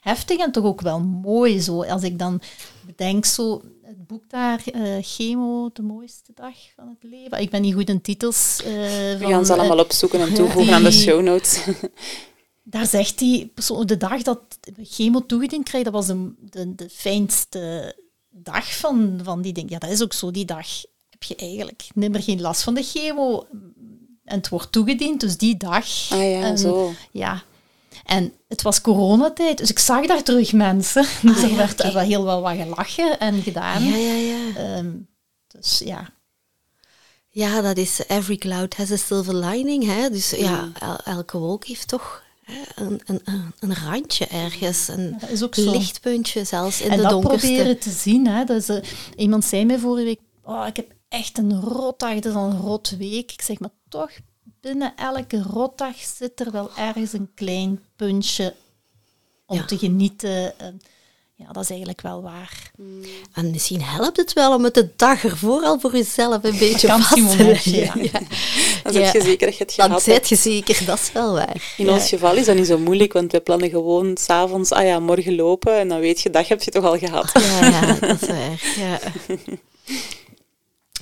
Heftig 0.00 0.38
en 0.38 0.52
toch 0.52 0.64
ook 0.64 0.80
wel 0.80 1.00
mooi 1.00 1.60
zo. 1.60 1.82
Als 1.84 2.02
ik 2.02 2.18
dan 2.18 2.40
bedenk 2.86 3.24
zo, 3.24 3.62
het 3.82 4.06
boek 4.06 4.30
daar, 4.30 4.62
eh, 4.72 4.82
Chemo, 5.00 5.70
de 5.72 5.82
mooiste 5.82 6.32
dag 6.34 6.54
van 6.76 6.88
het 6.88 7.10
leven. 7.10 7.40
Ik 7.40 7.50
ben 7.50 7.62
niet 7.62 7.74
goed 7.74 7.88
in 7.88 8.00
titels. 8.00 8.60
eh, 8.64 8.72
We 8.72 9.16
van, 9.20 9.30
gaan 9.30 9.46
ze 9.46 9.52
eh, 9.52 9.58
allemaal 9.58 9.78
opzoeken 9.84 10.20
en 10.20 10.34
toevoegen 10.40 10.74
aan 10.74 10.82
de 10.82 10.92
show 10.92 11.22
notes. 11.22 11.60
Daar 12.66 12.86
zegt 12.86 13.20
hij, 13.20 13.50
de 13.84 13.96
dag 13.96 14.22
dat 14.22 14.40
chemo 14.82 15.26
toegediend 15.26 15.64
kregen, 15.64 15.92
dat 15.92 16.06
was 16.06 16.06
de, 16.06 16.32
de, 16.50 16.74
de 16.74 16.88
fijnste 16.90 17.94
dag 18.30 18.76
van, 18.76 19.20
van 19.22 19.42
die 19.42 19.52
ding. 19.52 19.70
Ja, 19.70 19.78
dat 19.78 19.90
is 19.90 20.02
ook 20.02 20.12
zo. 20.12 20.30
Die 20.30 20.44
dag 20.44 20.66
heb 21.10 21.22
je 21.22 21.36
eigenlijk 21.36 21.88
nimmer 21.94 22.22
geen 22.22 22.40
last 22.40 22.62
van 22.62 22.74
de 22.74 22.82
chemo. 22.82 23.46
En 24.24 24.36
het 24.36 24.48
wordt 24.48 24.72
toegediend, 24.72 25.20
dus 25.20 25.36
die 25.36 25.56
dag. 25.56 25.86
Ah 26.10 26.30
ja, 26.30 26.40
En- 26.42 26.58
zo. 26.58 26.92
Ja. 27.10 27.42
En 28.04 28.32
het 28.48 28.62
was 28.62 28.80
coronatijd, 28.80 29.58
dus 29.58 29.70
ik 29.70 29.78
zag 29.78 30.06
daar 30.06 30.22
terug 30.22 30.52
mensen. 30.52 31.06
Dus 31.22 31.42
er 31.42 31.48
ja, 31.50 31.56
werd 31.56 31.92
wel 31.92 32.02
heel 32.02 32.24
wel 32.24 32.40
wat 32.40 32.56
gelachen 32.56 33.18
en 33.20 33.42
gedaan. 33.42 33.84
Ja, 33.84 33.96
ja, 33.96 34.12
ja. 34.14 34.56
Ehm, 34.56 34.90
dus 35.48 35.78
ja, 35.84 36.12
Ja, 37.28 37.60
dat 37.60 37.76
is 37.76 38.00
every 38.06 38.36
cloud 38.36 38.74
has 38.74 38.90
a 38.90 38.96
silver 38.96 39.34
lining. 39.36 39.84
Hè? 39.84 40.10
Dus 40.10 40.30
ja, 40.30 40.70
el- 40.80 40.98
elke 41.04 41.38
wolk 41.38 41.64
heeft 41.64 41.88
toch 41.88 42.22
een, 42.74 43.00
een, 43.04 43.20
een, 43.58 43.74
randje 43.74 44.26
ergens. 44.26 44.88
Een 44.88 45.16
dat 45.20 45.30
is 45.30 45.56
lichtpuntje 45.56 46.44
zelfs 46.44 46.80
in 46.80 46.90
en 46.90 46.96
de 46.96 47.02
dat 47.02 47.10
donkerste. 47.10 47.46
proberen 47.46 47.78
te 47.78 47.90
zien. 47.90 48.26
Hè. 48.26 48.44
Dus, 48.44 48.68
eh, 48.68 48.82
iemand 49.16 49.44
zei 49.44 49.64
mij 49.64 49.78
vorige 49.78 50.04
week, 50.04 50.20
oh, 50.42 50.66
ik 50.66 50.76
heb 50.76 50.92
echt 51.08 51.38
een 51.38 51.60
rotdag, 51.60 52.14
het 52.14 52.24
is 52.24 52.34
al 52.34 52.50
een 52.50 52.60
rot 52.60 52.96
week. 52.98 53.32
Ik 53.32 53.42
zeg, 53.42 53.58
maar 53.58 53.70
toch, 53.88 54.10
binnen 54.60 54.96
elke 54.96 55.42
rotdag 55.42 55.96
zit 55.96 56.40
er 56.40 56.50
wel 56.50 56.70
ergens 56.76 57.12
een 57.12 57.30
klein 57.34 57.80
puntje 57.96 58.54
om 59.46 59.56
Ja. 59.56 59.64
te 59.64 59.78
genieten. 59.78 60.54
Ja, 61.36 61.52
dat 61.52 61.62
is 61.62 61.68
eigenlijk 61.68 62.00
wel 62.00 62.22
waar. 62.22 62.70
En 63.32 63.50
misschien 63.50 63.82
helpt 63.82 64.16
het 64.16 64.32
wel 64.32 64.54
om 64.54 64.64
het 64.64 64.74
de 64.74 64.90
dag 64.96 65.24
ervoor 65.24 65.62
al 65.62 65.80
voor 65.80 65.92
jezelf 65.96 66.44
een 66.44 66.58
beetje 66.58 66.88
vast 66.88 67.36
te 67.36 67.44
leggen. 67.44 67.72
ja. 67.72 67.92
Dan 68.82 68.92
zeg 68.92 69.12
je 69.12 69.18
Ja. 69.18 69.24
zeker 69.24 69.46
dat 69.46 69.56
je 69.56 69.64
het 69.64 69.76
Dan 69.76 69.86
gehad 69.86 70.02
zet 70.02 70.14
hebt. 70.14 70.28
je 70.28 70.36
zeker, 70.36 70.84
dat 70.86 70.98
is 70.98 71.12
wel 71.12 71.32
waar. 71.32 71.74
In 71.76 71.90
ons 71.90 72.08
geval 72.08 72.34
is 72.36 72.46
dat 72.46 72.56
niet 72.56 72.66
zo 72.66 72.78
moeilijk, 72.78 73.12
want 73.12 73.32
we 73.32 73.40
plannen 73.40 73.70
gewoon 73.70 74.16
s'avonds, 74.16 74.70
ah 74.72 74.84
ja, 74.84 74.98
morgen 75.00 75.34
lopen. 75.36 75.78
En 75.78 75.88
dan 75.88 76.00
weet 76.00 76.20
je, 76.20 76.30
dat 76.30 76.48
heb 76.48 76.62
je 76.62 76.70
toch 76.70 76.84
al 76.84 76.98
gehad. 76.98 77.30
Ja, 77.34 77.66
ja, 77.68 77.92
dat 78.06 78.22
is 78.22 78.28
waar. 78.28 78.74
Ja. 78.76 79.00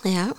ja. 0.03 0.33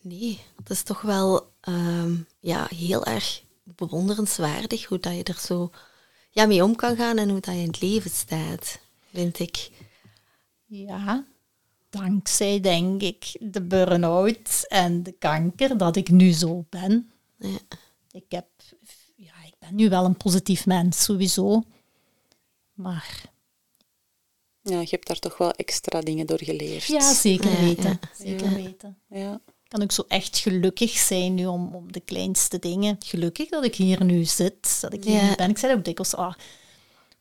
Nee, 0.00 0.38
het 0.56 0.70
is 0.70 0.82
toch 0.82 1.00
wel 1.00 1.46
ehm, 1.60 2.14
ja, 2.40 2.66
heel 2.76 3.04
erg 3.04 3.42
bewonderenswaardig 3.64 4.84
hoe 4.84 5.00
dat 5.00 5.14
je 5.16 5.22
er 5.22 5.38
zo 5.46 5.70
ja, 6.30 6.46
mee 6.46 6.64
om 6.64 6.76
kan 6.76 6.96
gaan 6.96 7.18
en 7.18 7.28
hoe 7.30 7.40
dat 7.40 7.54
je 7.54 7.60
in 7.60 7.66
het 7.66 7.80
leven 7.80 8.10
staat, 8.10 8.78
vind 9.12 9.38
ik. 9.38 9.70
Ja, 10.66 11.24
dankzij 11.90 12.60
denk 12.60 13.02
ik 13.02 13.36
de 13.40 13.62
burn-out 13.62 14.64
en 14.68 15.02
de 15.02 15.12
kanker 15.12 15.76
dat 15.78 15.96
ik 15.96 16.10
nu 16.10 16.32
zo 16.32 16.64
ben. 16.70 17.10
Ja. 17.38 17.58
Ik, 18.10 18.24
heb, 18.28 18.46
ja, 19.16 19.32
ik 19.46 19.54
ben 19.58 19.74
nu 19.74 19.88
wel 19.88 20.04
een 20.04 20.16
positief 20.16 20.66
mens, 20.66 21.02
sowieso. 21.04 21.62
Maar 22.72 23.22
Ja, 24.62 24.80
je 24.80 24.86
hebt 24.90 25.06
daar 25.06 25.18
toch 25.18 25.38
wel 25.38 25.50
extra 25.52 26.00
dingen 26.00 26.26
door 26.26 26.44
geleerd. 26.44 26.84
ja, 26.84 27.14
zeker 27.14 27.60
weten. 27.60 27.98
ja. 28.00 28.24
Zeker 28.24 28.48
Ja. 28.50 28.54
weten. 28.54 28.98
Ja. 29.08 29.40
Ik 29.64 29.78
kan 29.78 29.82
ook 29.82 29.92
zo 29.92 30.04
echt 30.08 30.38
gelukkig 30.38 30.90
zijn 30.90 31.34
nu 31.34 31.46
om, 31.46 31.74
om 31.74 31.92
de 31.92 32.00
kleinste 32.00 32.58
dingen. 32.58 32.96
Gelukkig 32.98 33.48
dat 33.48 33.64
ik 33.64 33.74
hier 33.74 34.04
nu 34.04 34.24
zit, 34.24 34.80
dat 34.80 34.92
ik 34.92 35.04
hier 35.04 35.22
nu 35.22 35.34
ben. 35.34 35.50
Ik 35.50 35.58
zei 35.58 35.74
ook 35.74 35.84
dikwijls, 35.84 36.14
ah, 36.14 36.34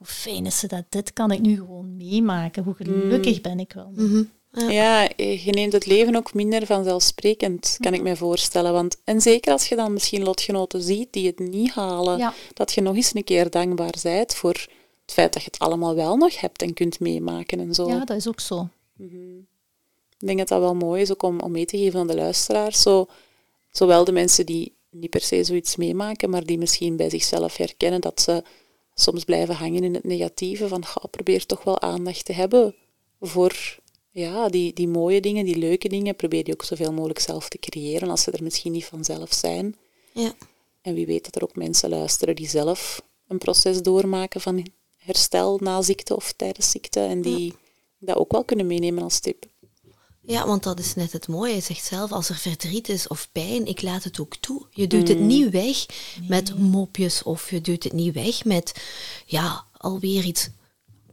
hoe 0.02 0.10
fijn 0.10 0.46
is 0.46 0.62
het 0.62 0.70
dat 0.70 0.84
dit 0.90 1.14
kan 1.14 1.32
ik 1.32 1.40
nu 1.40 1.56
gewoon 1.56 1.96
meemaken. 1.98 2.64
Hoe 2.64 2.74
gelukkig 2.74 3.42
ben 3.42 3.60
ik 3.60 3.74
wel. 3.74 3.92
Mhm. 3.96 4.24
Ja, 4.70 5.02
je 5.18 5.52
neemt 5.52 5.74
het 5.74 5.86
leven 5.86 6.16
ook 6.16 6.34
minder 6.34 6.66
vanzelfsprekend, 6.66 7.78
kan 7.80 7.94
ik 7.94 8.02
me 8.02 8.16
voorstellen. 8.16 8.74
Want, 8.74 8.98
en 9.04 9.22
zeker 9.22 9.52
als 9.52 9.68
je 9.68 9.76
dan 9.76 9.94
misschien 9.94 10.24
lotgenoten 10.24 10.82
ziet 10.82 11.14
die 11.14 11.28
het 11.28 11.40
niet 11.40 11.72
halen, 11.72 12.18
Ja. 12.18 12.34
dat 12.54 12.72
je 12.72 12.82
nog 12.82 12.96
eens 12.96 13.16
een 13.16 13.24
keer 13.24 13.50
dankbaar 13.50 13.94
bent 14.04 14.36
voor 14.36 14.54
het 15.02 15.14
feit 15.14 15.34
dat 15.34 15.42
je 15.44 15.48
het 15.52 15.60
allemaal 15.60 15.96
wel 15.96 16.18
nog 16.18 16.40
hebt 16.40 16.62
en 16.62 16.74
kunt 16.74 17.00
meemaken 17.00 17.60
en 17.60 17.74
zo. 17.74 17.88
Ja, 17.88 18.06
dat 18.06 18.18
is 18.18 18.28
ook 18.28 18.40
zo. 18.40 18.68
Ik 20.18 20.28
denk 20.28 20.38
dat 20.38 20.48
dat 20.48 20.60
wel 20.60 20.76
mooi 20.76 21.02
is 21.02 21.12
ook 21.12 21.24
om, 21.24 21.40
om 21.40 21.52
mee 21.52 21.66
te 21.66 21.78
geven 21.78 22.00
aan 22.00 22.08
de 22.08 22.16
luisteraars. 22.16 22.82
Zo, 22.82 23.08
zowel 23.72 24.04
de 24.04 24.12
mensen 24.12 24.46
die 24.46 24.74
niet 24.90 25.10
per 25.10 25.22
se 25.22 25.44
zoiets 25.44 25.76
meemaken, 25.76 26.30
maar 26.30 26.46
die 26.46 26.58
misschien 26.58 26.96
bij 26.96 27.10
zichzelf 27.10 27.58
herkennen 27.58 28.02
dat 28.02 28.22
ze 28.22 28.44
soms 29.02 29.24
blijven 29.24 29.56
hangen 29.56 29.84
in 29.84 29.94
het 29.94 30.04
negatieve. 30.04 30.68
Van, 30.68 30.86
ga, 30.86 31.08
probeer 31.12 31.46
toch 31.46 31.64
wel 31.64 31.82
aandacht 31.82 32.26
te 32.26 32.34
hebben 32.34 32.76
voor 33.20 33.80
ja, 34.12 34.50
die, 34.50 34.74
die 34.74 34.88
mooie 34.88 35.22
dingen, 35.22 35.46
die 35.46 35.58
leuke 35.58 35.90
dingen. 35.90 36.16
Probeer 36.16 36.44
die 36.44 36.54
ook 36.54 36.64
zoveel 36.64 36.94
mogelijk 36.94 37.20
zelf 37.20 37.50
te 37.50 37.60
creëren 37.60 38.10
als 38.10 38.22
ze 38.22 38.32
er 38.32 38.44
misschien 38.44 38.72
niet 38.72 38.86
vanzelf 38.86 39.34
zijn. 39.34 39.76
Ja. 40.14 40.34
En 40.82 40.94
wie 40.94 41.06
weet 41.06 41.24
dat 41.24 41.36
er 41.36 41.44
ook 41.44 41.56
mensen 41.56 41.90
luisteren 41.90 42.36
die 42.36 42.50
zelf 42.50 43.02
een 43.28 43.38
proces 43.38 43.82
doormaken 43.82 44.42
van 44.42 44.66
herstel 44.98 45.58
na 45.62 45.82
ziekte 45.82 46.16
of 46.16 46.34
tijdens 46.34 46.70
ziekte. 46.70 47.00
En 47.00 47.22
die 47.22 47.54
dat 48.00 48.16
ook 48.16 48.32
wel 48.32 48.44
kunnen 48.44 48.68
meenemen 48.68 49.04
als 49.04 49.20
tip. 49.20 49.46
Ja, 50.24 50.48
want 50.48 50.64
dat 50.64 50.80
is 50.80 50.96
net 50.96 51.12
het 51.12 51.28
mooie. 51.28 51.56
Je 51.56 51.62
zegt 51.62 51.86
zelf, 51.86 52.12
als 52.12 52.30
er 52.30 52.36
verdriet 52.36 52.90
is 52.90 53.08
of 53.08 53.30
pijn, 53.32 53.66
ik 53.66 53.82
laat 53.82 54.04
het 54.04 54.20
ook 54.20 54.36
toe. 54.36 54.66
Je 54.72 54.88
doet 54.88 55.08
het 55.08 55.20
niet 55.20 55.50
weg 55.50 55.86
met 56.28 56.58
mopjes 56.60 57.24
of 57.24 57.50
je 57.50 57.62
doet 57.62 57.84
het 57.84 57.94
niet 57.94 58.14
weg 58.14 58.46
met, 58.46 58.82
ja, 59.26 59.66
alweer 59.78 60.24
iets 60.24 60.50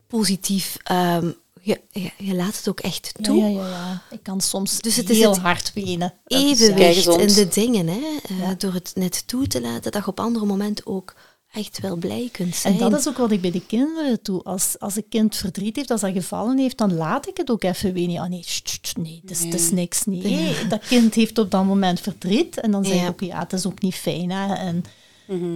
positief. 0.06 0.76
Ehm, 0.82 1.30
je, 1.60 1.80
je, 1.92 2.10
je 2.18 2.34
laat 2.34 2.56
het 2.56 2.68
ook 2.68 2.80
echt 2.80 3.14
toe. 3.22 3.36
ja, 3.36 3.46
ja, 3.46 3.68
ja. 3.68 4.02
Ik 4.10 4.22
kan 4.22 4.40
soms 4.40 4.80
Dus 4.80 4.96
het 4.96 5.10
is 5.10 5.18
heel 5.18 5.30
het 5.30 5.40
hard 5.40 5.72
wenen. 5.72 6.14
Is. 6.26 6.60
Evenwicht 6.60 7.06
in 7.06 7.34
de 7.34 7.48
dingen, 7.48 7.86
hè. 7.86 8.16
Eh, 8.28 8.50
door 8.58 8.72
het 8.72 8.92
net 8.94 9.26
toe 9.26 9.46
te 9.46 9.60
laten, 9.60 9.92
dat 9.92 10.04
je 10.04 10.10
op 10.10 10.20
andere 10.20 10.46
momenten 10.46 10.86
ook 10.86 11.14
echt 11.52 11.80
wel 11.80 11.96
blij 11.96 12.28
kunt 12.32 12.54
zijn. 12.54 12.72
En 12.74 12.78
dat 12.90 12.98
is 13.00 13.08
ook 13.08 13.16
wat 13.16 13.30
ik 13.30 13.40
bij 13.40 13.50
de 13.50 13.66
kinderen 13.66 14.18
doe. 14.22 14.42
Als, 14.42 14.78
als 14.78 14.96
een 14.96 15.08
kind 15.08 15.36
verdriet 15.36 15.76
heeft, 15.76 15.90
als 15.90 16.00
dat 16.00 16.12
gevallen 16.12 16.58
heeft, 16.58 16.78
dan 16.78 16.94
laat 16.94 17.28
ik 17.28 17.36
het 17.36 17.50
ook 17.50 17.62
even 17.62 17.92
weten. 17.92 18.18
Ah 18.18 18.28
nee, 18.28 18.42
sst, 18.44 18.96
nee, 18.96 19.18
het 19.22 19.30
is, 19.30 19.44
het 19.44 19.54
is 19.54 19.70
niks. 19.70 20.04
Nee, 20.04 20.66
dat 20.68 20.86
kind 20.86 21.14
heeft 21.14 21.38
op 21.38 21.50
dat 21.50 21.64
moment 21.64 22.00
verdriet. 22.00 22.60
En 22.60 22.70
dan 22.70 22.84
zeg 22.84 22.94
ik 22.94 23.00
Ja. 23.00 23.08
ook, 23.08 23.20
ja, 23.20 23.38
het 23.38 23.52
is 23.52 23.66
ook 23.66 23.82
niet 23.82 23.94
fijn. 23.94 24.30
Hè? 24.30 24.54
En 24.54 24.84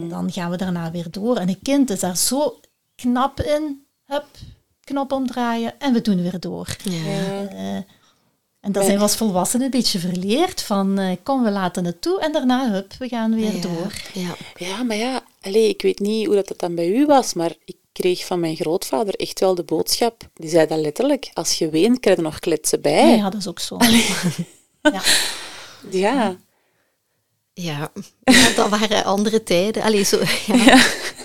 dan 0.09 0.32
gaan 0.32 0.51
we 0.51 0.57
daarna 0.57 0.90
weer 0.90 1.11
door. 1.11 1.36
En 1.36 1.49
een 1.49 1.62
kind 1.62 1.90
is 1.90 2.01
daar 2.01 2.16
zo 2.16 2.61
knap 2.95 3.40
in. 3.40 3.86
Hup, 4.05 4.26
knop 4.84 5.12
omdraaien 5.12 5.78
en 5.80 5.93
we 5.93 6.01
doen 6.01 6.22
weer 6.22 6.40
door. 6.40 6.76
Ja. 6.84 7.47
Eh, 7.49 7.76
en 8.63 8.73
dat 8.73 8.85
zijn 8.85 8.97
we 8.97 9.03
als 9.03 9.17
volwassenen 9.17 9.65
een 9.65 9.71
beetje 9.71 9.99
verleerd. 9.99 10.63
Van, 10.63 10.99
eh, 10.99 11.17
kom, 11.23 11.43
we 11.43 11.51
laten 11.51 11.85
het 11.85 12.03
toe. 12.03 12.21
En 12.21 12.33
daarna, 12.33 12.71
hup, 12.71 12.95
we 12.99 13.09
gaan 13.09 13.35
weer 13.35 13.55
Ja, 13.55 13.61
door. 13.61 13.93
Ja. 14.13 14.35
Ja, 14.57 14.83
maar 14.83 14.97
ja, 14.97 15.23
allee, 15.41 15.69
ik 15.69 15.83
weet 15.83 15.99
niet 15.99 16.27
hoe 16.27 16.35
dat, 16.35 16.49
dat 16.49 16.59
dan 16.59 16.75
bij 16.75 16.89
u 16.89 17.07
was, 17.07 17.35
maar 17.35 17.55
ik 17.65 17.77
kreeg 17.93 18.27
van 18.27 18.41
mijn 18.41 18.57
grootvader 18.57 19.15
echt 19.15 19.41
wel 19.41 19.55
de 19.55 19.63
boodschap. 19.63 20.29
Die 20.35 20.51
zei 20.51 20.67
dat 20.67 20.79
letterlijk, 20.79 21.31
als 21.35 21.59
je 21.59 21.71
weent, 21.71 22.01
krijg 22.01 22.17
je 22.17 22.23
er 22.23 22.31
nog 22.31 22.39
kletsen 22.39 22.81
bij. 22.81 23.17
Ja, 23.17 23.31
dat 23.31 23.41
is 23.41 23.49
ook 23.49 23.61
zo. 23.61 23.77
Ja. 24.83 25.03
Ja. 25.91 26.37
Ja. 27.55 27.93
ja, 28.25 28.51
dat 28.57 28.69
waren 28.69 29.05
andere 29.05 29.43
tijden. 29.43 29.83
Allee, 29.83 30.03
zo, 30.03 30.21
ja. 30.47 30.77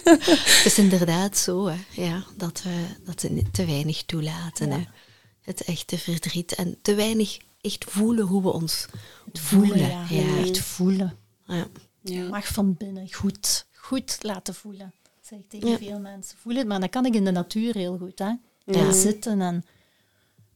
Het 0.03 0.61
is 0.65 0.77
inderdaad 0.77 1.37
zo, 1.37 1.65
hè. 1.65 1.75
Ja, 1.89 2.23
dat 2.35 2.61
we 2.63 2.85
dat 3.05 3.21
we 3.21 3.43
te 3.51 3.65
weinig 3.65 4.03
toelaten. 4.03 4.71
Hè. 4.71 4.83
Het 5.47 5.61
echte 5.63 5.97
verdriet 5.97 6.55
en 6.55 6.77
te 6.81 6.95
weinig 6.95 7.37
echt 7.61 7.85
voelen 7.87 8.25
hoe 8.25 8.41
we 8.41 8.51
ons 8.51 8.85
voelen. 9.33 9.77
ja. 9.77 10.05
Ja. 10.09 10.37
Echt 10.37 10.59
voelen. 10.59 11.17
Ja. 11.45 11.67
Ja. 12.01 12.27
Mag 12.27 12.47
van 12.47 12.75
binnen 12.77 13.13
goed, 13.13 13.65
goed 13.73 14.17
laten 14.21 14.53
voelen. 14.55 14.93
Zeg 15.21 15.39
ik 15.39 15.49
tegen 15.49 15.69
Ja. 15.69 15.77
veel 15.77 15.99
mensen. 15.99 16.37
Voel 16.37 16.55
het 16.55 16.67
maar. 16.67 16.79
Dat 16.79 16.89
kan 16.89 17.05
ik 17.05 17.13
in 17.15 17.25
de 17.25 17.31
natuur 17.31 17.73
heel 17.73 17.97
goed. 17.97 18.19
Hè? 18.19 18.31
Ja. 18.65 18.91
Zitten 18.91 19.41
en 19.41 19.65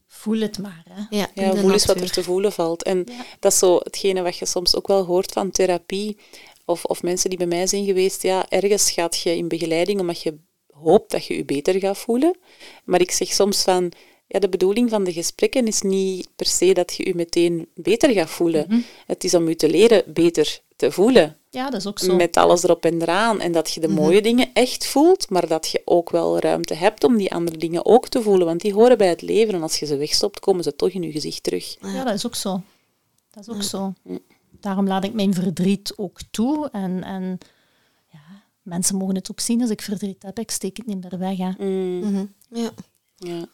voel 0.06 0.40
het 0.40 0.58
maar. 0.58 0.84
Hè? 0.88 1.16
Ja, 1.16 1.28
Ja, 1.34 1.54
voel 1.56 1.72
eens 1.72 1.84
wat 1.84 2.00
er 2.00 2.10
te 2.10 2.22
voelen 2.22 2.52
valt. 2.52 2.82
En 2.82 3.06
dat 3.40 3.52
is 3.52 3.58
zo 3.58 3.76
hetgene 3.82 4.22
wat 4.22 4.36
je 4.36 4.46
soms 4.46 4.76
ook 4.76 4.86
wel 4.86 5.04
hoort 5.04 5.32
van 5.32 5.50
therapie. 5.50 6.18
Of, 6.64 6.84
of 6.84 7.02
mensen 7.02 7.28
die 7.30 7.38
bij 7.38 7.46
mij 7.46 7.66
zijn 7.66 7.84
geweest. 7.84 8.22
Ja, 8.22 8.48
ergens 8.48 8.90
gaat 8.90 9.18
je 9.18 9.36
in 9.36 9.48
begeleiding 9.48 10.00
omdat 10.00 10.22
je 10.22 10.38
hoopt 10.72 11.10
dat 11.10 11.26
je 11.26 11.36
je 11.36 11.44
beter 11.44 11.78
gaat 11.78 11.98
voelen. 11.98 12.36
Maar 12.84 13.00
ik 13.00 13.10
zeg 13.10 13.28
soms 13.32 13.62
van... 13.62 13.92
Ja, 14.32 14.38
de 14.38 14.48
bedoeling 14.48 14.90
van 14.90 15.04
de 15.04 15.12
gesprekken 15.12 15.66
is 15.66 15.80
niet 15.82 16.28
per 16.36 16.46
se 16.46 16.72
dat 16.74 16.94
je 16.94 17.06
je 17.06 17.14
meteen 17.14 17.68
beter 17.74 18.10
gaat 18.12 18.30
voelen. 18.30 18.84
Het 19.06 19.24
is 19.24 19.34
om 19.34 19.48
je 19.48 19.56
te 19.56 19.70
leren 19.70 20.02
beter 20.06 20.60
te 20.76 20.90
voelen. 20.90 21.36
Ja, 21.50 21.70
dat 21.70 21.80
is 21.80 21.86
ook 21.86 21.98
zo. 21.98 22.16
Met 22.16 22.36
alles 22.36 22.62
erop 22.62 22.84
en 22.84 23.02
eraan. 23.02 23.40
En 23.40 23.52
dat 23.52 23.72
je 23.72 23.80
de 23.80 23.88
mooie 23.88 24.22
dingen 24.22 24.50
echt 24.52 24.86
voelt, 24.86 25.30
maar 25.30 25.46
dat 25.48 25.68
je 25.68 25.82
ook 25.84 26.10
wel 26.10 26.38
ruimte 26.38 26.74
hebt 26.74 27.04
om 27.04 27.16
die 27.16 27.32
andere 27.32 27.56
dingen 27.56 27.86
ook 27.86 28.08
te 28.08 28.22
voelen. 28.22 28.46
Want 28.46 28.60
die 28.60 28.72
horen 28.72 28.98
bij 28.98 29.08
het 29.08 29.22
leven. 29.22 29.54
En 29.54 29.62
als 29.62 29.78
je 29.78 29.86
ze 29.86 29.96
wegstopt, 29.96 30.40
komen 30.40 30.64
ze 30.64 30.76
toch 30.76 30.88
in 30.90 31.02
je 31.02 31.10
gezicht 31.12 31.42
terug. 31.42 31.76
Ja, 31.80 32.04
dat 32.04 32.14
is 32.14 32.26
ook 32.26 32.34
zo. 32.34 32.62
Dat 33.30 33.48
is 33.48 33.54
ook 33.54 33.62
zo. 33.62 33.92
Daarom 34.60 34.86
laat 34.86 35.04
ik 35.04 35.12
mijn 35.12 35.34
verdriet 35.34 35.92
ook 35.96 36.18
toe. 36.30 36.68
En, 36.70 37.02
en 37.02 37.38
ja, 38.12 38.42
mensen 38.62 38.96
mogen 38.96 39.14
het 39.14 39.30
ook 39.30 39.40
zien 39.40 39.60
als 39.60 39.70
ik 39.70 39.82
verdriet 39.82 40.22
heb. 40.22 40.38
Ik 40.38 40.50
steek 40.50 40.76
het 40.76 40.86
niet 40.86 41.00
meer 41.10 41.18
weg. 41.18 41.36
Hè. 41.38 41.50
Mhm. 41.50 42.24
Ja. 42.50 42.70
Ja. 43.16 43.46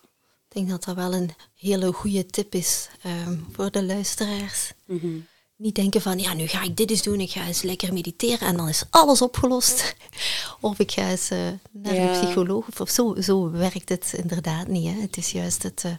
Ik 0.59 0.67
denk 0.67 0.85
dat 0.85 0.97
dat 0.97 1.05
wel 1.05 1.21
een 1.21 1.31
hele 1.55 1.93
goede 1.93 2.27
tip 2.27 2.55
is 2.55 2.89
ehm, 3.03 3.39
voor 3.53 3.71
de 3.71 3.85
luisteraars. 3.85 4.73
Mhm. 4.85 5.19
Niet 5.57 5.75
denken 5.75 6.01
van, 6.01 6.19
ja, 6.19 6.35
nu 6.35 6.47
ga 6.47 6.63
ik 6.63 6.77
dit 6.77 6.91
eens 6.91 7.03
doen, 7.03 7.21
ik 7.21 7.31
ga 7.31 7.47
eens 7.47 7.63
lekker 7.63 7.93
mediteren 7.93 8.49
en 8.49 8.57
dan 8.57 8.69
is 8.69 8.85
alles 8.91 9.23
opgelost. 9.23 9.97
Of 10.61 10.79
ik 10.79 10.93
ga 10.93 11.11
eens 11.11 11.31
eh, 11.31 11.39
naar 11.73 11.95
Ja. 11.95 12.15
een 12.15 12.21
psycholoog. 12.21 12.81
Of 12.81 12.91
zo, 12.91 13.15
zo 13.21 13.51
werkt 13.51 13.89
het 13.89 14.13
inderdaad 14.17 14.69
niet. 14.69 14.95
Hè. 14.95 15.01
Het 15.01 15.17
is 15.17 15.33
juist 15.33 15.63
het, 15.63 15.85
eh, 15.85 15.93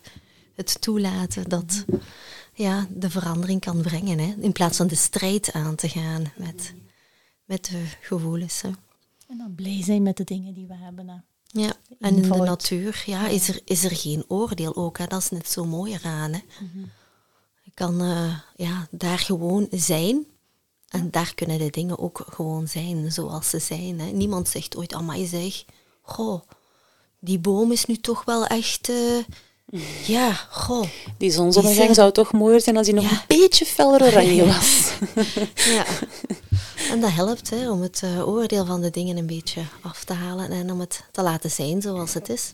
het 0.55 0.81
toelaten 0.81 1.49
dat 1.49 1.85
ja, 2.53 2.87
de 2.89 3.09
verandering 3.09 3.61
kan 3.61 3.81
brengen. 3.81 4.19
Hè. 4.19 4.33
In 4.39 4.51
plaats 4.51 4.77
van 4.77 4.87
de 4.87 4.95
strijd 4.95 5.51
aan 5.51 5.75
te 5.75 5.89
gaan 5.89 6.31
met, 6.37 6.73
met 7.45 7.65
de 7.65 7.83
gevoelens. 8.01 8.61
Hè. 8.61 8.69
En 9.27 9.37
dan 9.37 9.55
blij 9.55 9.83
zijn 9.83 10.03
met 10.03 10.17
de 10.17 10.23
dingen 10.23 10.53
die 10.53 10.67
we 10.67 10.75
hebben. 10.75 11.07
Hè. 11.09 11.15
Ja, 11.61 11.73
en 11.99 12.15
in 12.15 12.21
de 12.21 12.37
natuur 12.37 13.03
ja, 13.05 13.27
is, 13.27 13.47
er, 13.47 13.61
is 13.65 13.83
er 13.83 13.95
geen 13.95 14.23
oordeel 14.27 14.75
ook. 14.75 14.97
Hè. 14.97 15.07
Dat 15.07 15.21
is 15.21 15.29
net 15.29 15.49
zo 15.49 15.65
mooi 15.65 15.93
eraan. 15.93 16.31
Hè. 16.33 16.39
Je 17.61 17.71
kan 17.73 18.01
eh, 18.01 18.39
ja, 18.55 18.87
daar 18.91 19.19
gewoon 19.19 19.67
zijn. 19.71 20.25
En 20.89 21.11
daar 21.11 21.33
kunnen 21.35 21.57
de 21.57 21.69
dingen 21.69 21.99
ook 21.99 22.25
gewoon 22.29 22.67
zijn 22.67 23.11
zoals 23.11 23.49
ze 23.49 23.59
zijn. 23.59 23.99
Hè. 23.99 24.11
Niemand 24.11 24.49
zegt 24.49 24.77
ooit, 24.77 24.93
amai 24.93 25.25
zeg, 25.25 25.65
goh, 26.01 26.41
die 27.19 27.39
boom 27.39 27.71
is 27.71 27.85
nu 27.85 27.97
toch 27.97 28.25
wel 28.25 28.45
echt... 28.45 28.89
eh, 28.89 29.17
ja, 30.05 30.33
goh. 30.33 30.87
Die 31.17 31.31
zonsondergang 31.31 31.95
zou 31.95 32.11
toch 32.11 32.31
mooier 32.33 32.61
zijn 32.61 32.77
als 32.77 32.85
die 32.85 32.95
nog 32.95 33.03
Ja. 33.03 33.11
een 33.11 33.21
beetje 33.27 33.65
feller 33.65 34.01
oranje 34.03 34.45
was. 34.55 34.91
Ja. 35.55 35.85
En 36.89 37.01
dat 37.01 37.11
helpt 37.11 37.49
hè, 37.49 37.71
om 37.71 37.81
het 37.81 38.03
eh, 38.03 38.27
oordeel 38.27 38.65
van 38.65 38.81
de 38.81 38.89
dingen 38.89 39.17
een 39.17 39.27
beetje 39.27 39.61
af 39.81 40.03
te 40.03 40.13
halen 40.13 40.51
en 40.51 40.71
om 40.71 40.79
het 40.79 41.03
te 41.11 41.21
laten 41.21 41.51
zijn 41.51 41.81
zoals 41.81 42.13
het 42.13 42.29
is. 42.29 42.53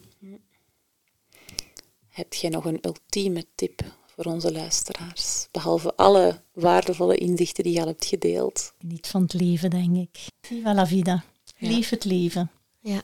Heb 2.09 2.33
jij 2.33 2.49
nog 2.49 2.65
een 2.65 2.79
ultieme 2.81 3.45
tip 3.55 3.81
voor 4.15 4.25
onze 4.25 4.51
luisteraars? 4.51 5.47
Behalve 5.51 5.95
alle 5.95 6.41
waardevolle 6.53 7.15
inzichten 7.17 7.63
die 7.63 7.73
je 7.73 7.79
al 7.81 7.87
hebt 7.87 8.05
gedeeld. 8.05 8.73
Niet 8.79 9.07
van 9.07 9.21
het 9.21 9.33
leven, 9.33 9.69
denk 9.69 9.95
ik. 9.97 10.17
Viva 10.41 10.73
la 10.73 10.87
vida. 10.87 11.23
Ja. 11.57 11.67
Leef 11.69 11.89
het 11.89 12.05
leven. 12.05 12.51
Ja, 12.79 13.01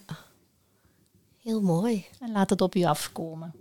heel 1.43 1.61
mooi. 1.61 2.05
En 2.19 2.31
laat 2.31 2.49
het 2.49 2.61
op 2.61 2.73
je 2.73 2.87
afkomen. 2.87 3.53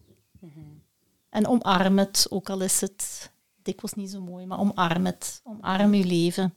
En 1.30 1.46
omarm 1.46 1.98
het, 1.98 2.26
ook 2.30 2.50
al 2.50 2.60
is 2.60 2.80
het 2.80 3.30
dikwijls 3.62 3.94
niet 3.96 4.10
zo 4.10 4.20
mooi, 4.20 4.46
maar 4.46 4.58
omarm 4.58 5.06
het. 5.06 5.40
Omarm 5.44 5.94
je 5.94 6.04
leven. 6.04 6.54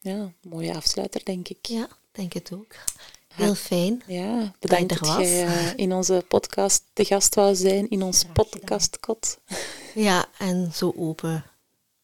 Ja, 0.00 0.32
mooie 0.42 0.74
afsluiter, 0.74 1.24
denk 1.24 1.48
ik. 1.48 1.66
Ja, 1.66 1.88
denk 2.12 2.32
het 2.32 2.52
ook. 2.52 2.74
Heel 3.34 3.54
fijn. 3.54 4.02
Ja, 4.06 4.52
bedankt 4.58 4.88
dat 4.88 4.98
was. 4.98 5.16
jij 5.16 5.46
eh, 5.46 5.72
in 5.76 5.92
onze 5.92 6.24
podcast 6.28 6.82
de 6.92 7.04
gast 7.04 7.34
wou 7.34 7.54
zijn, 7.54 7.90
in 7.90 8.02
ons 8.02 8.24
podcastkot. 8.32 9.38
Ja, 9.94 10.26
en 10.38 10.72
zo 10.74 10.92
open 10.96 11.44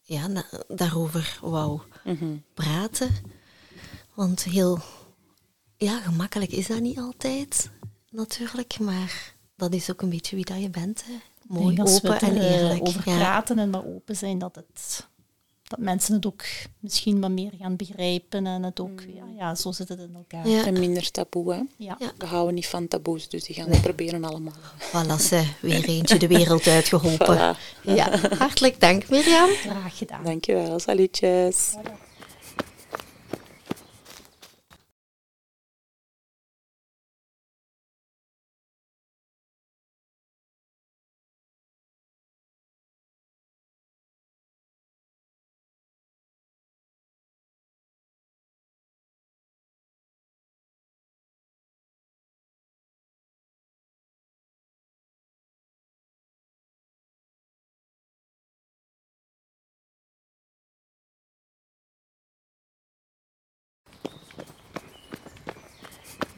ja, 0.01 0.45
daarover 0.69 1.39
wou 1.43 1.81
Mhm. 2.05 2.37
praten. 2.55 3.11
Want 4.15 4.43
heel 4.45 4.79
ja, 5.77 6.01
gemakkelijk 6.01 6.51
is 6.53 6.67
dat 6.67 6.81
niet 6.81 6.99
altijd, 6.99 7.71
natuurlijk. 8.11 8.79
Maar 8.79 9.32
dat 9.63 9.81
is 9.81 9.91
ook 9.91 10.03
een 10.03 10.09
beetje 10.09 10.37
wie 10.37 10.45
dat 10.45 10.61
je 10.61 10.71
bent. 10.71 11.05
Hè. 11.07 11.13
Mooi, 11.47 11.75
denk 11.75 11.89
als 11.89 12.01
we 12.01 12.09
open 12.09 12.29
en 12.29 12.37
eh, 12.37 12.61
eerlijk. 12.61 12.89
over 12.89 13.03
ja. 13.05 13.17
praten 13.17 13.59
en 13.59 13.71
maar 13.71 13.85
open 13.85 14.17
zijn, 14.17 14.39
dat, 14.39 14.55
het, 14.55 15.07
dat 15.63 15.79
mensen 15.79 16.15
het 16.15 16.27
ook 16.27 16.45
misschien 16.81 17.21
wat 17.21 17.31
meer 17.31 17.53
gaan 17.59 17.77
begrijpen. 17.77 18.47
En 18.47 18.63
het 18.63 18.81
ook, 18.81 19.01
ja, 19.15 19.25
ja, 19.37 19.55
zo 19.55 19.73
zit 19.73 19.89
het 19.89 19.99
in 19.99 20.15
elkaar. 20.15 20.49
Ja. 20.49 20.67
En 20.67 20.79
minder 20.79 21.11
taboe, 21.11 21.53
hè. 21.53 21.61
Ja. 21.77 21.97
Ja. 21.99 22.13
We 22.19 22.27
houden 22.27 22.55
niet 22.55 22.67
van 22.67 22.89
taboes, 22.89 23.29
dus 23.29 23.45
die 23.45 23.55
gaan 23.55 23.71
we 23.71 23.81
proberen 23.81 24.25
allemaal. 24.25 24.55
Voilà, 24.79 25.21
ze, 25.21 25.49
weer 25.61 25.85
eentje 25.85 26.19
de 26.19 26.29
wereld 26.29 26.67
uitgeholpen. 26.67 27.37
Voilà. 27.37 27.59
Ja, 27.83 28.19
hartelijk 28.39 28.81
dank 28.81 29.09
Mirjam. 29.09 29.49
Graag 29.51 29.99
gedaan. 29.99 30.25
Dankjewel, 30.25 30.79
salutjes. 30.79 31.75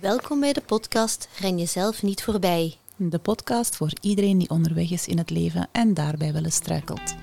Welkom 0.04 0.40
bij 0.40 0.52
de 0.52 0.60
podcast 0.60 1.28
Ren 1.38 1.58
jezelf 1.58 2.02
niet 2.02 2.22
voorbij. 2.22 2.76
De 2.96 3.18
podcast 3.18 3.76
voor 3.76 3.92
iedereen 4.00 4.38
die 4.38 4.50
onderweg 4.50 4.90
is 4.90 5.06
in 5.06 5.18
het 5.18 5.30
leven 5.30 5.68
en 5.72 5.94
daarbij 5.94 6.32
wel 6.32 6.44
eens 6.44 6.54
struikelt. 6.54 7.14